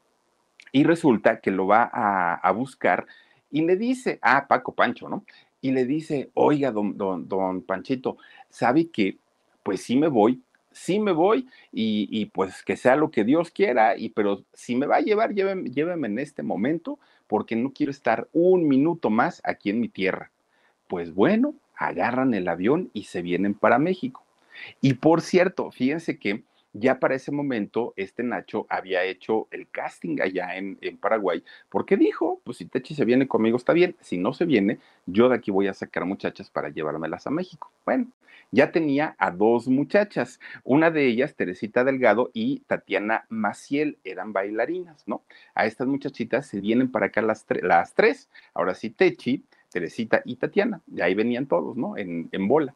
y 0.71 0.85
resulta 0.85 1.41
que 1.41 1.51
lo 1.51 1.67
va 1.67 1.91
a, 1.91 2.53
buscar 2.53 3.07
y 3.51 3.63
le 3.63 3.77
dice, 3.77 4.19
ah, 4.21 4.47
Paco 4.47 4.75
Pancho, 4.75 5.09
¿no? 5.09 5.25
Y 5.63 5.71
le 5.71 5.87
dice, 5.87 6.29
oiga, 6.35 6.73
don, 6.73 6.99
don, 6.99 7.27
don 7.27 7.63
Panchito, 7.63 8.19
¿sabe 8.51 8.91
que 8.91 9.17
pues 9.63 9.81
sí 9.81 9.97
me 9.97 10.09
voy, 10.09 10.43
sí 10.71 11.01
me 11.01 11.13
voy 11.13 11.49
y, 11.73 12.07
y, 12.11 12.27
pues 12.27 12.63
que 12.63 12.77
sea 12.77 12.97
lo 12.97 13.11
que 13.11 13.25
Dios 13.25 13.51
quiera, 13.51 13.97
y 13.97 14.11
pero 14.11 14.45
si 14.53 14.77
me 14.77 14.85
va 14.85 14.97
a 14.97 15.01
llevar, 15.01 15.33
lléveme, 15.33 15.71
lléveme 15.71 16.07
en 16.07 16.19
este 16.19 16.43
momento 16.43 16.99
porque 17.27 17.57
no 17.57 17.73
quiero 17.73 17.93
estar 17.93 18.29
un 18.35 18.69
minuto 18.69 19.09
más 19.09 19.41
aquí 19.43 19.71
en 19.71 19.81
mi 19.81 19.89
tierra. 19.89 20.31
Pues 20.87 21.15
bueno, 21.15 21.55
agarran 21.81 22.35
el 22.35 22.47
avión 22.47 22.91
y 22.93 23.05
se 23.05 23.23
vienen 23.23 23.55
para 23.55 23.79
México. 23.79 24.23
Y 24.83 24.95
por 24.95 25.23
cierto, 25.23 25.71
fíjense 25.71 26.19
que 26.19 26.45
ya 26.75 27.01
para 27.01 27.15
ese 27.15 27.33
momento 27.33 27.95
este 27.97 28.23
Nacho 28.23 28.67
había 28.69 29.03
hecho 29.05 29.49
el 29.51 29.69
casting 29.69 30.21
allá 30.21 30.57
en, 30.57 30.79
Paraguay, 31.01 31.43
porque 31.71 31.97
dijo, 31.97 32.41
pues 32.45 32.59
si 32.59 32.67
Techi 32.67 32.95
se 32.95 33.07
viene 33.07 33.27
conmigo 33.27 33.57
está 33.57 33.73
bien, 33.73 33.97
si 34.01 34.19
no 34.19 34.35
se 34.35 34.45
viene, 34.45 34.79
yo 35.07 35.29
de 35.31 35.37
aquí 35.37 35.51
voy 35.51 35.69
a 35.69 35.75
sacar 35.75 36.05
muchachas 36.05 36.51
para 36.51 36.69
llevármelas 36.69 37.27
a 37.27 37.31
México. 37.31 37.73
Bueno, 37.87 38.07
ya 38.53 38.71
tenía 38.73 39.17
a 39.19 39.31
dos 39.31 39.67
muchachas, 39.67 40.39
una 40.65 40.91
de 40.91 41.07
ellas, 41.07 41.35
Teresita 41.35 41.83
Delgado 41.83 42.31
y 42.35 42.61
Tatiana 42.67 43.25
Maciel, 43.31 43.99
eran 44.05 44.35
bailarinas, 44.35 45.03
¿no? 45.07 45.23
A 45.55 45.65
estas 45.65 45.87
muchachitas 45.87 46.47
se 46.47 46.61
vienen 46.61 46.93
para 46.93 47.07
acá 47.07 47.23
las, 47.23 47.47
las 47.63 47.95
tres, 47.95 48.29
ahora 48.53 48.75
sí 48.75 48.91
Techi, 48.91 49.45
Teresita 49.71 50.23
y 50.25 50.37
Tatiana, 50.37 50.81
y 50.93 51.01
ahí 51.01 51.15
venían 51.15 51.47
todos, 51.47 51.77
¿no? 51.77 51.97
En, 51.97 52.29
en 52.33 52.49
bola. 52.49 52.75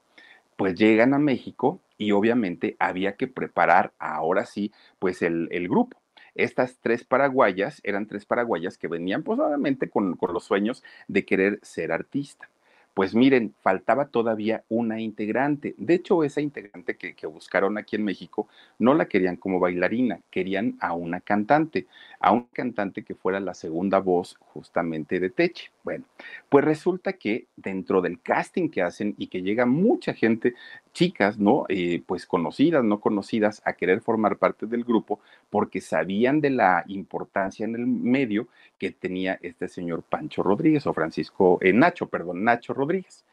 Pues 0.56 0.74
llegan 0.76 1.14
a 1.14 1.18
México 1.18 1.80
y 1.98 2.12
obviamente 2.12 2.76
había 2.78 3.16
que 3.16 3.26
preparar 3.26 3.92
ahora 3.98 4.46
sí, 4.46 4.72
pues 4.98 5.22
el, 5.22 5.48
el 5.50 5.68
grupo. 5.68 5.98
Estas 6.34 6.78
tres 6.80 7.04
paraguayas 7.04 7.80
eran 7.84 8.06
tres 8.06 8.24
paraguayas 8.26 8.78
que 8.78 8.88
venían, 8.88 9.22
pues 9.22 9.38
obviamente 9.38 9.88
con, 9.88 10.16
con 10.16 10.32
los 10.32 10.44
sueños 10.44 10.82
de 11.06 11.24
querer 11.24 11.58
ser 11.62 11.92
artista. 11.92 12.48
Pues 12.94 13.12
miren, 13.12 13.52
faltaba 13.60 14.06
todavía 14.06 14.62
una 14.68 15.00
integrante. 15.00 15.74
De 15.78 15.94
hecho, 15.94 16.22
esa 16.22 16.40
integrante 16.40 16.96
que, 16.96 17.26
buscaron 17.26 17.76
aquí 17.76 17.96
en 17.96 18.04
México 18.04 18.48
no 18.78 18.94
la 18.94 19.06
querían 19.06 19.34
como 19.34 19.58
bailarina, 19.58 20.20
querían 20.30 20.76
a 20.78 20.92
una 20.92 21.20
cantante, 21.20 21.88
a 22.20 22.30
un 22.30 22.44
cantante 22.52 23.02
que 23.02 23.16
fuera 23.16 23.40
la 23.40 23.54
segunda 23.54 23.98
voz 23.98 24.36
justamente 24.38 25.18
de 25.18 25.30
Teche. 25.30 25.72
Bueno, 25.82 26.04
pues 26.48 26.64
resulta 26.64 27.14
que 27.14 27.48
dentro 27.56 28.00
del 28.00 28.20
casting 28.20 28.68
que 28.68 28.82
hacen 28.82 29.16
y 29.18 29.26
que 29.26 29.42
llega 29.42 29.66
mucha 29.66 30.14
gente, 30.14 30.54
chicas, 30.94 31.38
¿no? 31.38 31.66
Eh, 31.68 32.02
pues 32.06 32.24
conocidas, 32.24 32.82
no 32.84 33.00
conocidas, 33.00 33.60
a 33.66 33.74
querer 33.74 34.00
formar 34.00 34.38
parte 34.38 34.66
del 34.66 34.84
grupo 34.84 35.20
porque 35.50 35.80
sabían 35.82 36.40
de 36.40 36.50
la 36.50 36.84
importancia 36.86 37.64
en 37.64 37.74
el 37.74 37.86
medio 37.86 38.48
que 38.78 38.92
tenía 38.92 39.38
este 39.42 39.68
señor 39.68 40.02
Pancho 40.04 40.42
Rodríguez 40.42 40.86
o 40.86 40.94
Francisco, 40.94 41.58
eh, 41.60 41.72
Nacho, 41.74 42.08
perdón, 42.08 42.44
Nacho 42.44 42.72
Rodríguez. 42.72 43.24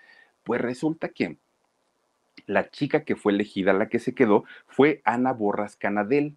Pues 0.44 0.60
resulta 0.60 1.10
que 1.10 1.38
la 2.48 2.70
chica 2.70 3.04
que 3.06 3.16
fue 3.16 3.32
elegida, 3.32 3.74
la 3.74 3.88
que 3.90 4.00
se 4.00 4.14
quedó, 4.14 4.44
fue 4.68 5.02
Ana 5.06 5.32
Borras 5.32 5.76
Canadel. 5.76 6.36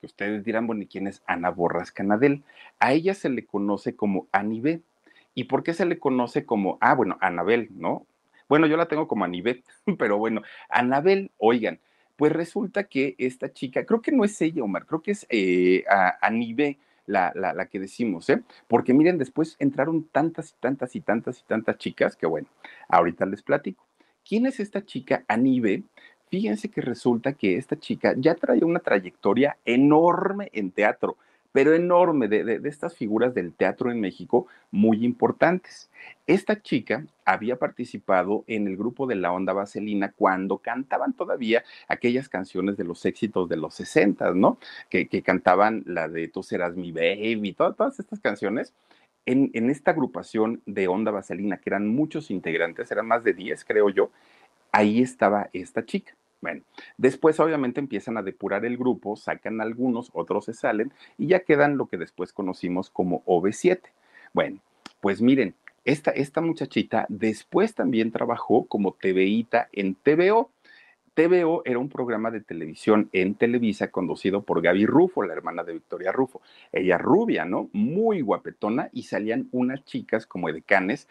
Que 0.00 0.06
ustedes 0.06 0.44
dirán, 0.44 0.66
bueno, 0.66 0.82
¿y 0.82 0.86
quién 0.86 1.06
es 1.06 1.22
Ana 1.26 1.50
Borras 1.50 1.90
Canadel? 1.90 2.44
A 2.78 2.92
ella 2.92 3.14
se 3.14 3.30
le 3.30 3.46
conoce 3.46 3.96
como 3.96 4.28
Anibet. 4.30 4.82
¿Y 5.34 5.44
por 5.44 5.62
qué 5.62 5.72
se 5.74 5.86
le 5.86 5.98
conoce 5.98 6.44
como, 6.44 6.78
ah, 6.80 6.94
bueno, 6.94 7.16
Anabel, 7.20 7.68
¿no? 7.72 8.06
Bueno, 8.48 8.66
yo 8.66 8.76
la 8.76 8.86
tengo 8.86 9.08
como 9.08 9.24
Anibet, 9.24 9.64
pero 9.98 10.18
bueno, 10.18 10.42
Anabel, 10.68 11.30
oigan, 11.38 11.80
pues 12.16 12.32
resulta 12.32 12.84
que 12.84 13.14
esta 13.18 13.52
chica, 13.52 13.84
creo 13.84 14.00
que 14.00 14.12
no 14.12 14.24
es 14.24 14.40
ella, 14.40 14.62
Omar, 14.62 14.86
creo 14.86 15.02
que 15.02 15.12
es 15.12 15.26
eh, 15.28 15.84
Anibet, 16.20 16.78
la, 17.06 17.32
la, 17.34 17.66
que 17.66 17.78
decimos, 17.78 18.28
¿eh? 18.30 18.42
Porque 18.66 18.92
miren, 18.92 19.16
después 19.16 19.56
entraron 19.60 20.08
tantas 20.08 20.50
y 20.50 20.54
tantas 20.60 20.96
y 20.96 21.00
tantas 21.00 21.40
y 21.40 21.44
tantas 21.44 21.78
chicas 21.78 22.16
que 22.16 22.26
bueno, 22.26 22.48
ahorita 22.88 23.26
les 23.26 23.42
platico. 23.42 23.86
¿Quién 24.28 24.46
es 24.46 24.58
esta 24.58 24.84
chica 24.84 25.24
Anibe? 25.28 25.84
Fíjense 26.28 26.68
que 26.68 26.80
resulta 26.80 27.34
que 27.34 27.56
esta 27.56 27.78
chica 27.78 28.14
ya 28.16 28.34
trae 28.34 28.64
una 28.64 28.80
trayectoria 28.80 29.56
enorme 29.64 30.50
en 30.52 30.72
teatro 30.72 31.16
pero 31.56 31.74
enorme, 31.74 32.28
de, 32.28 32.60
estas 32.64 32.94
figuras 32.94 33.32
del 33.32 33.54
teatro 33.54 33.90
en 33.90 33.98
México 33.98 34.46
muy 34.70 35.06
importantes. 35.06 35.88
Esta 36.26 36.60
chica 36.60 37.06
había 37.24 37.56
participado 37.56 38.44
en 38.46 38.66
el 38.66 38.76
grupo 38.76 39.06
de 39.06 39.14
la 39.14 39.32
Onda 39.32 39.54
Vaselina 39.54 40.12
cuando 40.12 40.58
cantaban 40.58 41.14
todavía 41.14 41.64
aquellas 41.88 42.28
canciones 42.28 42.76
de 42.76 42.84
los 42.84 43.06
éxitos 43.06 43.48
de 43.48 43.56
los 43.56 43.72
60, 43.72 44.34
¿no? 44.34 44.58
Que, 44.90 45.08
cantaban 45.22 45.82
la 45.86 46.08
de 46.08 46.28
Tú 46.28 46.42
serás 46.42 46.76
mi 46.76 46.92
baby, 46.92 47.54
todas, 47.54 47.74
todas 47.74 47.98
estas 48.00 48.20
canciones. 48.20 48.74
En, 49.24 49.50
en, 49.54 49.70
esta 49.70 49.92
agrupación 49.92 50.60
de 50.66 50.88
Onda 50.88 51.10
Vaselina, 51.10 51.56
que 51.56 51.70
eran 51.70 51.88
muchos 51.88 52.30
integrantes, 52.30 52.90
eran 52.90 53.06
más 53.06 53.24
de 53.24 53.32
10, 53.32 53.64
creo 53.64 53.88
yo, 53.88 54.10
ahí 54.72 55.00
estaba 55.00 55.48
esta 55.54 55.86
chica. 55.86 56.12
Bueno, 56.40 56.62
después 56.98 57.40
obviamente 57.40 57.80
empiezan 57.80 58.16
a 58.18 58.22
depurar 58.22 58.64
el 58.64 58.76
grupo, 58.76 59.16
sacan 59.16 59.60
algunos, 59.60 60.10
otros 60.12 60.44
se 60.44 60.52
salen 60.52 60.92
y 61.18 61.28
ya 61.28 61.40
quedan 61.40 61.76
lo 61.76 61.86
que 61.86 61.96
después 61.96 62.32
conocimos 62.32 62.90
como 62.90 63.24
OV7. 63.24 63.80
Bueno, 64.32 64.60
pues 65.00 65.22
miren, 65.22 65.54
esta, 65.84 66.10
esta 66.10 66.40
muchachita 66.40 67.06
después 67.08 67.74
también 67.74 68.10
trabajó 68.10 68.66
como 68.66 68.92
TVita 68.92 69.68
en 69.72 69.94
TVO. 69.94 70.50
TVO 71.14 71.62
era 71.64 71.78
un 71.78 71.88
programa 71.88 72.30
de 72.30 72.42
televisión 72.42 73.08
en 73.12 73.36
Televisa 73.36 73.90
conducido 73.90 74.42
por 74.42 74.60
Gaby 74.60 74.84
Rufo, 74.84 75.22
la 75.22 75.32
hermana 75.32 75.64
de 75.64 75.72
Victoria 75.72 76.12
Rufo. 76.12 76.42
Ella 76.72 76.98
rubia, 76.98 77.46
¿no? 77.46 77.70
Muy 77.72 78.20
guapetona 78.20 78.90
y 78.92 79.04
salían 79.04 79.48
unas 79.52 79.82
chicas 79.84 80.26
como 80.26 80.50
edecanes 80.50 81.08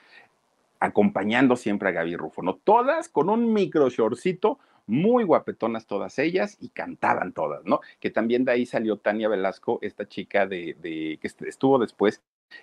acompañando 0.80 1.56
siempre 1.56 1.90
a 1.90 1.92
Gaby 1.94 2.18
Rufo, 2.18 2.44
¿no? 2.44 2.56
Todas 2.56 3.10
con 3.10 3.30
un 3.30 3.52
micro 3.52 3.90
shortcito, 3.90 4.60
muy 4.88 5.24
guapetonas 5.24 5.88
todas 5.88 6.20
ellas 6.20 6.58
y 6.60 6.70
cantaban 6.70 7.34
todas, 7.34 7.66
¿no? 7.66 7.82
Que 8.00 8.10
también 8.10 8.46
de 8.46 8.52
ahí 8.52 8.66
salió 8.66 8.98
Tania 8.98 9.28
Velasco, 9.28 9.80
esta 9.82 10.08
chica 10.08 10.46
de, 10.46 11.18
que 11.22 11.28
estuvo 11.48 11.80
después 11.80 12.22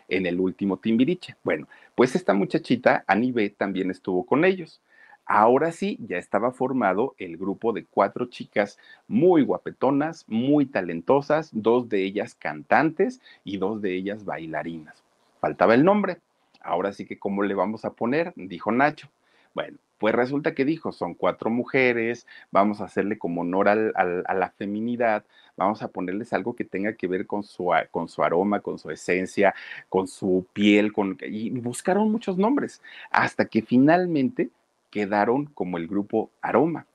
en 0.09 0.27
el 0.27 0.41
último 0.41 0.77
Timbiriche. 0.79 1.37
Bueno, 1.43 1.68
pues 1.95 2.14
esta 2.14 2.35
muchachita, 2.35 3.05
Annie 3.07 3.33
B, 3.33 3.51
también 3.51 3.91
estuvo 3.91 4.25
con 4.25 4.45
ellos. 4.45 4.81
Ahora 5.25 5.70
sí, 5.73 5.99
ya 6.01 6.18
estaba 6.18 6.53
formado 6.53 7.14
el 7.18 7.37
grupo 7.37 7.73
de 7.73 7.85
cuatro 7.85 8.27
chicas 8.27 8.79
muy 9.07 9.43
guapetonas, 9.43 10.25
muy 10.29 10.66
talentosas, 10.66 11.51
dos 11.53 11.89
de 11.89 12.05
ellas 12.05 12.35
cantantes 12.35 13.20
y 13.45 13.59
dos 13.59 13.81
de 13.83 13.95
ellas 13.95 14.25
bailarinas. 14.25 15.03
Faltaba 15.41 15.75
el 15.75 15.85
nombre. 15.85 16.18
Ahora 16.61 16.93
sí 16.93 17.07
que, 17.07 17.18
¿cómo 17.18 17.43
le 17.43 17.55
vamos 17.55 17.85
a 17.85 17.93
poner? 17.93 18.33
Dijo 18.37 18.73
Nacho. 18.73 19.09
Bueno, 19.55 19.79
pues 20.03 20.16
resulta 20.16 20.53
que 20.53 20.64
dijo, 20.64 20.90
son 20.90 21.14
cuatro 21.14 21.48
mujeres, 21.48 22.26
vamos 22.50 22.80
a 22.80 22.86
hacerle 22.86 23.18
como 23.18 23.42
honor 23.42 23.68
a 23.68 24.34
la 24.34 24.50
feminidad, 24.50 25.24
vamos 25.57 25.80
a 25.80 25.92
ponerles 25.92 26.32
algo 26.32 26.57
que 26.57 26.64
tenga 26.64 26.94
que 26.94 27.07
ver 27.07 27.24
con 27.24 27.44
su, 27.44 27.70
con 27.92 28.09
su 28.09 28.24
aroma, 28.24 28.59
con 28.59 28.80
su 28.80 28.90
esencia, 28.90 29.55
con 29.88 30.09
su 30.09 30.44
piel, 30.53 30.92
con, 30.92 31.16
y 31.24 31.50
buscaron 31.50 32.11
muchos 32.11 32.36
nombres, 32.36 32.82
hasta 33.12 33.44
que 33.44 33.62
finalmente 33.62 34.50
quedaron 34.90 35.46
como 35.46 35.78
el 35.78 35.86
grupo 35.86 36.32
Aroma. 36.40 36.88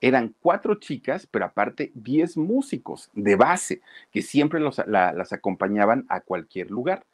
Eran 0.00 0.34
cuatro 0.40 0.76
chicas, 0.76 1.28
pero 1.30 1.44
aparte 1.44 1.92
diez 1.92 2.38
músicos 2.38 3.10
de 3.12 3.36
base 3.36 3.82
que 4.10 4.22
siempre 4.22 4.58
las 4.58 5.32
acompañaban 5.34 6.06
a 6.08 6.20
cualquier 6.20 6.70
lugar. 6.70 7.04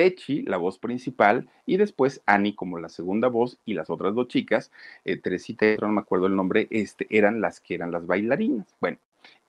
Techi, 0.00 0.40
la 0.44 0.56
voz 0.56 0.78
principal, 0.78 1.46
y 1.66 1.76
después 1.76 2.22
Annie 2.24 2.54
como 2.54 2.78
la 2.78 2.88
segunda 2.88 3.28
voz, 3.28 3.58
y 3.66 3.74
las 3.74 3.90
otras 3.90 4.14
dos 4.14 4.28
chicas, 4.28 4.72
eh, 5.04 5.18
Teresita, 5.18 5.66
no 5.78 5.88
me 5.88 6.00
acuerdo 6.00 6.26
el 6.26 6.34
nombre, 6.36 6.68
este, 6.70 7.06
eran 7.10 7.42
las 7.42 7.60
que 7.60 7.74
eran 7.74 7.92
las 7.92 8.06
bailarinas. 8.06 8.66
Bueno, 8.80 8.96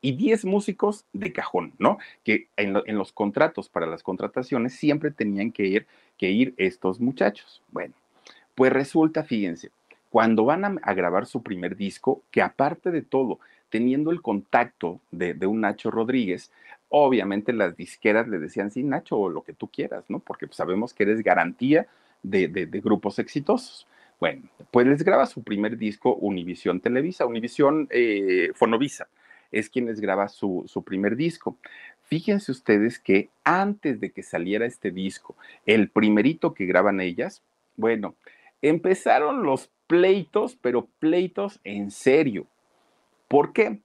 y 0.02 0.12
diez 0.12 0.44
músicos 0.44 1.06
de 1.14 1.32
cajón, 1.32 1.72
¿no? 1.80 2.00
Que 2.26 2.50
en, 2.58 2.74
los 2.98 3.14
contratos 3.14 3.70
para 3.70 3.86
las 3.86 4.04
contrataciones 4.04 4.74
siempre 4.74 5.10
tenían 5.12 5.54
que 5.54 5.68
ir, 5.68 5.88
que 6.18 6.32
ir 6.32 6.54
estos 6.58 7.00
muchachos. 7.00 7.62
Bueno, 7.72 7.94
pues 8.54 8.74
resulta, 8.74 9.24
fíjense, 9.24 9.72
cuando 10.10 10.44
van 10.44 10.66
a, 10.84 10.94
grabar 10.94 11.28
su 11.28 11.42
primer 11.42 11.78
disco, 11.78 12.24
que 12.30 12.42
aparte 12.42 12.92
de 12.92 13.04
todo, 13.04 13.40
teniendo 13.70 14.12
el 14.12 14.22
contacto 14.22 15.00
de, 15.12 15.34
un 15.48 15.62
Nacho 15.62 15.92
Rodríguez, 15.92 16.52
obviamente 16.92 17.54
las 17.54 17.76
disqueras 17.76 18.28
le 18.28 18.38
decían, 18.38 18.70
sí, 18.70 18.84
Nacho, 18.84 19.30
lo 19.30 19.44
que 19.44 19.54
tú 19.54 19.68
quieras, 19.68 20.04
¿no? 20.10 20.20
Porque 20.20 20.48
sabemos 20.52 20.94
que 20.94 21.04
eres 21.04 21.24
garantía 21.24 21.88
de, 22.22 22.48
grupos 22.84 23.18
exitosos. 23.18 23.88
Bueno, 24.20 24.44
pues 24.70 24.86
les 24.86 25.04
graba 25.04 25.26
su 25.26 25.42
primer 25.42 25.78
disco 25.78 26.14
Univisión 26.16 26.80
Televisa, 26.82 27.26
Univisión 27.26 27.88
eh, 27.90 28.52
Fonovisa, 28.54 29.08
es 29.52 29.70
quien 29.70 29.88
les 29.88 30.00
graba 30.00 30.28
su, 30.28 30.66
su 30.68 30.84
primer 30.84 31.16
disco. 31.16 31.58
Fíjense 32.04 32.52
ustedes 32.52 33.00
que 33.00 33.30
antes 33.46 34.00
de 34.02 34.12
que 34.12 34.22
saliera 34.22 34.66
este 34.66 34.92
disco, 34.92 35.36
el 35.66 35.90
primerito 35.90 36.54
que 36.54 36.66
graban 36.66 37.00
ellas, 37.00 37.42
bueno, 37.78 38.16
empezaron 38.62 39.44
los 39.44 39.72
pleitos, 39.88 40.58
pero 40.62 40.90
pleitos 41.00 41.62
en 41.64 41.90
serio. 41.90 42.48
¿Por 43.30 43.54
qué? 43.54 43.80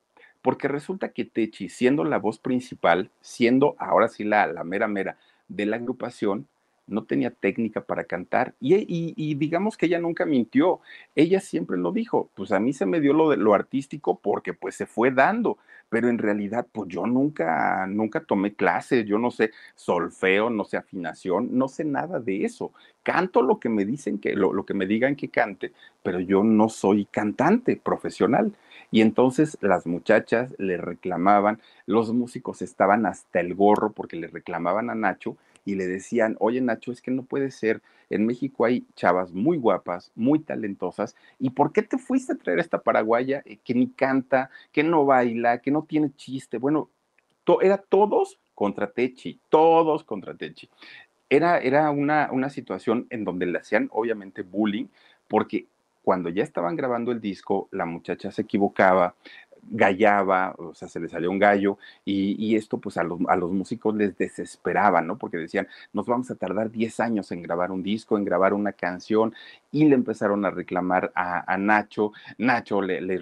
Porque 0.47 0.69
resulta 0.69 1.09
que 1.09 1.25
Techi, 1.25 1.69
siendo 1.69 2.05
la 2.05 2.19
voz 2.19 2.39
principal, 2.39 3.11
siendo 3.21 3.75
ahora 3.81 4.07
sí 4.07 4.23
la, 4.23 4.47
la 4.47 4.63
mera 4.63 4.87
mera 4.87 5.19
de 5.49 5.67
la 5.67 5.75
agrupación, 5.75 6.47
no 6.87 7.03
tenía 7.03 7.33
técnica 7.33 7.81
para 7.81 8.05
cantar 8.05 8.55
y, 8.61 9.35
digamos 9.35 9.77
que 9.77 9.87
ella 9.87 9.99
nunca 9.99 10.25
mintió, 10.25 10.79
ella 11.17 11.41
siempre 11.41 11.77
lo 11.77 11.91
dijo, 11.91 12.31
pues 12.37 12.53
a 12.53 12.61
mí 12.61 12.73
se 12.73 12.87
me 12.87 13.01
dio 13.01 13.13
lo 13.13 13.35
lo 13.35 13.55
artístico 13.55 14.21
porque 14.21 14.55
pues 14.55 14.77
se 14.77 14.87
fue 14.87 15.11
dando, 15.11 15.59
pero 15.89 16.09
en 16.09 16.19
realidad 16.19 16.65
pues 16.71 16.89
yo 16.91 17.07
nunca, 17.09 17.85
nunca 17.89 18.21
tomé 18.21 18.55
clases, 18.55 19.05
yo 19.05 19.19
no 19.19 19.33
sé 19.33 19.51
solfeo, 19.75 20.49
no 20.49 20.63
sé 20.63 20.77
afinación, 20.77 21.49
no 21.59 21.67
sé 21.67 21.85
nada 21.85 22.21
de 22.21 22.45
eso, 22.45 22.73
canto 23.03 23.43
lo 23.43 23.59
que 23.59 23.69
me 23.69 23.85
dicen 23.85 24.21
que, 24.21 24.35
lo, 24.35 24.53
lo 24.53 24.65
que 24.65 24.75
me 24.75 24.87
digan 24.87 25.17
que 25.17 25.29
cante, 25.29 25.73
pero 26.05 26.21
yo 26.21 26.45
no 26.45 26.69
soy 26.69 27.07
cantante 27.07 27.75
profesional. 27.77 28.53
Y 28.91 29.01
entonces 29.01 29.59
las 29.61 29.87
muchachas 29.87 30.55
le 30.59 30.77
reclamaban, 30.77 31.61
los 31.87 32.13
músicos 32.13 32.63
estaban 32.63 33.07
hasta 33.07 33.41
el 33.41 33.55
gorro 33.55 33.93
porque 33.93 34.17
le 34.17 34.29
reclamaban 34.29 34.91
a 34.91 34.95
Nacho 34.95 35.37
y 35.65 35.75
le 35.75 35.87
decían, 35.87 36.37
oye 36.39 36.61
Nacho, 36.61 36.93
es 36.93 37.03
que 37.03 37.11
no 37.11 37.25
puede 37.25 37.51
ser, 37.51 37.83
en 38.09 38.25
México 38.25 38.65
hay 38.65 38.87
chavas 38.95 39.33
muy 39.33 39.59
guapas, 39.59 40.13
muy 40.15 40.39
talentosas, 40.39 41.17
¿y 41.41 41.51
por 41.51 41.73
qué 41.73 41.83
te 41.83 41.99
fuiste 41.99 42.33
a 42.33 42.37
traer 42.37 42.59
a 42.59 42.63
esta 42.63 42.81
paraguaya 42.81 43.43
eh, 43.45 43.59
que 43.65 43.75
ni 43.75 43.89
canta, 43.89 44.51
que 44.73 44.85
no 44.85 45.05
baila, 45.05 45.59
que 45.59 45.73
no 45.73 45.83
tiene 45.83 46.13
chiste? 46.15 46.59
Bueno, 46.59 46.89
era 47.61 47.79
todos 47.79 48.39
contra 48.55 48.91
Techi, 48.91 49.41
todos 49.49 50.05
contra 50.05 50.35
Techi. 50.35 50.69
Era, 51.29 51.59
era 51.59 51.91
una, 51.91 52.31
una 52.33 52.51
situación 52.51 53.07
en 53.11 53.25
donde 53.25 53.47
le 53.47 53.59
hacían 53.59 53.89
obviamente 53.93 54.43
bullying, 54.43 54.87
porque 55.29 55.67
cuando 56.07 56.29
ya 56.29 56.45
estaban 56.45 56.77
grabando 56.77 57.11
el 57.11 57.21
disco, 57.21 57.69
la 57.73 57.85
muchacha 57.85 58.31
se 58.31 58.43
equivocaba, 58.43 59.17
gallaba, 59.71 60.55
o 60.59 60.75
sea, 60.75 60.89
se 60.89 61.01
le 61.01 61.09
salió 61.09 61.31
un 61.31 61.39
gallo, 61.39 61.79
y, 62.05 62.57
esto 62.57 62.79
pues 62.79 62.97
a 62.97 63.03
los, 63.03 63.21
a 63.29 63.37
los, 63.37 63.53
músicos 63.53 63.95
les 63.95 64.17
desesperaba, 64.17 65.01
¿no? 65.01 65.19
Porque 65.19 65.37
decían, 65.37 65.69
nos 65.93 66.07
vamos 66.07 66.31
a 66.31 66.37
tardar 66.37 66.71
10 66.71 67.01
años 67.01 67.33
en 67.33 67.43
grabar 67.43 67.71
un 67.71 67.83
disco, 67.83 68.17
en 68.17 68.25
grabar 68.25 68.55
una 68.55 68.73
canción, 68.73 69.35
y 69.73 69.85
le 69.85 69.95
empezaron 69.95 70.45
a 70.45 70.51
reclamar 70.51 71.13
a, 71.15 71.57
Nacho, 71.59 72.13
Nacho 72.39 72.81
le, 72.81 73.01
le, 73.01 73.19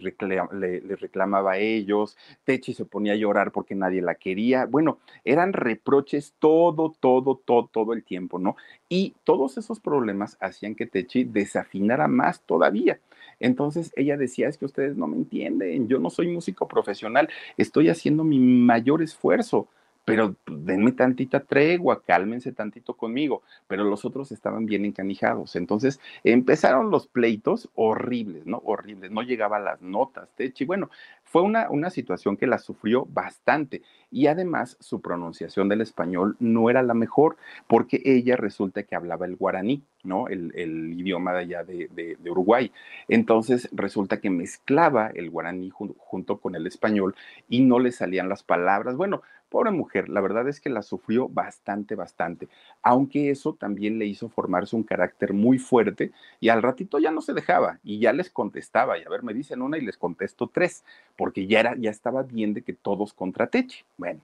reclamaba 0.96 1.52
a 1.52 1.58
ellos, 1.58 2.16
Techi 2.44 2.74
se 2.74 2.84
ponía 2.84 3.14
a 3.14 3.16
llorar 3.16 3.50
porque 3.50 3.74
nadie 3.74 4.02
la 4.02 4.14
quería, 4.14 4.66
bueno, 4.66 4.98
eran 5.24 5.52
reproches 5.52 6.34
todo, 6.38 6.94
todo, 7.00 7.40
todo, 7.44 7.68
todo 7.72 7.92
el 7.92 8.04
tiempo, 8.04 8.38
¿no? 8.38 8.56
Y 8.88 9.14
todos 9.24 9.58
esos 9.58 9.80
problemas 9.80 10.36
hacían 10.40 10.74
que 10.74 10.86
Techi 10.86 11.24
desafinara 11.24 12.06
más 12.08 12.40
todavía. 12.42 13.00
Entonces 13.40 13.92
ella 13.96 14.16
decía, 14.16 14.48
es 14.48 14.58
que 14.58 14.64
ustedes 14.64 14.96
no 14.96 15.06
me 15.06 15.16
entienden, 15.16 15.88
yo 15.88 15.98
no 15.98 16.10
soy 16.10 16.28
músico 16.28 16.68
profesional, 16.68 17.28
estoy 17.56 17.88
haciendo 17.88 18.24
mi 18.24 18.38
mayor 18.38 19.02
esfuerzo 19.02 19.68
pero 20.04 20.34
pues, 20.44 20.64
denme 20.64 20.92
tantita 20.92 21.40
tregua, 21.40 22.02
cálmense 22.02 22.52
tantito 22.52 22.94
conmigo, 22.94 23.42
pero 23.66 23.84
los 23.84 24.04
otros 24.04 24.32
estaban 24.32 24.66
bien 24.66 24.84
encanijados. 24.84 25.56
Entonces 25.56 26.00
empezaron 26.22 26.90
los 26.90 27.06
pleitos 27.06 27.70
horribles, 27.74 28.46
¿no? 28.46 28.62
Horribles, 28.64 29.10
no 29.10 29.22
llegaba 29.22 29.56
a 29.56 29.60
las 29.60 29.82
notas, 29.82 30.28
Techi. 30.36 30.64
Bueno, 30.64 30.90
fue 31.24 31.42
una, 31.42 31.70
una 31.70 31.90
situación 31.90 32.36
que 32.36 32.46
la 32.46 32.58
sufrió 32.58 33.06
bastante 33.06 33.82
y 34.10 34.28
además 34.28 34.76
su 34.78 35.00
pronunciación 35.00 35.68
del 35.68 35.80
español 35.80 36.36
no 36.38 36.70
era 36.70 36.82
la 36.82 36.94
mejor 36.94 37.36
porque 37.66 38.00
ella 38.04 38.36
resulta 38.36 38.84
que 38.84 38.94
hablaba 38.94 39.26
el 39.26 39.34
guaraní, 39.34 39.82
¿no? 40.04 40.28
El, 40.28 40.52
idioma 40.96 41.32
de 41.32 41.38
allá 41.40 41.64
de, 41.64 42.16
Uruguay. 42.30 42.70
Entonces 43.08 43.68
resulta 43.72 44.20
que 44.20 44.30
mezclaba 44.30 45.08
el 45.08 45.30
guaraní 45.30 45.70
junto 45.70 46.38
con 46.38 46.54
el 46.54 46.66
español 46.66 47.16
y 47.48 47.62
no 47.62 47.80
le 47.80 47.90
salían 47.90 48.28
las 48.28 48.44
palabras. 48.44 48.96
Bueno, 48.96 49.22
Pobre 49.54 49.70
mujer, 49.70 50.08
la 50.08 50.20
verdad 50.20 50.48
es 50.48 50.60
que 50.60 50.68
la 50.68 50.82
sufrió 50.82 51.28
bastante, 51.28 51.94
bastante, 51.94 52.48
aunque 52.82 53.30
eso 53.30 53.54
también 53.54 54.00
le 54.00 54.04
hizo 54.04 54.28
formarse 54.28 54.74
un 54.74 54.82
carácter 54.82 55.32
muy 55.32 55.60
fuerte 55.60 56.10
y 56.40 56.48
al 56.48 56.60
ratito 56.60 56.98
ya 56.98 57.12
no 57.12 57.20
se 57.20 57.34
dejaba 57.34 57.78
y 57.84 58.00
ya 58.00 58.12
les 58.12 58.30
contestaba, 58.30 58.98
y 58.98 59.04
a 59.04 59.08
ver, 59.08 59.22
me 59.22 59.32
dicen 59.32 59.62
una 59.62 59.78
y 59.78 59.82
les 59.82 59.96
contesto 59.96 60.50
tres, 60.52 60.82
porque 61.16 61.46
ya, 61.46 61.60
era, 61.60 61.76
ya 61.76 61.92
estaba 61.92 62.24
bien 62.24 62.52
de 62.52 62.62
que 62.62 62.72
todos 62.72 63.12
contra 63.12 63.46
Teche. 63.46 63.84
Bueno, 63.96 64.18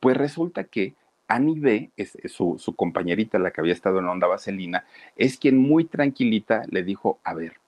pues 0.00 0.16
resulta 0.16 0.64
que 0.64 0.94
Annie 1.28 1.60
B, 1.60 1.90
es, 1.96 2.18
su, 2.24 2.56
su 2.58 2.74
compañerita, 2.74 3.38
la 3.38 3.52
que 3.52 3.60
había 3.60 3.74
estado 3.74 4.00
en 4.00 4.08
Onda 4.08 4.26
Vaselina, 4.26 4.86
es 5.14 5.38
quien 5.38 5.56
muy 5.56 5.84
tranquilita 5.84 6.64
le 6.68 6.82
dijo, 6.82 7.20
a 7.22 7.32
ver, 7.32 7.58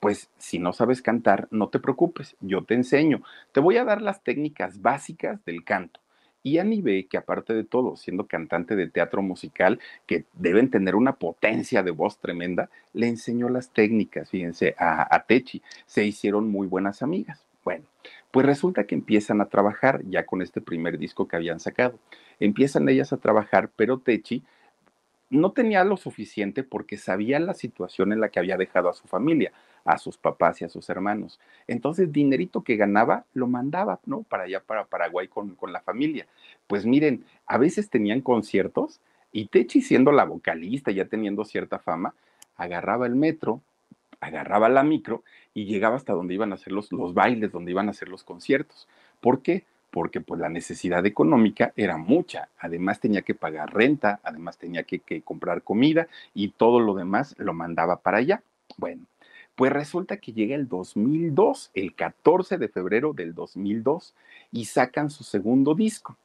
pues 0.00 0.28
si 0.36 0.58
no 0.58 0.72
sabes 0.72 1.00
cantar, 1.00 1.46
no 1.52 1.68
te 1.68 1.78
preocupes, 1.78 2.34
yo 2.40 2.64
te 2.64 2.74
enseño. 2.74 3.22
Te 3.52 3.60
voy 3.60 3.76
a 3.76 3.84
dar 3.84 4.02
las 4.02 4.24
técnicas 4.24 4.82
básicas 4.82 5.44
del 5.44 5.62
canto. 5.62 6.00
Y 6.42 6.58
Annie 6.58 6.80
B, 6.80 7.06
que 7.08 7.18
aparte 7.18 7.52
de 7.52 7.64
todo, 7.64 7.96
siendo 7.96 8.26
cantante 8.26 8.76
de 8.76 8.88
teatro 8.88 9.22
musical, 9.22 9.78
que 10.06 10.24
deben 10.34 10.70
tener 10.70 10.94
una 10.94 11.16
potencia 11.16 11.82
de 11.82 11.90
voz 11.90 12.18
tremenda, 12.18 12.70
le 12.94 13.08
enseñó 13.08 13.48
las 13.48 13.70
técnicas, 13.70 14.30
fíjense, 14.30 14.74
a, 14.78 15.14
a 15.14 15.24
Techi. 15.24 15.62
Se 15.86 16.04
hicieron 16.04 16.48
muy 16.48 16.66
buenas 16.66 17.02
amigas. 17.02 17.44
Bueno, 17.62 17.84
pues 18.30 18.46
resulta 18.46 18.84
que 18.84 18.94
empiezan 18.94 19.40
a 19.40 19.48
trabajar 19.48 20.02
ya 20.08 20.24
con 20.24 20.40
este 20.40 20.60
primer 20.60 20.98
disco 20.98 21.28
que 21.28 21.36
habían 21.36 21.60
sacado. 21.60 21.98
Empiezan 22.38 22.88
ellas 22.88 23.12
a 23.12 23.18
trabajar, 23.18 23.70
pero 23.76 23.98
Techi 23.98 24.42
no 25.30 25.52
tenía 25.52 25.84
lo 25.84 25.96
suficiente 25.96 26.64
porque 26.64 26.96
sabía 26.96 27.38
la 27.38 27.54
situación 27.54 28.12
en 28.12 28.20
la 28.20 28.30
que 28.30 28.40
había 28.40 28.56
dejado 28.56 28.88
a 28.88 28.94
su 28.94 29.06
familia. 29.06 29.52
A 29.84 29.98
sus 29.98 30.16
papás 30.16 30.60
y 30.60 30.64
a 30.64 30.68
sus 30.68 30.88
hermanos. 30.90 31.40
Entonces, 31.66 32.12
dinerito 32.12 32.62
que 32.62 32.76
ganaba, 32.76 33.24
lo 33.34 33.46
mandaba, 33.46 34.00
¿no? 34.06 34.22
Para 34.22 34.44
allá, 34.44 34.60
para 34.60 34.84
Paraguay 34.84 35.28
con, 35.28 35.54
con 35.56 35.72
la 35.72 35.80
familia. 35.80 36.26
Pues 36.66 36.86
miren, 36.86 37.24
a 37.46 37.58
veces 37.58 37.90
tenían 37.90 38.20
conciertos 38.20 39.00
y 39.32 39.46
Techi 39.46 39.80
siendo 39.80 40.12
la 40.12 40.24
vocalista, 40.24 40.90
ya 40.90 41.04
teniendo 41.04 41.44
cierta 41.44 41.78
fama, 41.78 42.14
agarraba 42.56 43.06
el 43.06 43.14
metro, 43.14 43.62
agarraba 44.20 44.68
la 44.68 44.82
micro 44.82 45.22
y 45.54 45.64
llegaba 45.64 45.96
hasta 45.96 46.12
donde 46.12 46.34
iban 46.34 46.52
a 46.52 46.56
hacer 46.56 46.72
los, 46.72 46.92
los 46.92 47.14
bailes, 47.14 47.52
donde 47.52 47.70
iban 47.70 47.88
a 47.88 47.92
hacer 47.92 48.08
los 48.08 48.24
conciertos. 48.24 48.88
¿Por 49.20 49.42
qué? 49.42 49.64
Porque 49.90 50.20
pues 50.20 50.40
la 50.40 50.48
necesidad 50.48 51.04
económica 51.06 51.72
era 51.76 51.96
mucha. 51.96 52.48
Además 52.58 53.00
tenía 53.00 53.22
que 53.22 53.34
pagar 53.34 53.74
renta, 53.74 54.20
además 54.22 54.58
tenía 54.58 54.84
que, 54.84 55.00
que 55.00 55.22
comprar 55.22 55.62
comida 55.62 56.06
y 56.34 56.50
todo 56.50 56.80
lo 56.80 56.94
demás 56.94 57.34
lo 57.38 57.54
mandaba 57.54 57.96
para 57.96 58.18
allá. 58.18 58.42
Bueno, 58.76 59.02
pues 59.60 59.74
resulta 59.74 60.16
que 60.16 60.32
llega 60.32 60.56
el 60.56 60.68
2002, 60.68 61.70
el 61.74 61.94
14 61.94 62.56
de 62.56 62.68
febrero 62.68 63.12
del 63.12 63.34
2002, 63.34 64.14
y 64.52 64.64
sacan 64.64 65.10
su 65.10 65.22
segundo 65.22 65.74
disco. 65.74 66.16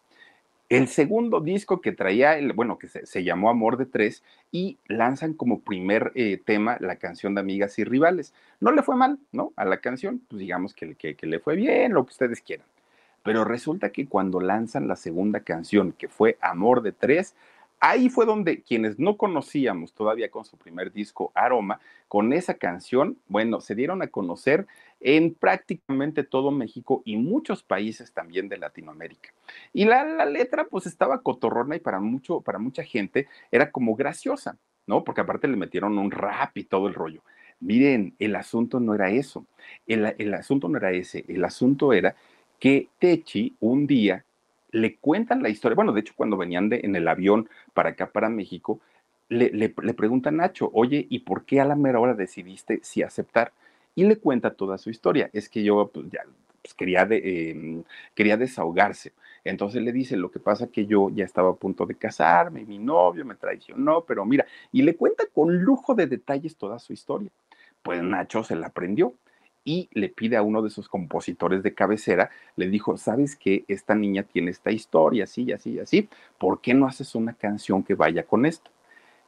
El 0.69 0.87
segundo 0.87 1.41
disco 1.41 1.81
que 1.81 1.91
traía, 1.91 2.37
el, 2.37 2.53
bueno, 2.53 2.77
que 2.77 2.87
se, 2.87 3.23
llamó 3.25 3.49
Amor 3.49 3.75
de 3.75 3.87
Tres, 3.87 4.23
y 4.53 4.77
lanzan 4.87 5.33
como 5.33 5.59
primer 5.59 6.13
eh, 6.15 6.41
tema 6.45 6.77
la 6.79 6.95
canción 6.95 7.35
de 7.35 7.41
Amigas 7.41 7.77
y 7.77 7.83
Rivales. 7.83 8.33
No 8.61 8.71
le 8.71 8.83
fue 8.83 8.95
mal, 8.95 9.19
¿no? 9.33 9.51
A 9.57 9.65
la 9.65 9.81
canción, 9.81 10.21
pues 10.29 10.39
digamos 10.39 10.73
que, 10.73 10.95
que, 10.95 11.15
que 11.17 11.27
le 11.27 11.39
fue 11.39 11.57
bien, 11.57 11.91
lo 11.91 12.05
que 12.05 12.11
ustedes 12.11 12.39
quieran. 12.39 12.67
Pero 13.21 13.43
resulta 13.43 13.89
que 13.89 14.07
cuando 14.07 14.39
lanzan 14.39 14.87
la 14.87 14.95
segunda 14.95 15.41
canción, 15.41 15.91
que 15.91 16.07
fue 16.07 16.37
Amor 16.39 16.83
de 16.83 16.93
Tres, 16.93 17.35
ahí 17.79 18.09
fue 18.09 18.25
donde 18.25 18.61
quienes 18.63 18.99
no 18.99 19.17
conocíamos 19.17 19.93
todavía 19.93 20.29
con 20.29 20.45
su 20.45 20.57
primer 20.57 20.91
disco 20.91 21.31
Aroma, 21.35 21.79
con 22.07 22.33
esa 22.33 22.55
canción, 22.55 23.17
bueno, 23.27 23.61
se 23.61 23.75
dieron 23.75 24.01
a 24.01 24.07
conocer 24.07 24.67
en 24.99 25.33
prácticamente 25.33 26.23
todo 26.23 26.51
México 26.51 27.01
y 27.05 27.17
muchos 27.17 27.63
países 27.63 28.13
también 28.13 28.49
de 28.49 28.57
Latinoamérica. 28.57 29.29
Y 29.73 29.85
la, 29.85 30.25
letra 30.25 30.65
pues 30.65 30.85
estaba 30.85 31.21
cotorrona 31.21 31.75
y 31.75 31.79
para, 31.79 31.99
mucho, 31.99 32.41
para 32.41 32.59
mucha 32.59 32.83
gente 32.83 33.27
era 33.51 33.71
como 33.71 33.95
graciosa, 33.95 34.57
¿no? 34.87 35.03
Porque 35.03 35.21
aparte 35.21 35.47
le 35.47 35.57
metieron 35.57 35.97
un 35.97 36.11
rap 36.11 36.57
y 36.57 36.63
todo 36.63 36.87
el 36.87 36.93
rollo. 36.93 37.21
Miren, 37.59 38.15
el 38.19 38.35
asunto 38.35 38.79
no 38.79 38.95
era 38.95 39.11
eso, 39.11 39.45
el, 39.87 40.13
el 40.17 40.33
asunto 40.33 40.67
no 40.67 40.77
era 40.77 40.91
ese, 40.91 41.23
el 41.27 41.43
asunto 41.45 41.93
era 41.93 42.15
que 42.59 42.89
Techi 42.99 43.55
un 43.59 43.87
día 43.87 44.25
le 44.75 44.97
cuentan 44.97 45.41
la 45.41 45.49
historia, 45.49 45.75
bueno, 45.75 45.93
de 45.93 46.01
hecho 46.01 46.13
cuando 46.15 46.37
venían 46.37 46.69
de, 46.69 46.81
en 46.83 46.95
el 46.95 47.07
avión 47.07 47.49
para 47.73 47.89
acá, 47.91 48.11
para 48.11 48.29
México, 48.29 48.81
le, 49.29 49.49
le, 49.51 49.73
le 49.81 49.93
pregunta 49.93 50.29
a 50.29 50.31
Nacho, 50.33 50.69
oye, 50.73 51.07
¿y 51.09 51.19
por 51.19 51.45
qué 51.45 51.61
a 51.61 51.65
la 51.65 51.75
mera 51.75 51.99
hora 51.99 52.13
decidiste 52.13 52.79
si 52.83 53.01
aceptar? 53.01 53.53
Y 53.95 54.03
le 54.03 54.17
cuenta 54.17 54.53
toda 54.53 54.77
su 54.77 54.89
historia. 54.89 55.29
Es 55.33 55.47
que 55.49 55.63
yo 55.63 55.89
pues, 55.93 56.07
ya 56.11 56.23
pues, 56.61 56.73
quería, 56.73 57.07
eh, 57.09 57.83
quería 58.13 58.37
desahogarse. 58.37 59.13
Entonces 59.45 59.81
le 59.81 59.91
dice, 59.91 60.17
lo 60.17 60.29
que 60.29 60.39
pasa 60.39 60.67
que 60.67 60.85
yo 60.85 61.09
ya 61.09 61.23
estaba 61.23 61.51
a 61.51 61.55
punto 61.55 61.85
de 61.85 61.95
casarme, 61.95 62.65
mi 62.65 62.77
novio 62.77 63.23
me 63.25 63.35
traicionó, 63.35 64.01
pero 64.01 64.25
mira, 64.25 64.45
y 64.71 64.81
le 64.81 64.95
cuenta 64.95 65.23
con 65.33 65.63
lujo 65.63 65.95
de 65.95 66.07
detalles 66.07 66.57
toda 66.57 66.79
su 66.79 66.93
historia. 66.93 67.29
Pues 67.81 68.03
Nacho 68.03 68.43
se 68.43 68.55
la 68.55 68.67
aprendió 68.67 69.13
y 69.65 69.89
le 69.91 70.09
pide 70.09 70.37
a 70.37 70.43
uno 70.43 70.61
de 70.61 70.69
sus 70.69 70.87
compositores 70.87 71.63
de 71.63 71.73
cabecera, 71.73 72.29
le 72.55 72.69
dijo, 72.69 72.95
¿sabes 72.97 73.35
que 73.35 73.65
esta 73.67 73.95
niña 73.95 74.23
tiene 74.23 74.51
esta 74.51 74.71
historia, 74.71 75.25
así, 75.25 75.51
así, 75.51 75.79
así? 75.79 76.07
¿Por 76.37 76.61
qué 76.61 76.73
no 76.75 76.85
haces 76.85 77.15
una 77.15 77.33
canción 77.33 77.83
que 77.83 77.95
vaya 77.95 78.23
con 78.23 78.45
esto? 78.45 78.71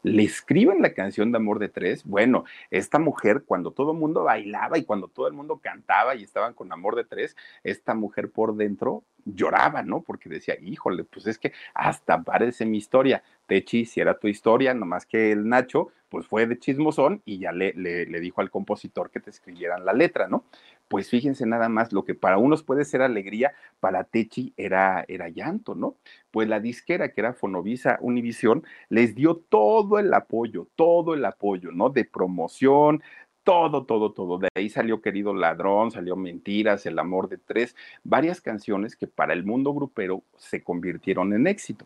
Le 0.03 0.23
escriben 0.23 0.81
la 0.81 0.93
canción 0.93 1.31
de 1.31 1.37
Amor 1.37 1.57
de 1.57 1.69
Tres. 1.69 2.05
Bueno, 2.05 2.45
esta 2.69 2.99
mujer, 2.99 3.43
cuando 3.45 3.71
todo 3.71 3.91
el 3.91 3.97
mundo 3.97 4.23
bailaba 4.23 4.77
y 4.77 4.85
cuando 4.85 5.07
todo 5.07 5.27
el 5.27 5.33
mundo 5.33 5.57
cantaba 5.57 6.15
y 6.15 6.23
estaban 6.23 6.53
con 6.53 6.71
Amor 6.71 6.95
de 6.95 7.03
Tres, 7.03 7.35
esta 7.63 7.95
mujer 7.95 8.29
por 8.29 8.55
dentro 8.55 9.03
lloraba, 9.25 9.81
¿no? 9.81 10.01
Porque 10.01 10.29
decía, 10.29 10.55
híjole, 10.61 11.03
pues 11.03 11.25
es 11.25 11.39
que 11.39 11.51
hasta 11.73 12.21
parece 12.21 12.65
mi 12.65 12.77
historia. 12.77 13.23
Techi, 13.47 13.85
si 13.85 13.99
era 13.99 14.19
tu 14.19 14.27
historia, 14.27 14.73
nomás 14.75 15.05
que 15.05 15.31
el 15.31 15.49
Nacho, 15.49 15.89
pues 16.09 16.25
fue 16.25 16.45
de 16.45 16.57
chismosón 16.57 17.21
y 17.25 17.39
ya 17.39 17.51
le, 17.51 17.73
le, 17.73 18.19
dijo 18.19 18.41
al 18.41 18.49
compositor 18.49 19.11
que 19.11 19.19
te 19.19 19.29
escribieran 19.29 19.85
la 19.85 19.93
letra, 19.93 20.27
¿no? 20.27 20.43
Pues 20.87 21.09
fíjense 21.09 21.45
nada 21.45 21.69
más, 21.69 21.91
lo 21.91 22.05
que 22.05 22.15
para 22.15 22.37
unos 22.37 22.63
puede 22.63 22.85
ser 22.85 23.01
alegría, 23.01 23.53
para 23.79 24.05
Techi 24.05 24.53
era, 24.57 25.03
era 25.07 25.29
llanto, 25.29 25.75
¿no? 25.75 25.95
Pues 26.31 26.47
la 26.47 26.59
disquera, 26.59 27.11
que 27.11 27.21
era 27.21 27.33
Fonovisa 27.33 27.97
Univisión, 28.01 28.63
les 28.89 29.15
dio 29.15 29.35
todo 29.35 29.99
el 29.99 30.13
apoyo, 30.13 30.67
todo 30.75 31.13
el 31.13 31.25
apoyo, 31.25 31.71
¿no? 31.71 31.89
De 31.89 32.05
promoción, 32.05 33.01
todo, 33.43 33.85
todo, 33.85 34.11
todo. 34.11 34.39
De 34.39 34.49
ahí 34.55 34.69
salió 34.69 35.01
Querido 35.01 35.33
Ladrón, 35.33 35.91
salió 35.91 36.15
Mentiras, 36.15 36.85
El 36.85 36.99
Amor 36.99 37.29
de 37.29 37.37
Tres, 37.37 37.75
varias 38.03 38.41
canciones 38.41 38.95
que 38.95 39.07
para 39.07 39.33
el 39.33 39.45
mundo 39.45 39.73
grupero 39.73 40.23
se 40.35 40.63
convirtieron 40.63 41.33
en 41.33 41.47
éxito. 41.47 41.85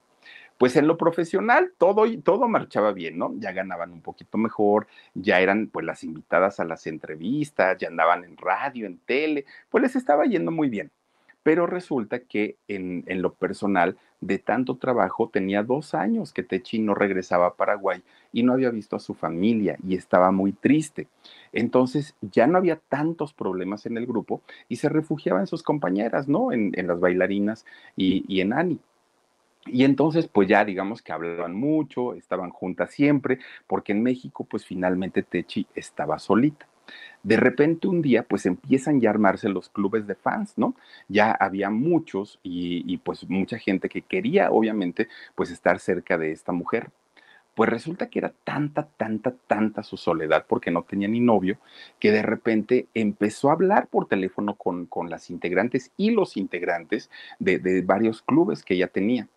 Pues 0.62 0.76
en 0.76 0.86
lo 0.86 0.96
profesional 0.96 1.74
todo, 1.80 2.06
todo 2.22 2.48
marchaba 2.48 2.92
bien, 2.94 3.18
¿no? 3.18 3.34
Ya 3.40 3.52
ganaban 3.52 3.92
un 3.92 4.02
poquito 4.02 4.38
mejor, 4.38 4.86
ya 5.16 5.40
eran 5.40 5.66
pues 5.66 5.84
las 5.88 6.04
invitadas 6.04 6.60
a 6.60 6.66
las 6.66 6.86
entrevistas, 6.86 7.80
ya 7.80 7.88
andaban 7.88 8.24
en 8.24 8.38
radio, 8.38 8.86
en 8.86 9.00
tele, 9.00 9.46
pues 9.72 9.82
les 9.82 9.96
estaba 9.96 10.26
yendo 10.26 10.52
muy 10.52 10.70
bien. 10.70 10.92
Pero 11.42 11.66
resulta 11.66 12.20
que 12.20 12.58
en, 12.68 13.04
en, 13.08 13.24
lo 13.24 13.34
personal, 13.34 13.98
de 14.20 14.38
tanto 14.38 14.78
trabajo, 14.78 15.30
tenía 15.30 15.64
dos 15.64 15.96
años 15.96 16.32
que 16.32 16.44
Techi 16.44 16.78
no 16.78 16.94
regresaba 16.94 17.48
a 17.48 17.56
Paraguay 17.56 18.04
y 18.32 18.44
no 18.44 18.54
había 18.54 18.70
visto 18.70 18.96
a 18.96 19.00
su 19.00 19.16
familia 19.16 19.78
y 19.84 19.96
estaba 19.96 20.30
muy 20.30 20.52
triste. 20.52 21.08
Entonces 21.54 22.14
ya 22.22 22.46
no 22.46 22.60
había 22.60 22.76
tantos 22.76 23.34
problemas 23.34 23.88
en 23.88 23.98
el 23.98 24.06
grupo 24.06 24.44
y 24.70 24.76
se 24.76 24.90
refugiaba 24.90 25.40
en 25.40 25.48
sus 25.48 25.64
compañeras, 25.64 26.28
¿no? 26.28 26.52
En, 26.52 26.72
en 26.76 26.86
las 26.86 27.00
bailarinas 27.00 27.66
y, 27.96 28.24
y 28.28 28.42
en 28.42 28.54
Ani. 28.54 28.80
Y 29.66 29.84
entonces, 29.84 30.28
pues 30.28 30.48
ya 30.48 30.66
digamos 30.66 31.02
que 31.02 31.12
hablaban 31.12 31.54
mucho, 31.54 32.14
estaban 32.16 32.50
juntas 32.50 32.92
siempre, 32.92 33.40
porque 33.68 33.92
en 33.92 34.02
México, 34.02 34.44
pues 34.44 34.66
finalmente 34.66 35.22
Techi 35.24 35.68
estaba 35.76 36.18
solita. 36.20 36.68
De 37.24 37.38
repente 37.38 37.88
un 37.88 38.02
día, 38.02 38.24
pues 38.24 38.46
empiezan 38.46 39.00
ya 39.00 39.10
a 39.10 39.14
armarse 39.14 39.50
los 39.50 39.70
clubes 39.70 40.08
de 40.08 40.16
fans, 40.16 40.54
¿no? 40.58 40.76
Ya 41.08 41.32
había 41.32 41.70
muchos 41.70 42.40
y, 42.44 42.98
pues 42.98 43.30
mucha 43.30 43.60
gente 43.60 43.90
que 43.90 44.02
quería, 44.02 44.52
obviamente, 44.52 45.08
pues 45.36 45.52
estar 45.52 45.80
cerca 45.80 46.18
de 46.18 46.32
esta 46.32 46.52
mujer. 46.52 46.90
Pues 47.54 47.70
resulta 47.70 48.10
que 48.10 48.20
era 48.20 48.34
tanta, 48.44 48.88
tanta, 48.98 49.36
tanta 49.46 49.84
su 49.84 49.98
soledad 49.98 50.46
porque 50.48 50.72
no 50.72 50.84
tenía 50.84 51.08
ni 51.08 51.20
novio, 51.20 51.60
que 52.00 52.12
de 52.12 52.24
repente 52.24 52.88
empezó 52.94 53.50
a 53.50 53.54
hablar 53.54 53.88
por 53.88 54.08
teléfono 54.08 54.56
con, 54.56 54.86
con 54.88 55.10
las 55.10 55.30
integrantes 55.30 55.92
y 55.98 56.12
los 56.12 56.38
integrantes 56.38 57.12
de, 57.40 57.60
de 57.60 57.82
varios 57.82 58.22
clubes 58.24 58.64
que 58.64 58.76
ella 58.76 58.88
tenía. 58.88 59.28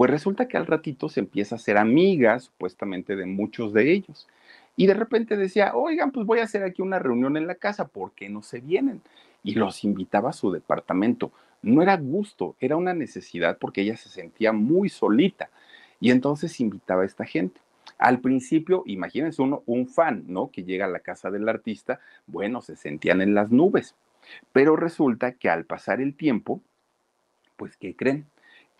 Pues 0.00 0.10
resulta 0.10 0.48
que 0.48 0.56
al 0.56 0.64
ratito 0.64 1.10
se 1.10 1.20
empieza 1.20 1.56
a 1.56 1.58
ser 1.58 1.76
amiga, 1.76 2.40
supuestamente, 2.40 3.16
de 3.16 3.26
muchos 3.26 3.74
de 3.74 3.92
ellos. 3.92 4.26
Y 4.74 4.86
de 4.86 4.94
repente 4.94 5.36
decía, 5.36 5.74
oigan, 5.74 6.10
pues 6.10 6.24
voy 6.24 6.38
a 6.38 6.44
hacer 6.44 6.62
aquí 6.62 6.80
una 6.80 6.98
reunión 6.98 7.36
en 7.36 7.46
la 7.46 7.56
casa, 7.56 7.86
¿por 7.86 8.12
qué 8.12 8.30
no 8.30 8.40
se 8.40 8.60
vienen? 8.60 9.02
Y 9.42 9.56
los 9.56 9.84
invitaba 9.84 10.30
a 10.30 10.32
su 10.32 10.52
departamento. 10.52 11.32
No 11.60 11.82
era 11.82 11.98
gusto, 11.98 12.56
era 12.60 12.78
una 12.78 12.94
necesidad 12.94 13.58
porque 13.58 13.82
ella 13.82 13.98
se 13.98 14.08
sentía 14.08 14.52
muy 14.52 14.88
solita. 14.88 15.50
Y 16.00 16.12
entonces 16.12 16.58
invitaba 16.60 17.02
a 17.02 17.04
esta 17.04 17.26
gente. 17.26 17.60
Al 17.98 18.20
principio, 18.20 18.84
imagínense 18.86 19.42
uno, 19.42 19.62
un 19.66 19.86
fan, 19.86 20.24
¿no? 20.28 20.50
Que 20.50 20.64
llega 20.64 20.86
a 20.86 20.88
la 20.88 21.00
casa 21.00 21.30
del 21.30 21.46
artista, 21.46 22.00
bueno, 22.26 22.62
se 22.62 22.74
sentían 22.74 23.20
en 23.20 23.34
las 23.34 23.50
nubes. 23.50 23.94
Pero 24.54 24.76
resulta 24.76 25.32
que 25.32 25.50
al 25.50 25.66
pasar 25.66 26.00
el 26.00 26.14
tiempo, 26.14 26.62
pues, 27.58 27.76
¿qué 27.76 27.94
creen? 27.94 28.24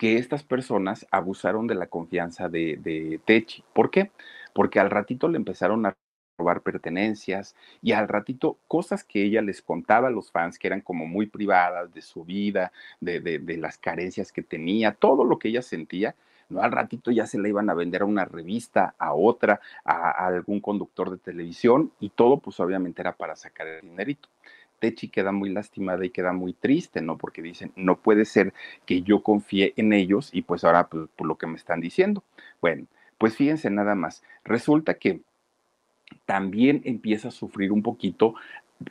Que 0.01 0.17
estas 0.17 0.41
personas 0.41 1.05
abusaron 1.11 1.67
de 1.67 1.75
la 1.75 1.85
confianza 1.85 2.49
de, 2.49 2.79
de 2.81 3.19
Techi. 3.23 3.63
¿Por 3.71 3.91
qué? 3.91 4.09
Porque 4.51 4.79
al 4.79 4.89
ratito 4.89 5.27
le 5.27 5.37
empezaron 5.37 5.85
a 5.85 5.95
robar 6.39 6.61
pertenencias 6.61 7.55
y 7.83 7.91
al 7.91 8.07
ratito 8.07 8.57
cosas 8.67 9.03
que 9.03 9.21
ella 9.23 9.43
les 9.43 9.61
contaba 9.61 10.07
a 10.07 10.11
los 10.11 10.31
fans 10.31 10.57
que 10.57 10.65
eran 10.65 10.81
como 10.81 11.05
muy 11.05 11.27
privadas 11.27 11.93
de 11.93 12.01
su 12.01 12.25
vida, 12.25 12.71
de, 12.99 13.19
de, 13.19 13.57
las 13.57 13.77
carencias 13.77 14.31
que 14.31 14.41
tenía, 14.41 14.93
todo 14.93 15.23
lo 15.23 15.37
que 15.37 15.49
ella 15.49 15.61
sentía, 15.61 16.15
¿no? 16.49 16.63
Al 16.63 16.71
ratito 16.71 17.11
ya 17.11 17.27
se 17.27 17.37
la 17.37 17.49
iban 17.49 17.69
a 17.69 17.75
vender 17.75 18.01
a 18.01 18.05
una 18.05 18.25
revista, 18.25 18.95
a 18.97 19.13
otra, 19.13 19.61
a, 19.85 20.09
a, 20.09 20.27
algún 20.29 20.61
conductor 20.61 21.11
de 21.11 21.19
televisión 21.19 21.91
y 21.99 22.09
todo 22.09 22.37
pues 22.39 22.59
obviamente 22.59 23.03
era 23.03 23.15
para 23.15 23.35
sacar 23.35 23.67
el 23.67 23.81
dinerito. 23.81 24.29
Techi 24.81 25.07
queda 25.07 25.31
muy 25.31 25.49
lastimada 25.49 26.03
y 26.03 26.09
queda 26.09 26.33
muy 26.33 26.53
triste, 26.53 27.01
¿no? 27.01 27.17
Porque 27.17 27.41
dicen, 27.41 27.71
no 27.75 27.97
puede 27.97 28.25
ser 28.25 28.53
que 28.85 29.03
yo 29.03 29.21
confíe 29.23 29.73
en 29.77 29.93
ellos 29.93 30.31
y 30.33 30.41
pues 30.41 30.65
ahora 30.65 30.87
pues, 30.87 31.07
por 31.15 31.27
lo 31.27 31.37
que 31.37 31.47
me 31.47 31.55
están 31.55 31.79
diciendo. 31.79 32.23
Bueno, 32.59 32.87
pues 33.17 33.37
fíjense 33.37 33.69
nada 33.69 33.95
más, 33.95 34.23
resulta 34.43 34.95
que 34.95 35.21
también 36.25 36.81
empieza 36.83 37.29
a 37.29 37.31
sufrir 37.31 37.71
un 37.71 37.83
poquito, 37.83 38.33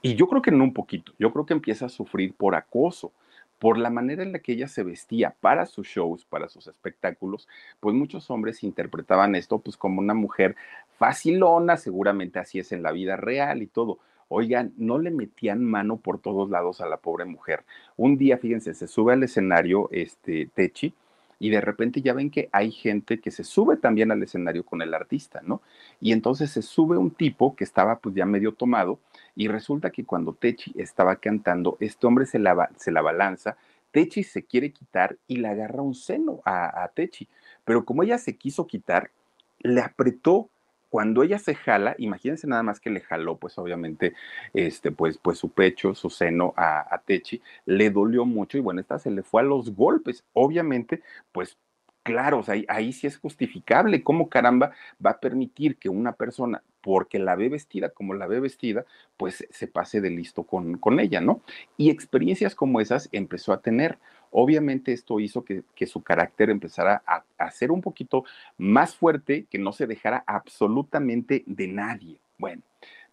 y 0.03 0.15
yo 0.15 0.29
creo 0.29 0.41
que 0.41 0.53
no 0.53 0.63
un 0.63 0.73
poquito, 0.73 1.13
yo 1.19 1.33
creo 1.33 1.45
que 1.45 1.53
empieza 1.53 1.87
a 1.87 1.89
sufrir 1.91 2.33
por 2.35 2.55
acoso, 2.55 3.13
por 3.59 3.77
la 3.77 3.91
manera 3.91 4.23
en 4.23 4.33
la 4.33 4.39
que 4.39 4.53
ella 4.53 4.69
se 4.69 4.85
vestía 4.85 5.35
para 5.41 5.67
sus 5.67 5.87
shows, 5.87 6.25
para 6.25 6.49
sus 6.49 6.67
espectáculos, 6.67 7.47
pues 7.81 7.95
muchos 7.95 8.31
hombres 8.31 8.63
interpretaban 8.63 9.35
esto 9.35 9.59
pues 9.59 9.77
como 9.77 10.01
una 10.01 10.15
mujer 10.15 10.57
facilona, 10.99 11.77
seguramente 11.77 12.39
así 12.39 12.59
es 12.59 12.73
en 12.73 12.83
la 12.83 12.93
vida 12.93 13.17
real 13.17 13.61
y 13.61 13.67
todo. 13.67 13.99
Oigan, 14.33 14.73
no 14.77 15.01
le 15.01 15.11
metían 15.11 15.65
mano 15.65 15.97
por 15.97 16.21
todos 16.21 16.49
lados 16.51 16.81
a 16.81 16.87
la 16.87 16.99
pobre 16.99 17.25
mujer. 17.25 17.65
Un 17.97 18.17
día, 18.17 18.39
fíjense, 18.39 18.75
se 18.75 18.87
sube 18.87 19.13
al 19.13 19.25
escenario 19.25 19.89
este 19.91 20.49
Techi 20.55 20.95
y 21.41 21.51
de 21.51 21.61
repente 21.61 22.01
ya 22.01 22.13
ven 22.13 22.31
que 22.31 22.49
hay 22.53 22.71
gente 22.71 23.19
que 23.19 23.33
se 23.33 23.43
sube 23.43 23.77
también 23.77 24.13
al 24.13 24.23
escenario 24.23 24.65
con 24.65 24.83
el 24.83 24.95
artista, 24.95 25.41
¿no? 25.43 25.63
Y 26.01 26.13
entonces 26.13 26.49
se 26.53 26.63
sube 26.63 26.97
un 26.97 27.11
tipo 27.11 27.57
que 27.57 27.65
estaba 27.65 27.99
pues 27.99 28.15
ya 28.15 28.25
medio 28.25 28.53
tomado 28.53 29.01
y 29.35 29.49
resulta 29.49 29.91
que 29.91 30.05
cuando 30.05 30.33
Techi 30.33 30.75
estaba 30.77 31.17
cantando, 31.17 31.77
este 31.81 32.07
hombre 32.07 32.25
se 32.25 32.39
la, 32.39 32.71
se 32.77 32.93
la 32.93 33.03
balanza, 33.03 33.57
Techi 33.91 34.23
se 34.23 34.45
quiere 34.45 34.71
quitar 34.71 35.17
y 35.27 35.39
le 35.39 35.49
agarra 35.49 35.83
un 35.83 35.97
seno 35.97 36.41
a, 36.45 36.85
a 36.85 36.87
Techi, 36.87 37.27
pero 37.65 37.85
como 37.85 38.05
ella 38.05 38.19
se 38.19 38.37
quiso 38.37 38.69
quitar, 38.69 39.11
le 39.59 39.81
apretó 39.81 40.49
cuando 40.91 41.23
ella 41.23 41.39
se 41.39 41.55
jala, 41.55 41.95
imagínense 41.99 42.47
nada 42.47 42.63
más 42.63 42.81
que 42.81 42.91
le 42.91 43.01
jaló, 43.01 43.37
pues 43.37 43.57
obviamente, 43.59 44.15
este, 44.53 44.93
pues, 44.93 45.19
pues 45.19 45.39
su 45.39 45.51
pecho, 45.51 45.95
su 45.95 46.11
seno 46.11 46.53
a, 46.57 46.95
a 46.95 46.99
Techi, 46.99 47.41
le 47.65 47.91
dolió 47.91 48.27
mucho 48.27 48.59
y 48.59 48.61
bueno, 48.61 48.81
esta 48.81 48.99
se 48.99 49.11
le 49.11 49.23
fue 49.23 49.41
a 49.43 49.45
los 49.45 49.75
golpes. 49.75 50.25
Obviamente, 50.35 51.03
pues 51.33 51.57
claro, 52.03 52.39
o 52.39 52.43
sea, 52.43 52.55
ahí, 52.55 52.65
ahí, 52.69 52.93
sí 52.93 53.07
es 53.07 53.19
justificable. 53.19 54.03
¿Cómo 54.03 54.29
caramba 54.29 54.73
va 55.05 55.11
a 55.13 55.21
permitir 55.21 55.77
que 55.77 55.89
una 55.89 56.13
persona, 56.13 56.63
porque 56.81 57.19
la 57.19 57.37
ve 57.37 57.49
vestida 57.49 57.91
como 57.91 58.15
la 58.15 58.27
ve 58.27 58.41
vestida, 58.41 58.85
pues 59.17 59.47
se 59.51 59.67
pase 59.69 60.01
de 60.01 60.11
listo 60.11 60.45
con, 60.45 60.79
con 60.79 61.01
ella, 61.01 61.21
¿no? 61.21 61.43
Y 61.77 61.91
experiencias 61.91 62.55
como 62.55 62.81
esas 62.81 63.09
empezó 63.13 63.53
a 63.53 63.61
tener. 63.61 63.99
Obviamente 64.31 64.93
esto 64.93 65.19
hizo 65.21 65.45
que, 65.45 65.63
su 65.87 66.03
carácter 66.03 66.51
empezara 66.51 67.03
a, 67.07 67.51
ser 67.51 67.73
un 67.73 67.81
poquito 67.81 68.25
más 68.59 68.95
fuerte, 68.95 69.47
que 69.51 69.59
no 69.59 69.73
se 69.73 69.87
dejara 69.87 70.23
absolutamente 70.27 71.43
de 71.47 71.69
nadie. 71.69 72.19
Bueno, 72.39 72.63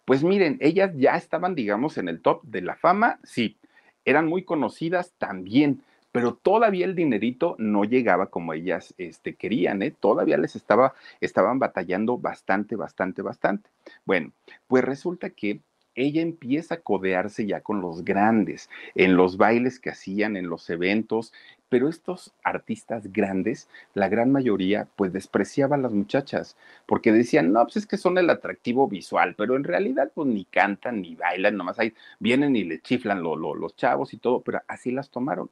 pues 0.04 0.22
miren, 0.22 0.58
ellas 0.60 0.92
ya 0.96 1.16
estaban, 1.16 1.54
digamos, 1.54 1.98
en 1.98 2.08
el 2.08 2.20
top 2.20 2.42
de 2.44 2.62
la 2.62 2.76
fama, 2.76 3.18
sí, 3.24 3.56
eran 4.04 4.26
muy 4.26 4.44
conocidas 4.44 5.12
también, 5.18 5.82
pero 6.12 6.34
todavía 6.34 6.86
el 6.86 6.94
dinerito 6.94 7.56
no 7.58 7.84
llegaba 7.84 8.26
como 8.26 8.54
ellas 8.54 8.94
este, 8.96 9.34
querían, 9.34 9.82
¿eh? 9.82 9.90
Todavía 9.90 10.38
les 10.38 10.56
estaba, 10.56 10.94
estaban 11.20 11.58
batallando 11.58 12.16
bastante, 12.16 12.76
bastante, 12.76 13.22
bastante. 13.22 13.68
Bueno, 14.06 14.32
pues 14.66 14.84
resulta 14.84 15.30
que 15.30 15.60
ella 15.98 16.22
empieza 16.22 16.76
a 16.76 16.80
codearse 16.80 17.44
ya 17.44 17.60
con 17.60 17.80
los 17.80 18.04
grandes, 18.04 18.70
en 18.94 19.16
los 19.16 19.36
bailes 19.36 19.80
que 19.80 19.90
hacían, 19.90 20.36
en 20.36 20.48
los 20.48 20.70
eventos, 20.70 21.32
pero 21.68 21.88
estos 21.88 22.32
artistas 22.42 23.12
grandes, 23.12 23.68
la 23.94 24.08
gran 24.08 24.30
mayoría, 24.30 24.88
pues 24.96 25.12
despreciaban 25.12 25.80
a 25.80 25.82
las 25.82 25.92
muchachas, 25.92 26.56
porque 26.86 27.12
decían, 27.12 27.52
no, 27.52 27.62
pues 27.64 27.78
es 27.78 27.86
que 27.86 27.96
son 27.96 28.16
el 28.16 28.30
atractivo 28.30 28.88
visual, 28.88 29.34
pero 29.36 29.56
en 29.56 29.64
realidad 29.64 30.10
pues 30.14 30.28
ni 30.28 30.44
cantan 30.44 31.02
ni 31.02 31.14
bailan, 31.16 31.56
nomás 31.56 31.78
ahí 31.78 31.92
vienen 32.20 32.56
y 32.56 32.64
le 32.64 32.80
chiflan 32.80 33.22
los 33.22 33.76
chavos 33.76 34.14
y 34.14 34.18
todo, 34.18 34.40
pero 34.40 34.62
así 34.68 34.90
las 34.92 35.10
tomaron. 35.10 35.50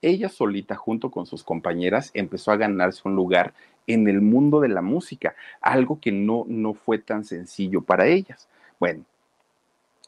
Ella 0.00 0.28
solita, 0.28 0.76
junto 0.76 1.10
con 1.10 1.26
sus 1.26 1.42
compañeras, 1.42 2.12
empezó 2.14 2.52
a 2.52 2.56
ganarse 2.56 3.02
un 3.04 3.16
lugar 3.16 3.52
en 3.88 4.06
el 4.06 4.20
mundo 4.20 4.60
de 4.60 4.68
la 4.68 4.82
música, 4.82 5.34
algo 5.60 5.98
que 6.00 6.12
no, 6.12 6.44
no 6.46 6.74
fue 6.74 6.98
tan 6.98 7.24
sencillo 7.24 7.82
para 7.82 8.06
ellas. 8.06 8.48
Bueno, 8.78 9.04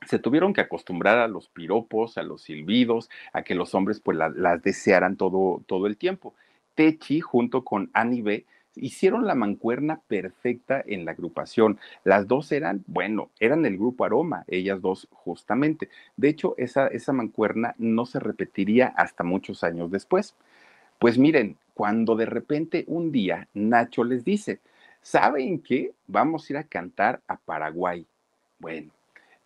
se 0.06 0.18
tuvieron 0.18 0.52
que 0.52 0.60
acostumbrar 0.60 1.18
a 1.18 1.28
los 1.28 1.48
piropos, 1.48 2.18
a 2.18 2.22
los 2.22 2.42
silbidos, 2.42 3.10
a 3.32 3.42
que 3.42 3.54
los 3.54 3.74
hombres 3.74 4.00
pues 4.00 4.16
las 4.16 4.62
desearan 4.62 5.16
todo, 5.16 5.62
todo 5.66 5.86
el 5.86 5.96
tiempo. 5.96 6.34
Techi 6.74 7.20
junto 7.20 7.64
con 7.64 7.90
Annie 7.92 8.46
hicieron 8.76 9.26
la 9.26 9.34
mancuerna 9.34 10.00
perfecta 10.06 10.82
en 10.86 11.04
la 11.04 11.12
agrupación. 11.12 11.78
Las 12.04 12.26
dos 12.26 12.52
eran, 12.52 12.84
bueno, 12.86 13.30
eran 13.38 13.66
el 13.66 13.76
grupo 13.76 14.04
Aroma, 14.04 14.44
ellas 14.48 14.80
dos 14.80 15.08
justamente. 15.12 15.88
De 16.16 16.28
hecho, 16.28 16.54
esa, 16.56 16.86
esa 16.86 17.12
mancuerna 17.12 17.74
no 17.78 18.06
se 18.06 18.20
repetiría 18.20 18.88
hasta 18.96 19.24
muchos 19.24 19.64
años 19.64 19.90
después. 19.90 20.34
Pues 20.98 21.18
miren, 21.18 21.56
cuando 21.74 22.14
de 22.16 22.26
repente 22.26 22.84
un 22.86 23.12
día 23.12 23.48
Nacho 23.54 24.04
les 24.04 24.24
dice, 24.24 24.60
¿saben 25.02 25.60
qué? 25.60 25.92
Vamos 26.06 26.48
a 26.48 26.52
ir 26.52 26.56
a 26.58 26.64
cantar 26.64 27.20
a 27.26 27.36
Paraguay. 27.36 28.06
Bueno, 28.58 28.92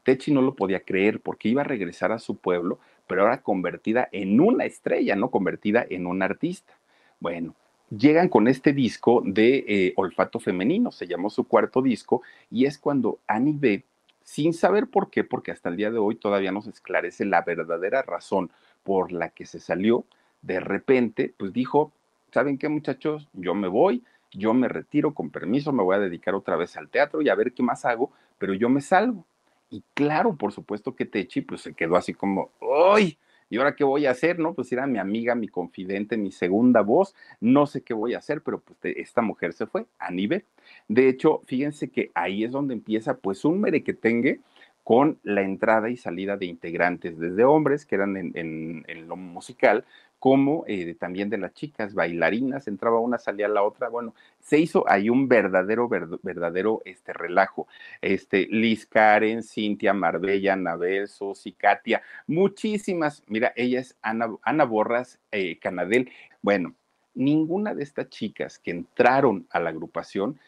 Techi 0.04 0.32
no 0.32 0.42
lo 0.42 0.54
podía 0.54 0.80
creer 0.80 1.20
porque 1.20 1.48
iba 1.48 1.62
a 1.62 1.64
regresar 1.64 2.12
a 2.12 2.18
su 2.18 2.36
pueblo, 2.36 2.78
pero 3.06 3.22
ahora 3.22 3.42
convertida 3.42 4.08
en 4.12 4.40
una 4.40 4.64
estrella, 4.64 5.16
no 5.16 5.30
convertida 5.30 5.84
en 5.88 6.06
un 6.06 6.22
artista. 6.22 6.72
Bueno, 7.20 7.54
llegan 7.90 8.28
con 8.28 8.48
este 8.48 8.72
disco 8.72 9.22
de 9.24 9.64
eh, 9.66 9.92
olfato 9.96 10.38
femenino, 10.38 10.92
se 10.92 11.06
llamó 11.06 11.30
su 11.30 11.44
cuarto 11.44 11.82
disco, 11.82 12.22
y 12.50 12.66
es 12.66 12.78
cuando 12.78 13.18
Annie 13.26 13.54
B, 13.56 13.84
sin 14.22 14.54
saber 14.54 14.88
por 14.88 15.10
qué, 15.10 15.24
porque 15.24 15.52
hasta 15.52 15.68
el 15.68 15.76
día 15.76 15.90
de 15.90 15.98
hoy 15.98 16.16
todavía 16.16 16.52
no 16.52 16.62
se 16.62 16.70
esclarece 16.70 17.24
la 17.24 17.42
verdadera 17.42 18.02
razón 18.02 18.50
por 18.82 19.12
la 19.12 19.30
que 19.30 19.46
se 19.46 19.60
salió, 19.60 20.04
de 20.42 20.60
repente, 20.60 21.34
pues 21.36 21.52
dijo, 21.52 21.92
¿saben 22.32 22.58
qué 22.58 22.68
muchachos? 22.68 23.28
Yo 23.32 23.54
me 23.54 23.68
voy, 23.68 24.02
yo 24.32 24.52
me 24.52 24.68
retiro 24.68 25.14
con 25.14 25.30
permiso, 25.30 25.72
me 25.72 25.82
voy 25.82 25.96
a 25.96 26.00
dedicar 26.00 26.34
otra 26.34 26.56
vez 26.56 26.76
al 26.76 26.88
teatro 26.88 27.22
y 27.22 27.28
a 27.28 27.34
ver 27.34 27.52
qué 27.52 27.62
más 27.62 27.84
hago, 27.84 28.10
pero 28.38 28.52
yo 28.52 28.68
me 28.68 28.80
salgo. 28.80 29.24
Y 29.70 29.82
claro, 29.94 30.36
por 30.36 30.52
supuesto 30.52 30.94
que 30.94 31.04
Techi 31.04 31.40
pues 31.40 31.62
se 31.62 31.74
quedó 31.74 31.96
así 31.96 32.14
como, 32.14 32.50
¡ay! 32.86 33.18
¿Y 33.50 33.58
ahora 33.58 33.76
qué 33.76 33.84
voy 33.84 34.06
a 34.06 34.10
hacer? 34.10 34.38
No, 34.38 34.54
pues 34.54 34.72
era 34.72 34.86
mi 34.86 34.98
amiga, 34.98 35.34
mi 35.34 35.48
confidente, 35.48 36.16
mi 36.16 36.32
segunda 36.32 36.80
voz, 36.80 37.14
no 37.40 37.66
sé 37.66 37.82
qué 37.82 37.94
voy 37.94 38.14
a 38.14 38.18
hacer, 38.18 38.42
pero 38.42 38.60
pues 38.60 38.78
esta 38.82 39.22
mujer 39.22 39.52
se 39.52 39.66
fue 39.66 39.86
a 39.98 40.10
nivel. 40.10 40.44
De 40.88 41.08
hecho, 41.08 41.40
fíjense 41.46 41.90
que 41.90 42.10
ahí 42.14 42.44
es 42.44 42.52
donde 42.52 42.74
empieza 42.74 43.16
pues 43.18 43.44
un 43.44 43.60
merequetengue 43.60 44.40
con 44.82 45.18
la 45.22 45.42
entrada 45.42 45.88
y 45.88 45.96
salida 45.96 46.36
de 46.36 46.46
integrantes, 46.46 47.18
desde 47.18 47.44
hombres 47.44 47.86
que 47.86 47.94
eran 47.94 48.16
en, 48.16 48.84
en 48.86 49.08
lo 49.08 49.16
musical, 49.16 49.84
como 50.24 50.64
eh, 50.66 50.94
también 50.98 51.28
de 51.28 51.36
las 51.36 51.52
chicas 51.52 51.92
bailarinas, 51.92 52.66
entraba 52.66 52.98
una, 52.98 53.18
salía 53.18 53.46
la 53.46 53.62
otra, 53.62 53.90
bueno, 53.90 54.14
se 54.40 54.58
hizo 54.58 54.88
ahí 54.88 55.10
un 55.10 55.28
verdadero, 55.28 55.86
verdadero 55.86 56.80
este 56.86 57.12
relajo. 57.12 57.68
Este, 58.00 58.46
Liz 58.50 58.86
Karen, 58.86 59.42
Cintia, 59.42 59.92
Marbella, 59.92 60.54
Anabel, 60.54 61.08
Sosi, 61.08 61.52
Katia, 61.52 62.00
muchísimas, 62.26 63.22
mira, 63.26 63.52
ella 63.54 63.80
es 63.80 63.98
Ana, 64.00 64.34
Ana 64.40 64.64
Borras, 64.64 65.18
eh, 65.30 65.58
Canadel. 65.58 66.10
Bueno, 66.40 66.74
ninguna 67.12 67.74
de 67.74 67.82
estas 67.82 68.08
chicas 68.08 68.58
que 68.58 68.70
entraron 68.70 69.46
a 69.50 69.60
la 69.60 69.68
agrupación 69.68 70.40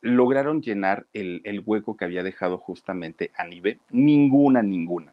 lograron 0.00 0.62
llenar 0.62 1.06
el, 1.12 1.40
el 1.42 1.58
hueco 1.66 1.96
que 1.96 2.04
había 2.04 2.22
dejado 2.22 2.56
justamente 2.56 3.32
Anibe, 3.36 3.80
ninguna, 3.90 4.62
ninguna. 4.62 5.12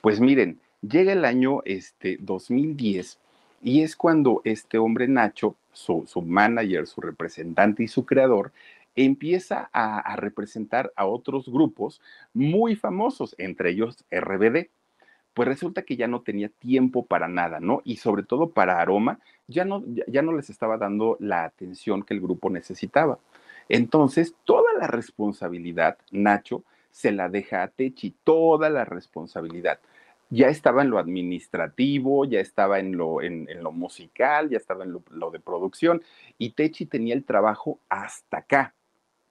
Pues 0.00 0.18
miren, 0.18 0.58
llega 0.80 1.12
el 1.12 1.24
año 1.24 1.60
este, 1.64 2.18
2010 2.18 3.20
y 3.62 3.82
es 3.82 3.96
cuando 3.96 4.42
este 4.44 4.78
hombre 4.78 5.06
Nacho, 5.06 5.56
su, 5.72 6.04
manager, 6.22 6.86
su 6.86 7.00
representante 7.00 7.84
y 7.84 7.88
su 7.88 8.04
creador, 8.04 8.52
empieza 8.94 9.70
a, 9.72 10.16
representar 10.16 10.92
a 10.96 11.06
otros 11.06 11.48
grupos 11.48 12.00
muy 12.34 12.76
famosos, 12.76 13.34
entre 13.38 13.70
ellos 13.70 14.04
RBD. 14.10 14.68
Pues 15.32 15.48
resulta 15.48 15.82
que 15.82 15.96
ya 15.96 16.08
no 16.08 16.20
tenía 16.20 16.50
tiempo 16.50 17.06
para 17.06 17.26
nada, 17.26 17.58
¿no? 17.58 17.80
Y 17.84 17.96
sobre 17.96 18.22
todo 18.22 18.50
para 18.50 18.80
Aroma, 18.80 19.18
ya 19.46 19.64
no, 19.64 19.82
les 20.36 20.50
estaba 20.50 20.76
dando 20.76 21.16
la 21.20 21.44
atención 21.44 22.02
que 22.02 22.12
el 22.12 22.20
grupo 22.20 22.50
necesitaba. 22.50 23.18
Entonces, 23.70 24.34
toda 24.44 24.74
la 24.78 24.88
responsabilidad, 24.88 25.96
Nacho, 26.10 26.64
se 26.90 27.12
la 27.12 27.30
deja 27.30 27.62
a 27.62 27.68
Techi, 27.68 28.14
toda 28.24 28.68
la 28.68 28.84
responsabilidad 28.84 29.78
ya 30.32 30.48
estaba 30.48 30.80
en 30.80 30.88
lo 30.88 30.98
administrativo, 30.98 32.24
ya 32.24 32.40
estaba 32.40 32.78
en 32.78 32.96
lo, 32.96 33.20
en, 33.20 33.46
lo 33.62 33.70
musical, 33.70 34.48
ya 34.48 34.56
estaba 34.56 34.84
en 34.84 34.92
lo, 35.10 35.30
de 35.30 35.40
producción 35.40 36.02
y 36.38 36.52
Techi 36.52 36.86
tenía 36.86 37.12
el 37.12 37.24
trabajo 37.24 37.80
hasta 37.90 38.38
acá, 38.38 38.74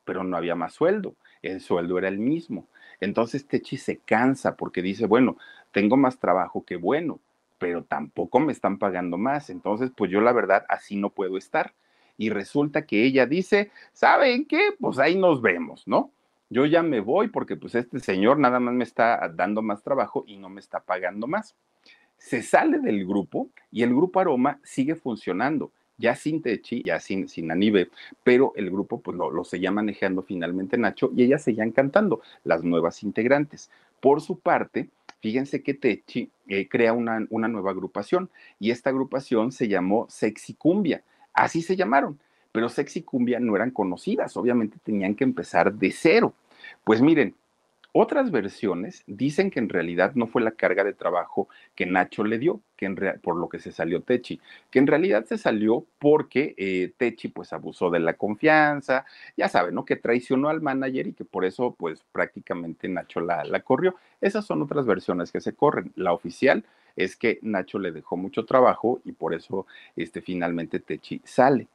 pero 0.03 0.23
no 0.23 0.37
había 0.37 0.53
más 0.53 0.73
sueldo, 0.73 1.15
el 1.41 1.59
sueldo 1.59 1.97
era 1.97 2.07
el 2.07 2.19
mismo. 2.19 2.67
Entonces 2.99 3.47
Techi 3.47 3.77
se 3.77 3.97
cansa 3.97 4.55
porque 4.55 4.83
dice, 4.83 5.07
bueno, 5.07 5.37
tengo 5.71 5.97
más 5.97 6.19
trabajo 6.19 6.63
que 6.65 6.75
bueno, 6.75 7.19
pero 7.57 7.83
tampoco 7.83 8.39
me 8.39 8.51
están 8.51 8.77
pagando 8.77 9.17
más, 9.17 9.49
entonces 9.49 9.89
pues 9.97 10.11
yo 10.11 10.21
la 10.21 10.33
verdad 10.33 10.65
así 10.69 10.97
no 10.97 11.09
puedo 11.09 11.35
estar. 11.35 11.73
Y 12.15 12.29
resulta 12.29 12.85
que 12.85 13.03
ella 13.03 13.25
dice, 13.25 13.71
¿saben 13.91 14.45
qué? 14.45 14.75
Pues 14.79 14.99
ahí 14.99 15.15
nos 15.17 15.41
vemos, 15.41 15.87
¿no? 15.87 16.11
Yo 16.51 16.65
ya 16.65 16.83
me 16.83 16.99
voy 16.99 17.29
porque 17.29 17.55
pues 17.55 17.75
este 17.75 18.01
señor 18.01 18.37
nada 18.37 18.59
más 18.59 18.73
me 18.73 18.83
está 18.83 19.31
dando 19.33 19.61
más 19.61 19.81
trabajo 19.81 20.25
y 20.27 20.35
no 20.35 20.49
me 20.49 20.59
está 20.59 20.81
pagando 20.81 21.25
más. 21.25 21.55
Se 22.17 22.43
sale 22.43 22.79
del 22.79 23.07
grupo 23.07 23.49
y 23.71 23.83
el 23.83 23.95
grupo 23.95 24.19
Aroma 24.19 24.59
sigue 24.61 24.95
funcionando, 24.95 25.71
ya 25.97 26.13
sin 26.13 26.41
Techi, 26.41 26.83
ya 26.83 26.99
sin, 26.99 27.29
sin 27.29 27.49
Anibe, 27.51 27.89
pero 28.23 28.51
el 28.57 28.69
grupo 28.69 28.99
pues 28.99 29.15
lo, 29.17 29.31
lo 29.31 29.45
seguía 29.45 29.71
manejando 29.71 30.23
finalmente 30.23 30.77
Nacho 30.77 31.09
y 31.15 31.23
ellas 31.23 31.41
seguían 31.41 31.71
cantando, 31.71 32.21
las 32.43 32.63
nuevas 32.63 33.01
integrantes. 33.01 33.71
Por 34.01 34.19
su 34.19 34.37
parte, 34.37 34.89
fíjense 35.21 35.63
que 35.63 35.73
Techi 35.73 36.29
eh, 36.49 36.67
crea 36.67 36.91
una, 36.91 37.25
una 37.29 37.47
nueva 37.47 37.71
agrupación 37.71 38.29
y 38.59 38.71
esta 38.71 38.89
agrupación 38.89 39.53
se 39.53 39.69
llamó 39.69 40.05
Sexy 40.09 40.55
Cumbia, 40.55 41.01
así 41.33 41.61
se 41.61 41.77
llamaron 41.77 42.19
pero 42.51 42.69
Sexy 42.69 43.03
Cumbia 43.03 43.39
no 43.39 43.55
eran 43.55 43.71
conocidas, 43.71 44.37
obviamente 44.37 44.77
tenían 44.83 45.15
que 45.15 45.23
empezar 45.23 45.73
de 45.73 45.91
cero. 45.91 46.33
Pues 46.83 47.01
miren, 47.01 47.35
Otras 47.93 48.31
versiones 48.31 49.03
dicen 49.05 49.51
que 49.51 49.59
en 49.59 49.67
realidad 49.67 50.13
no 50.15 50.27
fue 50.27 50.41
la 50.41 50.51
carga 50.51 50.85
de 50.85 50.93
trabajo 50.93 51.49
que 51.75 51.85
Nacho 51.85 52.23
le 52.23 52.37
dio, 52.39 52.61
que 52.77 52.85
en 52.85 52.95
por 53.21 53.35
lo 53.35 53.49
que 53.49 53.59
se 53.59 53.73
salió 53.73 54.01
Techi, 54.01 54.39
que 54.69 54.79
en 54.79 54.87
realidad 54.87 55.25
se 55.25 55.37
salió 55.37 55.85
porque 55.99 56.55
eh, 56.57 56.93
Techi 56.95 57.27
pues 57.27 57.51
abusó 57.51 57.89
de 57.89 57.99
la 57.99 58.13
confianza, 58.13 59.05
ya 59.35 59.49
saben, 59.49 59.75
¿no? 59.75 59.83
Que 59.83 59.97
traicionó 59.97 60.47
al 60.47 60.61
manager 60.61 61.07
y 61.07 61.13
que 61.13 61.25
por 61.25 61.43
eso 61.43 61.75
pues 61.77 62.05
prácticamente 62.13 62.87
Nacho 62.87 63.19
la, 63.19 63.43
la 63.43 63.59
corrió. 63.59 63.95
Esas 64.21 64.45
son 64.45 64.61
otras 64.61 64.85
versiones 64.85 65.31
que 65.31 65.41
se 65.41 65.53
corren. 65.53 65.91
La 65.95 66.13
oficial 66.13 66.63
es 66.95 67.17
que 67.17 67.39
Nacho 67.41 67.77
le 67.77 67.91
dejó 67.91 68.15
mucho 68.15 68.45
trabajo 68.45 69.01
y 69.03 69.11
por 69.11 69.33
eso 69.33 69.65
este, 69.97 70.21
finalmente 70.21 70.79
Techi 70.79 71.21
sale. 71.25 71.67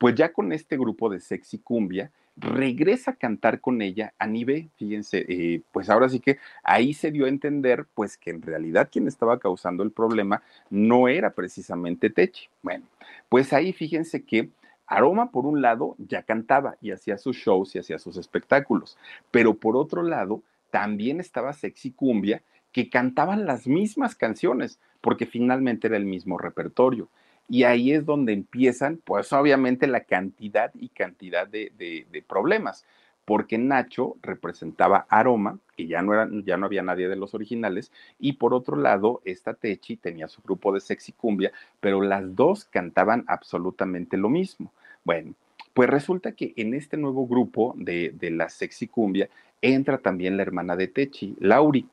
Pues 0.00 0.14
ya 0.14 0.32
con 0.32 0.50
este 0.52 0.78
grupo 0.78 1.10
de 1.10 1.20
sexy 1.20 1.58
cumbia, 1.58 2.10
regresa 2.34 3.10
a 3.10 3.16
cantar 3.16 3.60
con 3.60 3.82
ella 3.82 4.14
a 4.18 4.26
nivel, 4.26 4.70
fíjense, 4.76 5.26
eh, 5.28 5.60
pues 5.72 5.90
ahora 5.90 6.08
sí 6.08 6.20
que 6.20 6.38
ahí 6.62 6.94
se 6.94 7.10
dio 7.10 7.26
a 7.26 7.28
entender 7.28 7.84
pues 7.92 8.16
que 8.16 8.30
en 8.30 8.40
realidad 8.40 8.88
quien 8.90 9.06
estaba 9.06 9.38
causando 9.38 9.82
el 9.82 9.90
problema 9.90 10.42
no 10.70 11.06
era 11.06 11.34
precisamente 11.34 12.08
Techi. 12.08 12.48
Bueno, 12.62 12.86
pues 13.28 13.52
ahí 13.52 13.74
fíjense 13.74 14.24
que 14.24 14.48
Aroma 14.86 15.30
por 15.30 15.44
un 15.44 15.60
lado 15.60 15.96
ya 15.98 16.22
cantaba 16.22 16.78
y 16.80 16.92
hacía 16.92 17.18
sus 17.18 17.36
shows 17.36 17.74
y 17.74 17.80
hacía 17.80 17.98
sus 17.98 18.16
espectáculos, 18.16 18.96
pero 19.30 19.52
por 19.52 19.76
otro 19.76 20.02
lado 20.02 20.42
también 20.70 21.20
estaba 21.20 21.52
Sexy 21.52 21.90
Cumbia 21.90 22.42
que 22.72 22.88
cantaban 22.88 23.44
las 23.44 23.66
mismas 23.66 24.14
canciones 24.14 24.78
porque 25.02 25.26
finalmente 25.26 25.88
era 25.88 25.98
el 25.98 26.06
mismo 26.06 26.38
repertorio. 26.38 27.10
Y 27.50 27.64
ahí 27.64 27.90
es 27.92 28.06
donde 28.06 28.32
empiezan, 28.32 29.00
pues 29.04 29.32
obviamente, 29.32 29.88
la 29.88 30.04
cantidad 30.04 30.70
y 30.78 30.88
cantidad 30.88 31.48
de, 31.48 32.24
problemas, 32.28 32.86
porque 33.24 33.58
Nacho 33.58 34.16
representaba 34.22 35.04
Aroma, 35.08 35.58
que 35.76 35.88
ya 35.88 36.00
no, 36.00 36.14
era, 36.14 36.28
ya 36.44 36.56
no 36.56 36.66
había 36.66 36.84
nadie 36.84 37.08
de 37.08 37.16
los 37.16 37.34
originales, 37.34 37.90
y 38.20 38.34
por 38.34 38.54
otro 38.54 38.76
lado, 38.76 39.20
esta 39.24 39.54
Techi 39.54 39.96
tenía 39.96 40.28
su 40.28 40.42
grupo 40.42 40.72
de 40.72 40.78
sexy 40.78 41.10
cumbia, 41.10 41.50
pero 41.80 42.00
las 42.02 42.36
dos 42.36 42.66
cantaban 42.66 43.24
absolutamente 43.26 44.16
lo 44.16 44.28
mismo. 44.28 44.72
Bueno, 45.02 45.34
pues 45.74 45.90
resulta 45.90 46.30
que 46.30 46.52
en 46.54 46.72
este 46.72 46.96
nuevo 46.96 47.26
grupo 47.26 47.74
de, 47.76 48.14
la 48.30 48.48
sexy 48.48 48.86
cumbia 48.86 49.28
entra 49.60 49.98
también 49.98 50.36
la 50.36 50.42
hermana 50.44 50.76
de 50.76 50.86
Techi, 50.86 51.34
Lauri, 51.40 51.88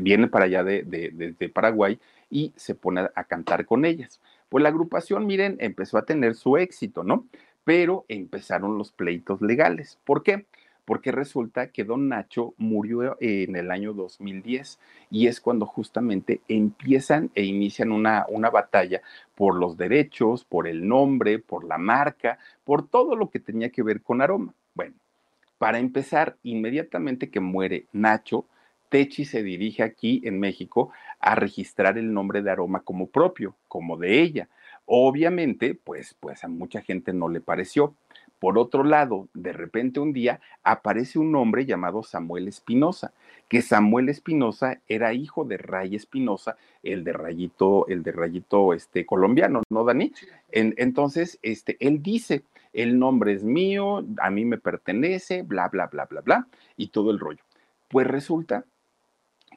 viene 0.00 0.28
para 0.28 0.44
allá 0.44 0.62
de, 0.62 0.82
de 0.84 1.48
Paraguay 1.48 1.98
y 2.28 2.52
se 2.56 2.74
pone 2.74 3.08
a 3.14 3.24
cantar 3.24 3.64
con 3.64 3.86
ellas. 3.86 4.20
Pues 4.54 4.62
la 4.62 4.68
agrupación, 4.68 5.26
miren, 5.26 5.56
empezó 5.58 5.98
a 5.98 6.04
tener 6.04 6.36
su 6.36 6.56
éxito, 6.56 7.02
¿no? 7.02 7.26
Pero 7.64 8.04
empezaron 8.06 8.78
los 8.78 8.92
pleitos 8.92 9.42
legales. 9.42 9.98
¿Por 10.04 10.22
qué? 10.22 10.46
Porque 10.84 11.10
resulta 11.10 11.72
que 11.72 11.82
don 11.82 12.08
Nacho 12.08 12.54
murió 12.56 13.16
en 13.18 13.56
el 13.56 13.72
año 13.72 13.94
2010 13.94 14.78
y 15.10 15.26
es 15.26 15.40
cuando 15.40 15.66
justamente 15.66 16.40
empiezan 16.46 17.32
e 17.34 17.42
inician 17.42 17.90
una, 17.90 18.26
una 18.28 18.48
batalla 18.48 19.02
por 19.34 19.56
los 19.56 19.76
derechos, 19.76 20.44
por 20.44 20.68
el 20.68 20.86
nombre, 20.86 21.40
por 21.40 21.64
la 21.64 21.76
marca, 21.76 22.38
por 22.62 22.86
todo 22.86 23.16
lo 23.16 23.30
que 23.30 23.40
tenía 23.40 23.70
que 23.70 23.82
ver 23.82 24.02
con 24.02 24.22
aroma. 24.22 24.54
Bueno, 24.72 24.94
para 25.58 25.80
empezar, 25.80 26.36
inmediatamente 26.44 27.28
que 27.28 27.40
muere 27.40 27.86
Nacho, 27.92 28.46
Techi 28.88 29.24
se 29.24 29.42
dirige 29.42 29.82
aquí 29.82 30.22
en 30.24 30.38
México 30.38 30.92
a 31.20 31.34
registrar 31.34 31.98
el 31.98 32.12
nombre 32.12 32.42
de 32.42 32.50
Aroma 32.50 32.80
como 32.80 33.06
propio, 33.06 33.56
como 33.68 33.96
de 33.96 34.20
ella. 34.20 34.48
Obviamente, 34.86 35.74
pues, 35.74 36.14
pues 36.20 36.44
a 36.44 36.48
mucha 36.48 36.82
gente 36.82 37.12
no 37.12 37.28
le 37.28 37.40
pareció. 37.40 37.94
Por 38.38 38.58
otro 38.58 38.84
lado, 38.84 39.28
de 39.32 39.54
repente 39.54 40.00
un 40.00 40.12
día 40.12 40.40
aparece 40.62 41.18
un 41.18 41.34
hombre 41.34 41.64
llamado 41.64 42.02
Samuel 42.02 42.46
Espinosa, 42.46 43.14
que 43.48 43.62
Samuel 43.62 44.10
Espinosa 44.10 44.82
era 44.86 45.14
hijo 45.14 45.44
de 45.44 45.56
Ray 45.56 45.96
Espinosa, 45.96 46.56
el 46.82 47.04
de 47.04 47.14
Rayito, 47.14 47.86
el 47.88 48.02
de 48.02 48.12
Rayito 48.12 48.74
este, 48.74 49.06
colombiano, 49.06 49.62
¿no, 49.70 49.84
Dani? 49.84 50.12
entonces, 50.52 51.38
este, 51.42 51.78
él 51.80 52.02
dice, 52.02 52.42
el 52.74 52.98
nombre 52.98 53.32
es 53.32 53.44
mío, 53.44 54.04
a 54.18 54.30
mí 54.30 54.44
me 54.44 54.58
pertenece, 54.58 55.42
bla, 55.42 55.68
bla, 55.68 55.86
bla, 55.86 56.04
bla, 56.04 56.20
bla, 56.20 56.46
y 56.76 56.88
todo 56.88 57.10
el 57.12 57.20
rollo. 57.20 57.42
Pues 57.88 58.06
resulta 58.06 58.64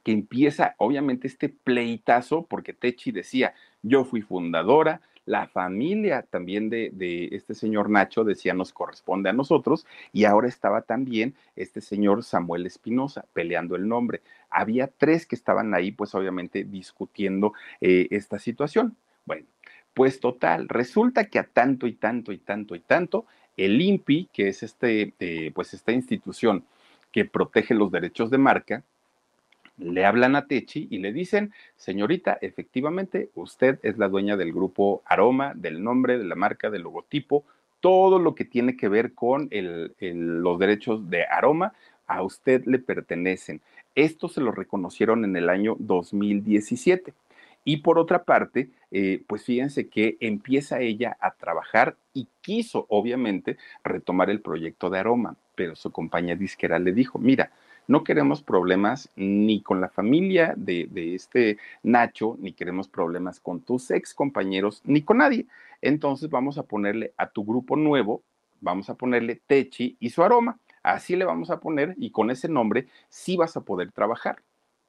que 0.08 0.14
empieza 0.14 0.74
obviamente 0.78 1.28
este 1.28 1.50
pleitazo, 1.50 2.44
porque 2.44 2.72
Techi 2.72 3.12
decía, 3.12 3.54
yo 3.82 4.06
fui 4.06 4.22
fundadora, 4.22 5.02
la 5.26 5.50
familia 5.50 6.22
también 6.22 6.70
de, 6.70 7.28
este 7.34 7.54
señor 7.54 7.90
Nacho 7.90 8.24
decía 8.24 8.54
nos 8.54 8.72
corresponde 8.72 9.30
a 9.30 9.34
nosotros 9.34 9.86
y 10.14 10.24
ahora 10.24 10.48
estaba 10.48 10.84
también 10.84 11.36
este 11.58 11.82
señor 11.82 12.24
Samuel 12.24 12.66
Espinosa 12.66 13.26
peleando 13.34 13.76
el 13.76 13.90
nombre. 13.90 14.22
Había 14.50 14.88
tres 14.88 15.26
que 15.26 15.36
estaban 15.36 15.74
ahí 15.74 15.92
pues 15.92 16.16
obviamente 16.16 16.64
discutiendo 16.64 17.52
eh, 17.82 18.08
esta 18.10 18.40
situación. 18.40 18.96
Bueno, 19.26 19.46
pues 19.94 20.22
total, 20.22 20.70
resulta 20.70 21.26
que 21.26 21.40
a 21.40 21.44
tanto 21.44 21.86
y 21.86 21.96
tanto 21.96 22.32
y 22.32 22.38
tanto 22.38 22.76
y 22.76 22.80
tanto, 22.80 23.26
el 23.58 23.82
INPI, 23.82 24.30
que 24.32 24.48
es 24.48 24.64
este, 24.64 25.14
eh, 25.20 25.52
pues 25.54 25.74
esta 25.74 25.92
institución 25.92 26.64
que 27.12 27.26
protege 27.26 27.74
los 27.74 27.92
derechos 27.92 28.30
de 28.30 28.38
marca, 28.38 28.86
le 29.78 30.06
hablan 30.06 30.36
a 30.36 30.48
Techi 30.48 30.88
y 30.90 31.00
le 31.00 31.14
dicen, 31.14 31.54
señorita, 31.76 32.38
efectivamente, 32.42 33.30
usted 33.36 33.80
es 33.84 33.98
la 33.98 34.10
dueña 34.10 34.36
del 34.38 34.52
grupo 34.52 35.04
Aroma, 35.06 35.54
del 35.56 35.84
nombre, 35.84 36.18
de 36.18 36.26
la 36.26 36.36
marca, 36.36 36.70
del 36.70 36.84
logotipo, 36.84 37.44
todo 37.80 38.20
lo 38.20 38.34
que 38.36 38.46
tiene 38.46 38.76
que 38.76 38.90
ver 38.90 39.14
con 39.14 39.50
los 39.52 40.60
derechos 40.60 41.10
de 41.10 41.26
Aroma, 41.26 41.74
a 42.08 42.24
usted 42.24 42.64
le 42.66 42.80
pertenecen. 42.80 43.62
Esto 43.94 44.30
se 44.30 44.42
lo 44.42 44.52
reconocieron 44.52 45.26
en 45.26 45.36
el 45.36 45.50
año 45.50 45.76
2017. 45.80 47.14
Y 47.64 47.78
por 47.78 48.00
otra 48.00 48.24
parte, 48.24 48.70
eh, 48.92 49.22
pues 49.28 49.44
fíjense 49.44 49.90
que 49.90 50.16
empieza 50.22 50.80
ella 50.80 51.18
a 51.20 51.32
trabajar 51.32 51.98
y 52.14 52.28
quiso, 52.42 52.86
obviamente, 52.88 53.58
retomar 53.84 54.30
el 54.30 54.40
proyecto 54.40 54.90
de 54.90 55.00
Aroma, 55.00 55.36
pero 55.54 55.76
su 55.76 55.92
compañía 55.92 56.38
disquera 56.38 56.80
le 56.80 56.94
dijo, 56.94 57.20
mira, 57.20 57.52
no 57.88 58.04
queremos 58.04 58.44
problemas 58.44 59.10
ni 59.16 59.62
con 59.62 59.82
la 59.82 59.90
familia 59.90 60.54
de, 60.58 60.90
este 61.16 61.58
Nacho, 61.84 62.36
ni 62.40 62.54
queremos 62.54 62.88
problemas 62.88 63.40
con 63.40 63.62
tus 63.62 63.90
ex 63.92 64.14
compañeros, 64.14 64.82
ni 64.86 65.02
con 65.02 65.20
nadie. 65.20 65.48
Entonces 65.82 66.30
vamos 66.30 66.58
a 66.58 66.64
ponerle 66.64 67.14
a 67.18 67.30
tu 67.30 67.46
grupo 67.46 67.76
nuevo, 67.76 68.24
vamos 68.60 68.90
a 68.90 68.96
ponerle 68.96 69.42
Techi 69.48 69.96
y 70.00 70.10
su 70.10 70.24
aroma. 70.24 70.60
Así 70.84 71.16
le 71.16 71.26
vamos 71.26 71.50
a 71.50 71.60
poner 71.60 71.96
y 71.98 72.12
con 72.12 72.30
ese 72.30 72.50
nombre 72.50 72.88
sí 73.10 73.38
vas 73.38 73.56
a 73.58 73.62
poder 73.62 73.92
trabajar. 73.92 74.42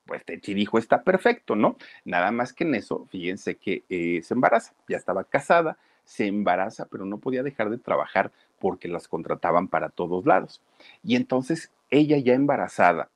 Pues 0.05 0.25
Techi 0.25 0.55
dijo, 0.55 0.79
está 0.79 1.03
perfecto, 1.03 1.55
¿no? 1.55 1.77
Nada 2.05 2.33
más 2.33 2.53
que 2.53 2.65
en 2.65 2.75
eso, 2.75 3.07
fíjense 3.11 3.57
que 3.57 3.85
eh, 3.89 4.23
se 4.23 4.35
embaraza, 4.35 4.73
ya 4.89 4.97
estaba 4.97 5.25
casada, 5.25 5.77
se 6.05 6.27
embaraza, 6.27 6.89
pero 6.91 7.05
no 7.05 7.19
podía 7.19 7.43
dejar 7.43 7.69
de 7.69 7.79
trabajar 7.79 8.33
porque 8.59 8.89
las 8.89 9.07
contrataban 9.07 9.69
para 9.69 9.91
todos 9.91 10.25
lados. 10.25 10.63
Y 11.05 11.17
entonces 11.17 11.71
ella 11.91 12.19
ya 12.19 12.35
embarazada 12.35 13.11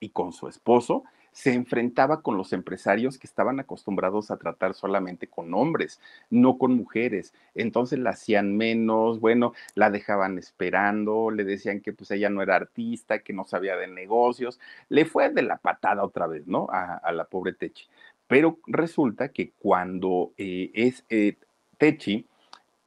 y 0.00 0.10
con 0.10 0.32
su 0.32 0.48
esposo, 0.48 1.04
se 1.38 1.54
enfrentaba 1.54 2.20
con 2.22 2.36
los 2.36 2.52
empresarios 2.52 3.16
que 3.16 3.28
estaban 3.28 3.60
acostumbrados 3.60 4.32
a 4.32 4.38
tratar 4.38 4.74
solamente 4.74 5.28
con 5.28 5.54
hombres, 5.54 6.00
no 6.30 6.58
con 6.58 6.74
mujeres. 6.74 7.32
Entonces 7.54 8.00
la 8.00 8.10
hacían 8.10 8.56
menos, 8.56 9.20
bueno, 9.20 9.52
la 9.76 9.88
dejaban 9.90 10.36
esperando, 10.38 11.30
le 11.30 11.44
decían 11.44 11.80
que 11.80 11.92
pues 11.92 12.10
ella 12.10 12.28
no 12.28 12.42
era 12.42 12.56
artista, 12.56 13.20
que 13.20 13.32
no 13.32 13.44
sabía 13.44 13.76
de 13.76 13.86
negocios. 13.86 14.58
Le 14.88 15.04
fue 15.04 15.30
de 15.30 15.42
la 15.42 15.58
patada 15.58 16.02
otra 16.02 16.26
vez, 16.26 16.46
¿no? 16.48 16.66
A, 16.72 17.12
la 17.12 17.24
pobre 17.24 17.52
Techi. 17.52 17.86
Pero 18.26 18.58
resulta 18.66 19.28
que 19.28 19.52
cuando 19.60 20.32
eh, 20.38 20.72
es 20.74 21.04
eh, 21.08 21.36
Techi, 21.78 22.26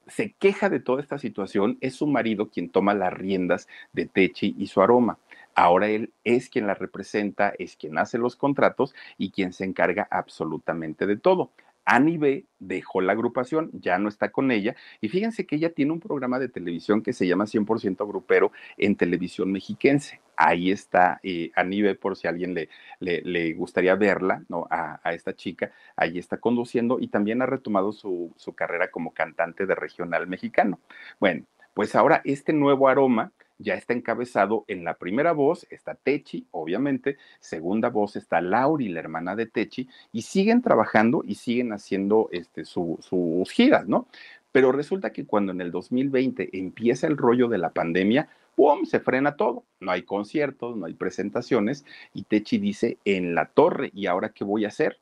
se 0.07 0.33
queja 0.33 0.69
de 0.69 0.81
toda 0.81 1.01
esta 1.01 1.17
situación, 1.17 1.77
es 1.79 1.95
su 1.95 2.05
marido 2.05 2.49
quien 2.49 2.69
toma 2.69 2.93
las 2.93 3.13
riendas 3.13 3.69
de 3.93 4.07
Techi 4.07 4.55
y 4.57 4.67
su 4.67 4.81
aroma. 4.81 5.17
Ahora 5.55 5.89
él 5.89 6.13
es 6.23 6.49
quien 6.49 6.67
la 6.67 6.73
representa, 6.73 7.53
es 7.57 7.75
quien 7.75 7.97
hace 7.97 8.17
los 8.17 8.35
contratos 8.35 8.93
y 9.17 9.31
quien 9.31 9.53
se 9.53 9.65
encarga 9.65 10.07
absolutamente 10.09 11.05
de 11.05 11.17
todo. 11.17 11.51
Annie 11.85 12.45
dejó 12.59 13.01
la 13.01 13.13
agrupación, 13.13 13.69
ya 13.73 13.97
no 13.97 14.07
está 14.07 14.31
con 14.31 14.51
ella, 14.51 14.75
y 15.01 15.09
fíjense 15.09 15.45
que 15.45 15.55
ella 15.55 15.73
tiene 15.73 15.91
un 15.91 15.99
programa 15.99 16.39
de 16.39 16.49
televisión 16.49 17.01
que 17.01 17.13
se 17.13 17.27
llama 17.27 17.45
100% 17.45 18.07
Grupero 18.07 18.51
en 18.77 18.95
televisión 18.95 19.51
mexiquense. 19.51 20.21
Ahí 20.37 20.71
está 20.71 21.19
eh, 21.23 21.51
por 21.99 22.15
si 22.15 22.27
a 22.27 22.29
alguien 22.29 22.53
le, 22.53 22.69
le, 22.99 23.53
gustaría 23.53 23.95
verla, 23.95 24.43
¿no? 24.47 24.67
A, 24.69 24.99
esta 25.13 25.35
chica, 25.35 25.71
ahí 25.95 26.17
está 26.17 26.37
conduciendo 26.37 26.99
y 26.99 27.07
también 27.07 27.41
ha 27.41 27.45
retomado 27.45 27.91
su, 27.91 28.33
su 28.37 28.53
carrera 28.53 28.89
como 28.89 29.13
cantante 29.13 29.65
de 29.65 29.75
regional 29.75 30.27
mexicano. 30.27 30.79
Bueno, 31.19 31.45
pues 31.73 31.95
ahora 31.95 32.21
este 32.25 32.53
nuevo 32.53 32.87
aroma 32.87 33.31
ya 33.61 33.75
está 33.75 33.93
encabezado 33.93 34.65
en 34.67 34.83
la 34.83 34.95
primera 34.95 35.31
voz, 35.31 35.67
está 35.69 35.95
Techi, 35.95 36.47
obviamente, 36.51 37.17
segunda 37.39 37.89
voz 37.89 38.15
está 38.15 38.41
Lauri, 38.41 38.89
la 38.89 38.99
hermana 38.99 39.35
de 39.35 39.45
Techi, 39.45 39.87
y 40.11 40.23
siguen 40.23 40.61
trabajando 40.61 41.23
y 41.25 41.35
siguen 41.35 41.73
haciendo 41.73 42.29
este, 42.31 42.65
sus 42.65 43.51
giras, 43.51 43.87
¿no? 43.87 44.07
Pero 44.51 44.71
resulta 44.71 45.13
que 45.13 45.25
cuando 45.25 45.51
en 45.51 45.61
el 45.61 45.71
2020 45.71 46.49
empieza 46.57 47.07
el 47.07 47.17
rollo 47.17 47.47
de 47.47 47.57
la 47.57 47.69
pandemia, 47.69 48.27
¡pum! 48.55 48.85
Se 48.85 48.99
frena 48.99 49.35
todo. 49.35 49.63
No 49.79 49.91
hay 49.91 50.03
conciertos, 50.03 50.75
no 50.75 50.85
hay 50.85 50.93
presentaciones. 50.93 51.85
Y 52.13 52.23
Techi 52.23 52.57
dice, 52.57 52.97
en 53.05 53.33
la 53.33 53.45
torre, 53.45 53.91
¿y 53.93 54.07
ahora 54.07 54.29
qué 54.29 54.43
voy 54.43 54.65
a 54.65 54.69
hacer? 54.69 54.99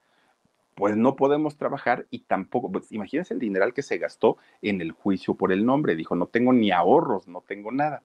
Pues 0.76 0.96
no 0.96 1.16
podemos 1.16 1.58
trabajar 1.58 2.06
y 2.10 2.20
tampoco, 2.20 2.72
pues 2.72 2.92
imagínense 2.92 3.34
el 3.34 3.40
dineral 3.40 3.74
que 3.74 3.82
se 3.82 3.98
gastó 3.98 4.38
en 4.62 4.82
el 4.82 4.92
juicio 4.92 5.34
por 5.34 5.52
el 5.52 5.66
nombre. 5.66 5.96
Dijo, 5.96 6.16
no 6.16 6.28
tengo 6.28 6.54
ni 6.54 6.72
ahorros, 6.72 7.28
no 7.28 7.42
tengo 7.42 7.72
nada. 7.72 8.04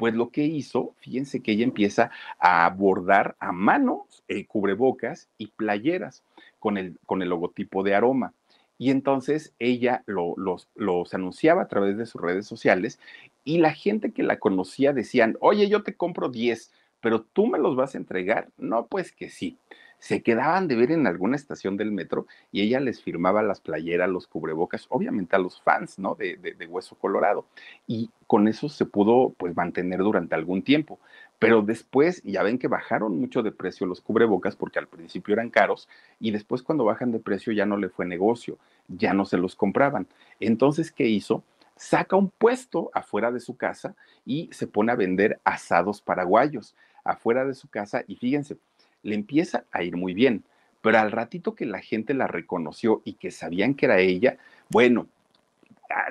Pues 0.00 0.14
lo 0.14 0.30
que 0.30 0.44
hizo, 0.44 0.94
fíjense 0.96 1.42
que 1.42 1.52
ella 1.52 1.64
empieza 1.64 2.10
a 2.38 2.70
bordar 2.70 3.36
a 3.38 3.52
mano 3.52 4.06
eh, 4.28 4.46
cubrebocas 4.46 5.28
y 5.36 5.48
playeras 5.48 6.22
con 6.58 6.78
el, 6.78 6.96
con 7.04 7.20
el 7.20 7.28
logotipo 7.28 7.82
de 7.82 7.94
aroma. 7.94 8.32
Y 8.78 8.92
entonces 8.92 9.52
ella 9.58 10.02
los, 10.06 10.68
los 10.74 11.12
anunciaba 11.12 11.60
a 11.60 11.68
través 11.68 11.98
de 11.98 12.06
sus 12.06 12.18
redes 12.18 12.46
sociales 12.46 12.98
y 13.44 13.58
la 13.58 13.74
gente 13.74 14.12
que 14.12 14.22
la 14.22 14.38
conocía 14.38 14.94
decían, 14.94 15.36
oye, 15.38 15.68
yo 15.68 15.82
te 15.82 15.94
compro 15.94 16.30
10, 16.30 16.72
pero 17.02 17.20
tú 17.20 17.46
me 17.46 17.58
los 17.58 17.76
vas 17.76 17.94
a 17.94 17.98
entregar. 17.98 18.48
No, 18.56 18.86
pues 18.86 19.12
que 19.12 19.28
sí 19.28 19.58
se 20.00 20.22
quedaban 20.22 20.66
de 20.66 20.76
ver 20.76 20.90
en 20.90 21.06
alguna 21.06 21.36
estación 21.36 21.76
del 21.76 21.92
metro 21.92 22.26
y 22.50 22.62
ella 22.62 22.80
les 22.80 23.02
firmaba 23.02 23.42
las 23.42 23.60
playeras, 23.60 24.08
los 24.08 24.26
cubrebocas, 24.26 24.86
obviamente 24.88 25.36
a 25.36 25.38
los 25.38 25.60
fans, 25.60 25.98
¿no? 25.98 26.14
De, 26.14 26.36
de, 26.36 26.66
Hueso 26.66 26.96
Colorado. 26.96 27.44
Y 27.86 28.10
con 28.26 28.48
eso 28.48 28.70
se 28.70 28.86
pudo, 28.86 29.34
pues, 29.36 29.54
mantener 29.54 29.98
durante 29.98 30.34
algún 30.34 30.62
tiempo. 30.62 30.98
Pero 31.38 31.60
después, 31.60 32.22
ya 32.22 32.42
ven 32.42 32.58
que 32.58 32.66
bajaron 32.66 33.18
mucho 33.20 33.42
de 33.42 33.52
precio 33.52 33.86
los 33.86 34.00
cubrebocas 34.00 34.56
porque 34.56 34.78
al 34.78 34.88
principio 34.88 35.34
eran 35.34 35.50
caros 35.50 35.88
y 36.18 36.30
después 36.30 36.62
cuando 36.62 36.84
bajan 36.84 37.12
de 37.12 37.18
precio 37.18 37.52
ya 37.52 37.66
no 37.66 37.76
le 37.76 37.90
fue 37.90 38.06
negocio, 38.06 38.58
ya 38.88 39.12
no 39.12 39.26
se 39.26 39.36
los 39.36 39.54
compraban. 39.54 40.06
Entonces, 40.38 40.90
¿qué 40.90 41.08
hizo? 41.08 41.44
Saca 41.76 42.16
un 42.16 42.30
puesto 42.30 42.90
afuera 42.94 43.30
de 43.32 43.40
su 43.40 43.56
casa 43.56 43.94
y 44.24 44.48
se 44.52 44.66
pone 44.66 44.92
a 44.92 44.96
vender 44.96 45.40
asados 45.44 46.00
paraguayos 46.00 46.74
afuera 47.04 47.44
de 47.44 47.54
su 47.54 47.68
casa 47.68 48.04
y 48.06 48.16
fíjense, 48.16 48.58
le 49.02 49.14
empieza 49.14 49.64
a 49.72 49.82
ir 49.82 49.96
muy 49.96 50.14
bien. 50.14 50.44
Pero 50.82 50.98
al 50.98 51.12
ratito 51.12 51.54
que 51.54 51.66
la 51.66 51.80
gente 51.80 52.14
la 52.14 52.26
reconoció 52.26 53.02
y 53.04 53.14
que 53.14 53.30
sabían 53.30 53.74
que 53.74 53.86
era 53.86 54.00
ella, 54.00 54.38
bueno, 54.70 55.08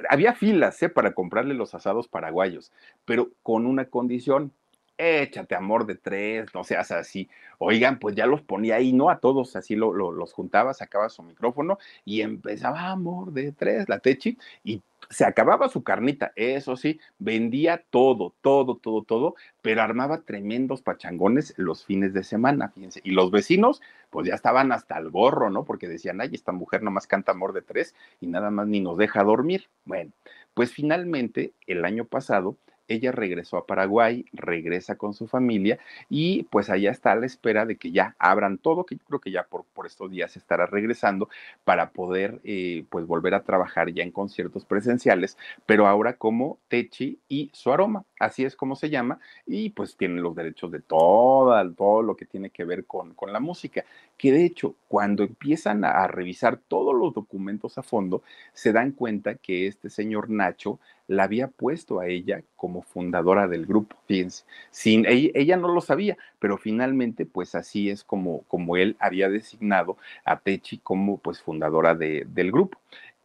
había 0.09 0.33
filas 0.33 0.81
¿eh? 0.83 0.89
para 0.89 1.13
comprarle 1.13 1.53
los 1.53 1.73
asados 1.73 2.07
paraguayos, 2.07 2.71
pero 3.05 3.29
con 3.43 3.65
una 3.65 3.85
condición, 3.85 4.51
échate 4.99 5.55
amor 5.55 5.85
de 5.85 5.95
tres, 5.95 6.47
no 6.53 6.63
seas 6.63 6.91
así. 6.91 7.29
Oigan, 7.57 7.99
pues 7.99 8.15
ya 8.15 8.25
los 8.25 8.41
ponía 8.41 8.75
ahí, 8.75 8.93
¿no? 8.93 9.09
A 9.09 9.19
todos 9.19 9.55
así 9.55 9.75
los 9.75 10.33
juntaba, 10.33 10.73
sacaba 10.73 11.09
su 11.09 11.23
micrófono 11.23 11.79
y 12.05 12.21
empezaba 12.21 12.89
amor 12.89 13.31
de 13.31 13.51
tres, 13.53 13.87
la 13.89 13.99
techi, 13.99 14.37
y 14.63 14.81
se 15.09 15.25
acababa 15.25 15.69
su 15.69 15.83
carnita, 15.83 16.33
eso 16.35 16.75
sí, 16.75 16.99
vendía 17.17 17.83
todo, 17.89 18.35
todo, 18.41 18.75
todo, 18.75 19.03
todo, 19.03 19.35
pero 19.61 19.81
armaba 19.81 20.21
tremendos 20.21 20.81
pachangones 20.81 21.53
los 21.57 21.85
fines 21.85 22.13
de 22.13 22.23
semana, 22.23 22.69
fíjense. 22.69 23.01
Y 23.03 23.11
los 23.11 23.31
vecinos, 23.31 23.81
pues 24.09 24.27
ya 24.27 24.35
estaban 24.35 24.71
hasta 24.71 24.97
el 24.99 25.09
gorro, 25.09 25.49
¿no? 25.49 25.63
Porque 25.63 25.87
decían, 25.87 26.21
ay, 26.21 26.29
esta 26.33 26.51
mujer 26.51 26.83
nomás 26.83 27.07
canta 27.07 27.31
amor 27.31 27.53
de 27.53 27.61
tres 27.61 27.95
y 28.21 28.27
nada 28.27 28.51
más 28.51 28.67
ni 28.67 28.81
nos 28.81 28.97
deja 28.97 29.23
dormir. 29.23 29.69
Bueno, 29.85 30.11
pues 30.53 30.71
finalmente, 30.71 31.53
el 31.65 31.85
año 31.85 32.05
pasado, 32.05 32.57
ella 32.89 33.11
regresó 33.11 33.57
a 33.57 33.65
Paraguay, 33.65 34.25
regresa 34.33 34.97
con 34.97 35.13
su 35.13 35.27
familia 35.27 35.79
y 36.09 36.43
pues 36.43 36.69
allá 36.69 36.91
está 36.91 37.13
a 37.13 37.15
la 37.15 37.25
espera 37.25 37.65
de 37.65 37.77
que 37.77 37.91
ya 37.91 38.15
abran 38.19 38.57
todo, 38.57 38.83
que 38.83 38.95
yo 38.95 39.01
creo 39.07 39.19
que 39.19 39.31
ya 39.31 39.43
por, 39.43 39.63
por 39.73 39.85
estos 39.85 40.11
días 40.11 40.35
estará 40.35 40.65
regresando 40.65 41.29
para 41.63 41.91
poder 41.91 42.41
eh, 42.43 42.83
pues 42.89 43.05
volver 43.05 43.35
a 43.35 43.43
trabajar 43.43 43.91
ya 43.93 44.03
en 44.03 44.11
conciertos 44.11 44.65
presenciales, 44.65 45.37
pero 45.65 45.87
ahora 45.87 46.13
como 46.13 46.57
Techi 46.67 47.19
y 47.29 47.49
su 47.53 47.71
aroma, 47.71 48.03
así 48.19 48.43
es 48.43 48.55
como 48.55 48.75
se 48.75 48.89
llama, 48.89 49.19
y 49.45 49.69
pues 49.69 49.95
tienen 49.95 50.23
los 50.23 50.35
derechos 50.35 50.71
de 50.71 50.81
todo, 50.81 51.69
todo 51.75 52.01
lo 52.01 52.15
que 52.15 52.25
tiene 52.25 52.49
que 52.49 52.65
ver 52.65 52.85
con, 52.85 53.13
con 53.13 53.31
la 53.31 53.39
música, 53.39 53.85
que 54.17 54.31
de 54.31 54.45
hecho 54.45 54.75
cuando 54.87 55.23
empiezan 55.23 55.85
a 55.85 56.07
revisar 56.07 56.57
todos 56.57 56.95
los 56.95 57.13
documentos 57.13 57.77
a 57.77 57.83
fondo, 57.83 58.23
se 58.53 58.73
dan 58.73 58.91
cuenta 58.91 59.35
que 59.35 59.67
este 59.67 59.89
señor 59.89 60.29
Nacho 60.29 60.79
la 61.09 61.23
había 61.23 61.47
puesto 61.47 61.99
a 61.99 62.07
ella 62.07 62.43
como 62.55 62.83
fundadora 62.83 63.47
del 63.47 63.65
grupo, 63.65 63.95
fíjense, 64.05 64.45
sin, 64.69 65.05
ella, 65.07 65.57
no 65.57 65.73
lo 65.73 65.81
sabía, 65.81 66.17
pero 66.37 66.55
finalmente 66.57 67.25
pues 67.25 67.55
así 67.55 67.89
es 67.89 68.03
como, 68.03 68.43
como 68.43 68.77
él 68.77 68.95
había 68.99 69.27
designado 69.27 69.97
a 70.23 70.39
Techi 70.39 70.77
como 70.77 71.17
pues 71.17 71.41
fundadora 71.41 71.95
de, 71.95 72.27
del 72.29 72.51
grupo 72.51 72.77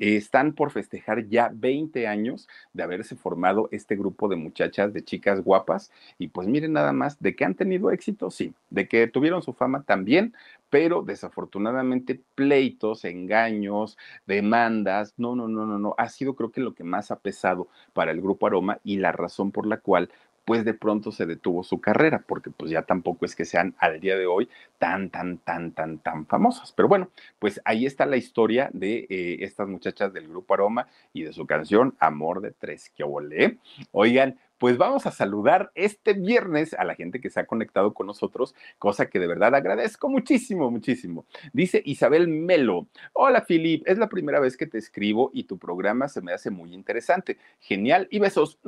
están 0.04 0.52
por 0.52 0.70
festejar 0.70 1.28
ya 1.28 1.50
20 1.52 2.06
años 2.06 2.48
de 2.72 2.82
haberse 2.82 3.16
formado 3.16 3.68
este 3.72 3.96
grupo 3.96 4.28
de 4.28 4.36
muchachas, 4.36 4.92
de 4.92 5.02
chicas 5.02 5.42
guapas. 5.42 5.90
Y 6.18 6.28
pues 6.28 6.46
miren 6.48 6.74
nada 6.74 6.92
más, 6.92 7.20
de 7.20 7.34
que 7.34 7.44
han 7.44 7.54
tenido 7.54 7.90
éxito, 7.90 8.30
sí, 8.30 8.52
de 8.70 8.86
que 8.88 9.06
tuvieron 9.06 9.42
su 9.42 9.52
fama 9.52 9.82
también, 9.82 10.34
pero 10.70 11.02
desafortunadamente 11.02 12.20
pleitos, 12.34 13.04
engaños, 13.04 13.96
demandas, 14.26 15.14
no, 15.16 15.36
no, 15.36 15.48
no, 15.48 15.66
no, 15.66 15.78
no, 15.78 15.94
ha 15.98 16.08
sido 16.08 16.34
creo 16.34 16.50
que 16.50 16.60
lo 16.60 16.74
que 16.74 16.84
más 16.84 17.10
ha 17.10 17.20
pesado 17.20 17.68
para 17.92 18.10
el 18.10 18.20
grupo 18.20 18.46
Aroma 18.46 18.80
y 18.84 18.96
la 18.96 19.12
razón 19.12 19.52
por 19.52 19.66
la 19.66 19.78
cual 19.78 20.10
pues 20.44 20.64
de 20.64 20.74
pronto 20.74 21.12
se 21.12 21.26
detuvo 21.26 21.64
su 21.64 21.80
carrera, 21.80 22.24
porque 22.26 22.50
pues 22.50 22.70
ya 22.70 22.82
tampoco 22.82 23.24
es 23.24 23.34
que 23.34 23.44
sean 23.44 23.74
al 23.78 24.00
día 24.00 24.16
de 24.16 24.26
hoy 24.26 24.48
tan, 24.78 25.10
tan, 25.10 25.38
tan, 25.38 25.72
tan, 25.72 25.98
tan 25.98 26.26
famosas. 26.26 26.72
Pero 26.72 26.88
bueno, 26.88 27.08
pues 27.38 27.60
ahí 27.64 27.86
está 27.86 28.06
la 28.06 28.16
historia 28.16 28.70
de 28.72 29.06
eh, 29.08 29.38
estas 29.40 29.68
muchachas 29.68 30.12
del 30.12 30.28
grupo 30.28 30.54
Aroma 30.54 30.88
y 31.12 31.22
de 31.22 31.32
su 31.32 31.46
canción 31.46 31.94
Amor 31.98 32.40
de 32.40 32.52
Tres, 32.52 32.90
que 32.90 33.04
volé. 33.04 33.58
Oigan, 33.92 34.38
pues 34.58 34.78
vamos 34.78 35.06
a 35.06 35.10
saludar 35.10 35.70
este 35.74 36.12
viernes 36.12 36.74
a 36.74 36.84
la 36.84 36.94
gente 36.94 37.20
que 37.20 37.30
se 37.30 37.40
ha 37.40 37.46
conectado 37.46 37.92
con 37.92 38.06
nosotros, 38.06 38.54
cosa 38.78 39.06
que 39.06 39.18
de 39.18 39.26
verdad 39.26 39.54
agradezco 39.54 40.08
muchísimo, 40.08 40.70
muchísimo. 40.70 41.24
Dice 41.52 41.82
Isabel 41.84 42.28
Melo, 42.28 42.86
hola 43.12 43.42
Filip, 43.42 43.86
es 43.86 43.98
la 43.98 44.08
primera 44.08 44.40
vez 44.40 44.56
que 44.56 44.66
te 44.66 44.78
escribo 44.78 45.30
y 45.34 45.44
tu 45.44 45.58
programa 45.58 46.08
se 46.08 46.22
me 46.22 46.32
hace 46.32 46.50
muy 46.50 46.72
interesante. 46.72 47.38
Genial 47.60 48.08
y 48.10 48.18
besos. 48.18 48.58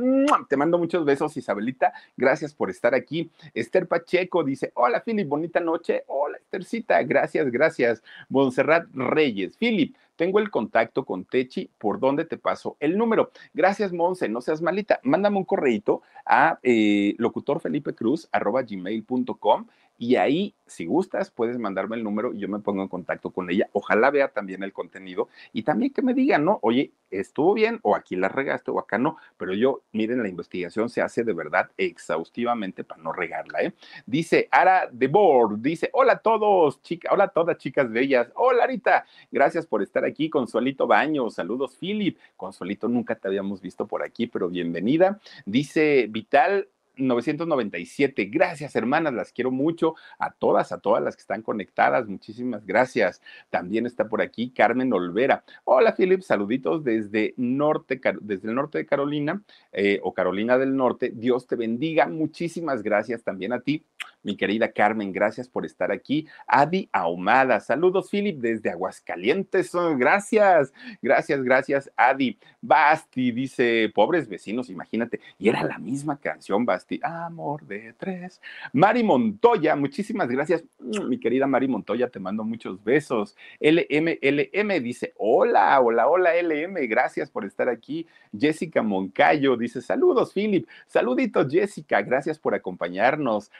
Te 0.48 0.56
mando 0.56 0.78
muchos 0.78 1.04
besos, 1.04 1.36
Isabelita. 1.36 1.92
Gracias 2.16 2.54
por 2.54 2.70
estar 2.70 2.94
aquí. 2.94 3.30
Esther 3.54 3.86
Pacheco 3.86 4.44
dice, 4.44 4.72
hola 4.74 5.00
Filip, 5.00 5.28
bonita 5.28 5.60
noche. 5.60 6.04
Hola 6.06 6.38
Esthercita, 6.38 7.02
gracias, 7.02 7.50
gracias. 7.50 8.02
Montserrat 8.28 8.86
Reyes, 8.92 9.56
Filip, 9.56 9.96
tengo 10.16 10.40
el 10.40 10.50
contacto 10.50 11.04
con 11.04 11.24
Techi, 11.24 11.70
¿por 11.78 12.00
dónde 12.00 12.24
te 12.24 12.38
paso 12.38 12.76
el 12.80 12.98
número? 12.98 13.30
Gracias, 13.54 13.92
Monse, 13.92 14.28
no 14.28 14.40
seas 14.40 14.62
malita. 14.62 14.98
Mándame 15.02 15.38
un 15.38 15.44
correito 15.44 16.02
a 16.24 16.58
eh, 16.62 17.14
locutorfelipe.cruz@gmail.com 17.18 19.66
y 19.98 20.16
ahí, 20.16 20.54
si 20.66 20.84
gustas, 20.84 21.30
puedes 21.30 21.58
mandarme 21.58 21.96
el 21.96 22.04
número 22.04 22.34
y 22.34 22.40
yo 22.40 22.48
me 22.48 22.58
pongo 22.58 22.82
en 22.82 22.88
contacto 22.88 23.30
con 23.30 23.50
ella. 23.50 23.68
Ojalá 23.72 24.10
vea 24.10 24.28
también 24.28 24.62
el 24.62 24.72
contenido 24.72 25.28
y 25.52 25.62
también 25.62 25.92
que 25.92 26.02
me 26.02 26.12
diga, 26.12 26.38
¿no? 26.38 26.58
Oye, 26.62 26.92
estuvo 27.10 27.54
bien 27.54 27.78
o 27.82 27.96
aquí 27.96 28.16
la 28.16 28.28
regaste 28.28 28.70
o 28.70 28.78
acá 28.78 28.98
no. 28.98 29.16
Pero 29.38 29.54
yo, 29.54 29.82
miren, 29.92 30.22
la 30.22 30.28
investigación 30.28 30.90
se 30.90 31.00
hace 31.00 31.24
de 31.24 31.32
verdad 31.32 31.70
exhaustivamente 31.78 32.84
para 32.84 33.02
no 33.02 33.12
regarla, 33.12 33.62
¿eh? 33.62 33.72
Dice 34.04 34.48
Ara 34.50 34.88
de 34.92 35.08
Board, 35.08 35.60
dice, 35.60 35.88
hola 35.92 36.14
a 36.14 36.18
todos, 36.18 36.82
chicas, 36.82 37.12
hola 37.12 37.24
a 37.24 37.28
todas 37.28 37.56
chicas 37.56 37.90
bellas. 37.90 38.30
Hola, 38.34 38.64
Arita, 38.64 39.06
gracias 39.30 39.66
por 39.66 39.82
estar 39.82 40.04
aquí. 40.04 40.28
Consuelito 40.28 40.86
Baño, 40.86 41.30
saludos, 41.30 41.76
Philip. 41.78 42.18
Consuelito, 42.36 42.88
nunca 42.88 43.14
te 43.14 43.28
habíamos 43.28 43.62
visto 43.62 43.86
por 43.86 44.02
aquí, 44.02 44.26
pero 44.26 44.48
bienvenida. 44.48 45.20
Dice 45.46 46.06
Vital 46.10 46.68
997. 46.96 48.26
Gracias, 48.26 48.76
hermanas, 48.76 49.14
las 49.14 49.32
quiero 49.32 49.50
mucho. 49.50 49.94
A 50.18 50.32
todas, 50.32 50.72
a 50.72 50.78
todas 50.78 51.02
las 51.02 51.16
que 51.16 51.20
están 51.20 51.42
conectadas, 51.42 52.06
muchísimas 52.06 52.66
gracias. 52.66 53.22
También 53.50 53.86
está 53.86 54.08
por 54.08 54.22
aquí 54.22 54.50
Carmen 54.50 54.92
Olvera. 54.92 55.44
Hola, 55.64 55.94
Philip, 55.94 56.22
saluditos 56.22 56.84
desde, 56.84 57.34
norte, 57.36 58.00
desde 58.20 58.48
el 58.48 58.54
norte 58.54 58.78
de 58.78 58.86
Carolina 58.86 59.42
eh, 59.72 60.00
o 60.02 60.14
Carolina 60.14 60.58
del 60.58 60.76
Norte. 60.76 61.12
Dios 61.14 61.46
te 61.46 61.56
bendiga. 61.56 62.06
Muchísimas 62.06 62.82
gracias 62.82 63.22
también 63.22 63.52
a 63.52 63.60
ti 63.60 63.84
mi 64.22 64.36
querida 64.36 64.72
Carmen, 64.72 65.12
gracias 65.12 65.48
por 65.48 65.64
estar 65.64 65.92
aquí. 65.92 66.26
Adi 66.46 66.88
Ahumada, 66.92 67.60
saludos, 67.60 68.10
Philip, 68.10 68.38
desde 68.40 68.70
Aguascalientes. 68.70 69.74
Oh, 69.74 69.96
gracias, 69.96 70.72
gracias, 71.00 71.42
gracias, 71.42 71.90
Adi. 71.96 72.38
Basti 72.60 73.30
dice, 73.30 73.90
pobres 73.94 74.28
vecinos, 74.28 74.68
imagínate. 74.68 75.20
Y 75.38 75.48
era 75.48 75.62
la 75.62 75.78
misma 75.78 76.18
canción, 76.18 76.66
Basti. 76.66 76.98
Amor 77.02 77.66
de 77.66 77.92
tres. 77.92 78.40
Mari 78.72 79.04
Montoya, 79.04 79.76
muchísimas 79.76 80.28
gracias. 80.28 80.64
Mi 80.80 81.20
querida 81.20 81.46
Mari 81.46 81.68
Montoya, 81.68 82.08
te 82.08 82.18
mando 82.18 82.42
muchos 82.44 82.82
besos. 82.82 83.36
LMLM 83.60 84.82
dice, 84.82 85.12
hola, 85.16 85.80
hola, 85.80 86.08
hola, 86.08 86.34
LM, 86.34 86.74
gracias 86.88 87.30
por 87.30 87.44
estar 87.44 87.68
aquí. 87.68 88.06
Jessica 88.36 88.82
Moncayo 88.82 89.56
dice, 89.56 89.80
saludos, 89.80 90.32
Philip. 90.32 90.66
Saluditos, 90.86 91.46
Jessica, 91.50 92.02
gracias 92.02 92.38
por 92.38 92.54
acompañarnos. 92.54 93.50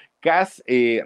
Eh, 0.66 1.04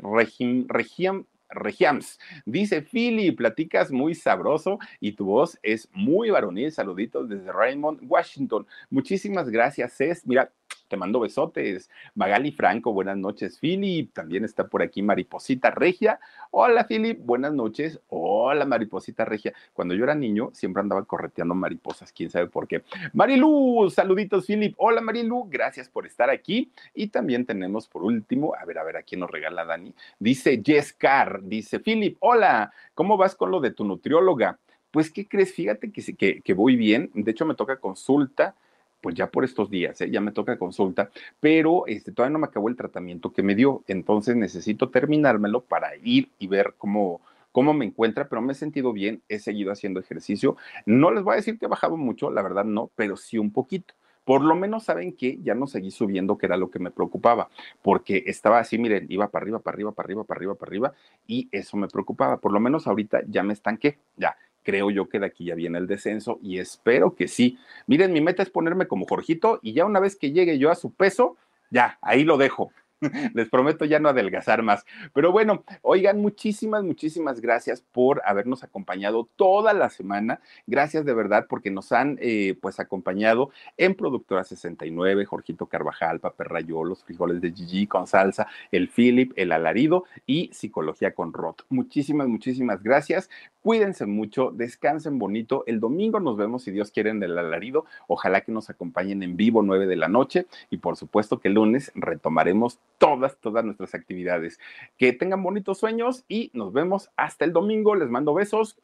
Regiams. 1.51 2.19
Dice 2.45 2.83
Philly, 2.83 3.33
platicas 3.33 3.91
muy 3.91 4.15
sabroso 4.15 4.79
y 5.01 5.13
tu 5.13 5.27
voz 5.27 5.59
es 5.63 5.89
muy 5.93 6.31
varonil. 6.31 6.73
Saluditos 6.73 7.29
desde 7.29 7.53
Raymond, 7.53 8.01
Washington. 8.09 8.67
Muchísimas 8.89 9.49
gracias, 9.49 10.01
es 10.01 10.27
Mira, 10.27 10.53
te 10.91 10.97
mando 10.97 11.21
besotes. 11.21 11.89
Magali 12.17 12.51
Franco, 12.51 12.93
buenas 12.93 13.17
noches. 13.17 13.59
Philip, 13.59 14.13
también 14.13 14.45
está 14.45 14.67
por 14.67 14.83
aquí 14.83 15.03
Mariposita 15.03 15.71
Regia. 15.71 16.19
Hola, 16.51 16.85
Philip, 16.89 17.19
buenas 17.25 17.53
noches. 17.53 18.01
Hola, 18.09 18.67
Mariposita 18.67 19.25
Regia. 19.25 19.55
Cuando 19.73 19.95
yo 19.95 20.03
era 20.03 20.17
niño, 20.17 20.51
siempre 20.53 20.81
andaba 20.81 21.05
correteando 21.05 21.55
mariposas, 21.55 22.13
quién 22.13 22.29
sabe 22.29 22.49
por 22.49 22.67
qué. 22.67 22.83
Marilu, 23.13 23.89
saluditos, 23.89 24.47
Philip. 24.47 24.75
Hola, 24.79 25.01
Marilu, 25.01 25.47
gracias 25.49 25.89
por 25.89 26.07
estar 26.07 26.29
aquí. 26.29 26.73
Y 26.93 27.07
también 27.07 27.47
tenemos 27.47 27.87
por 27.87 28.03
último, 28.03 28.55
a 28.61 28.65
ver, 28.65 28.79
a 28.79 28.83
ver, 28.83 28.97
a 28.97 29.03
quién 29.05 29.21
nos 29.21 29.31
regala 29.31 29.65
Dani. 29.65 29.95
Dice 30.19 30.61
Jess 30.63 30.93
Carr, 30.93 31.41
dice 31.45 31.79
Philip, 31.79 32.17
hola, 32.19 32.73
¿cómo 32.95 33.17
vas 33.17 33.37
con 33.37 33.53
lo 33.53 33.61
de 33.61 33.71
tu 33.71 33.85
nutrióloga? 33.85 34.59
Pues, 34.91 35.13
¿qué 35.13 35.29
crees? 35.29 35.55
Fíjate 35.55 35.93
que, 35.93 36.17
que, 36.17 36.41
que 36.41 36.53
voy 36.53 36.75
bien. 36.75 37.13
De 37.15 37.31
hecho, 37.31 37.47
me 37.47 37.55
toca 37.55 37.77
consulta 37.77 38.57
pues 39.01 39.15
ya 39.15 39.31
por 39.31 39.45
estos 39.45 39.71
días, 39.71 40.01
¿eh? 40.01 40.11
ya 40.11 40.21
me 40.21 40.33
toca 40.33 40.59
consulta, 40.59 41.11
pero 41.41 41.87
este, 41.87 42.13
todavía 42.13 42.33
no 42.33 42.39
me 42.39 42.47
acabó 42.47 42.69
el 42.69 42.77
tratamiento 42.77 43.33
que 43.33 43.43
me 43.43 43.55
dio, 43.55 43.83
entonces 43.87 44.37
necesito 44.37 44.91
terminármelo 44.91 45.63
para 45.63 45.97
ir 45.97 46.31
y 46.39 46.47
ver 46.47 46.75
cómo, 46.79 47.21
cómo 47.53 47.75
me 47.75 47.85
encuentra, 47.85 48.29
pero 48.29 48.43
me 48.43 48.53
he 48.53 48.57
sentido 48.57 48.93
bien, 48.93 49.23
he 49.29 49.39
seguido 49.39 49.73
haciendo 49.73 50.01
ejercicio. 50.01 50.57
No 50.87 51.11
les 51.11 51.23
voy 51.23 51.35
a 51.35 51.37
decir 51.37 51.59
que 51.59 51.67
he 51.67 51.69
bajado 51.69 51.97
mucho, 51.97 52.31
la 52.31 52.43
verdad 52.43 52.65
no, 52.65 52.91
pero 52.95 53.17
sí 53.17 53.39
un 53.39 53.53
poquito. 53.53 53.95
Por 54.25 54.43
lo 54.43 54.55
menos 54.55 54.85
saben 54.85 55.13
que 55.17 55.39
ya 55.43 55.55
no 55.55 55.67
seguí 55.67 55.91
subiendo, 55.91 56.39
que 56.39 56.47
era 56.47 56.57
lo 56.57 56.71
que 56.71 56.79
me 56.79 56.91
preocupaba, 56.91 57.49
porque 57.83 58.23
estaba 58.27 58.59
así, 58.59 58.79
miren, 58.79 59.07
iba 59.09 59.29
para 59.29 59.43
arriba, 59.43 59.59
para 59.59 59.75
arriba, 59.75 59.93
para 59.93 60.07
arriba, 60.07 60.25
para 60.25 60.39
arriba, 60.39 60.55
para 60.55 60.69
arriba, 60.69 60.93
y 61.27 61.49
eso 61.51 61.77
me 61.77 61.89
preocupaba. 61.89 62.37
Por 62.37 62.53
lo 62.53 62.61
menos 62.61 62.87
ahorita 62.87 63.23
ya 63.27 63.43
me 63.43 63.55
estanqué, 63.55 63.99
ya, 64.17 64.37
creo 64.71 64.91
yo 64.91 65.09
que 65.09 65.19
de 65.19 65.27
aquí 65.27 65.47
ya 65.47 65.57
viene 65.57 65.79
el 65.79 65.89
descenso 65.89 66.39
y 66.43 66.59
espero 66.59 67.17
que 67.17 67.27
sí. 67.27 67.59
Miren, 67.89 68.13
mi 68.13 68.21
meta 68.21 68.45
es 68.45 68.51
ponerme 68.51 68.87
como 68.87 69.05
Jorgito 69.05 69.59
y 69.63 69.73
ya 69.73 69.85
una 69.85 69.99
vez 69.99 70.15
que 70.15 70.31
llegue 70.31 70.59
yo 70.59 70.71
a 70.71 70.77
su 70.77 70.93
peso, 70.93 71.37
ya, 71.71 71.99
ahí 72.01 72.23
lo 72.23 72.37
dejo. 72.37 72.73
Les 73.35 73.49
prometo 73.49 73.85
ya 73.85 73.99
no 73.99 74.09
adelgazar 74.09 74.63
más. 74.63 74.85
Pero 75.15 75.33
bueno, 75.33 75.65
oigan, 75.83 76.21
muchísimas, 76.21 76.85
muchísimas 76.85 77.41
gracias 77.41 77.83
por 77.93 78.23
habernos 78.25 78.63
acompañado 78.63 79.29
toda 79.37 79.73
la 79.73 79.91
semana. 79.91 80.41
Gracias 80.67 81.05
de 81.05 81.15
verdad 81.15 81.47
porque 81.49 81.71
nos 81.71 81.93
han 81.93 82.19
eh, 82.21 82.57
pues 82.61 82.81
acompañado 82.81 83.51
en 83.77 83.95
Productora 83.95 84.45
69, 84.45 85.25
Jorgito 85.25 85.67
Carvajal, 85.67 86.21
Paper 86.21 86.49
Rayo, 86.49 86.85
los 86.85 87.05
frijoles 87.05 87.41
de 87.41 87.53
Gigi 87.53 87.87
con 87.87 88.07
salsa, 88.07 88.47
el 88.71 88.89
Philip, 88.89 89.33
el 89.37 89.53
alarido 89.53 90.05
y 90.27 90.51
Psicología 90.53 91.15
con 91.15 91.33
Rot. 91.33 91.65
Muchísimas, 91.69 92.29
muchísimas 92.29 92.83
gracias. 92.83 93.31
Cuídense 93.63 94.07
mucho, 94.07 94.53
descansen 94.53 95.19
bonito. 95.19 95.65
El 95.67 95.81
domingo 95.81 96.19
nos 96.19 96.37
vemos, 96.37 96.63
si 96.63 96.71
Dios 96.71 96.91
quiere, 96.91 97.11
en 97.11 97.23
el 97.23 97.37
alarido. 97.37 97.85
Ojalá 98.09 98.41
que 98.41 98.53
nos 98.53 98.71
acompañen 98.71 99.23
en 99.23 99.37
vivo 99.37 99.63
9 99.63 99.87
de 99.87 99.97
la 99.97 100.09
noche 100.09 100.47
y 100.71 100.79
por 100.79 100.97
supuesto 100.97 101.41
que 101.41 101.49
el 101.49 101.55
lunes 101.55 101.93
retomaremos 101.95 102.79
todas, 103.01 103.41
todas 103.41 103.65
nuestras 103.65 103.95
actividades. 103.95 104.61
Que 104.97 105.13
tengan 105.13 105.43
bonitos 105.43 105.79
sueños 105.79 106.25
y 106.29 106.53
nos 106.55 106.73
vemos 106.73 107.11
hasta 107.17 107.45
el 107.45 107.53
domingo. 107.53 107.97
Les 107.97 108.11
mando 108.11 108.35
besos. 108.35 108.79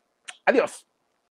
Adiós. 0.46 0.88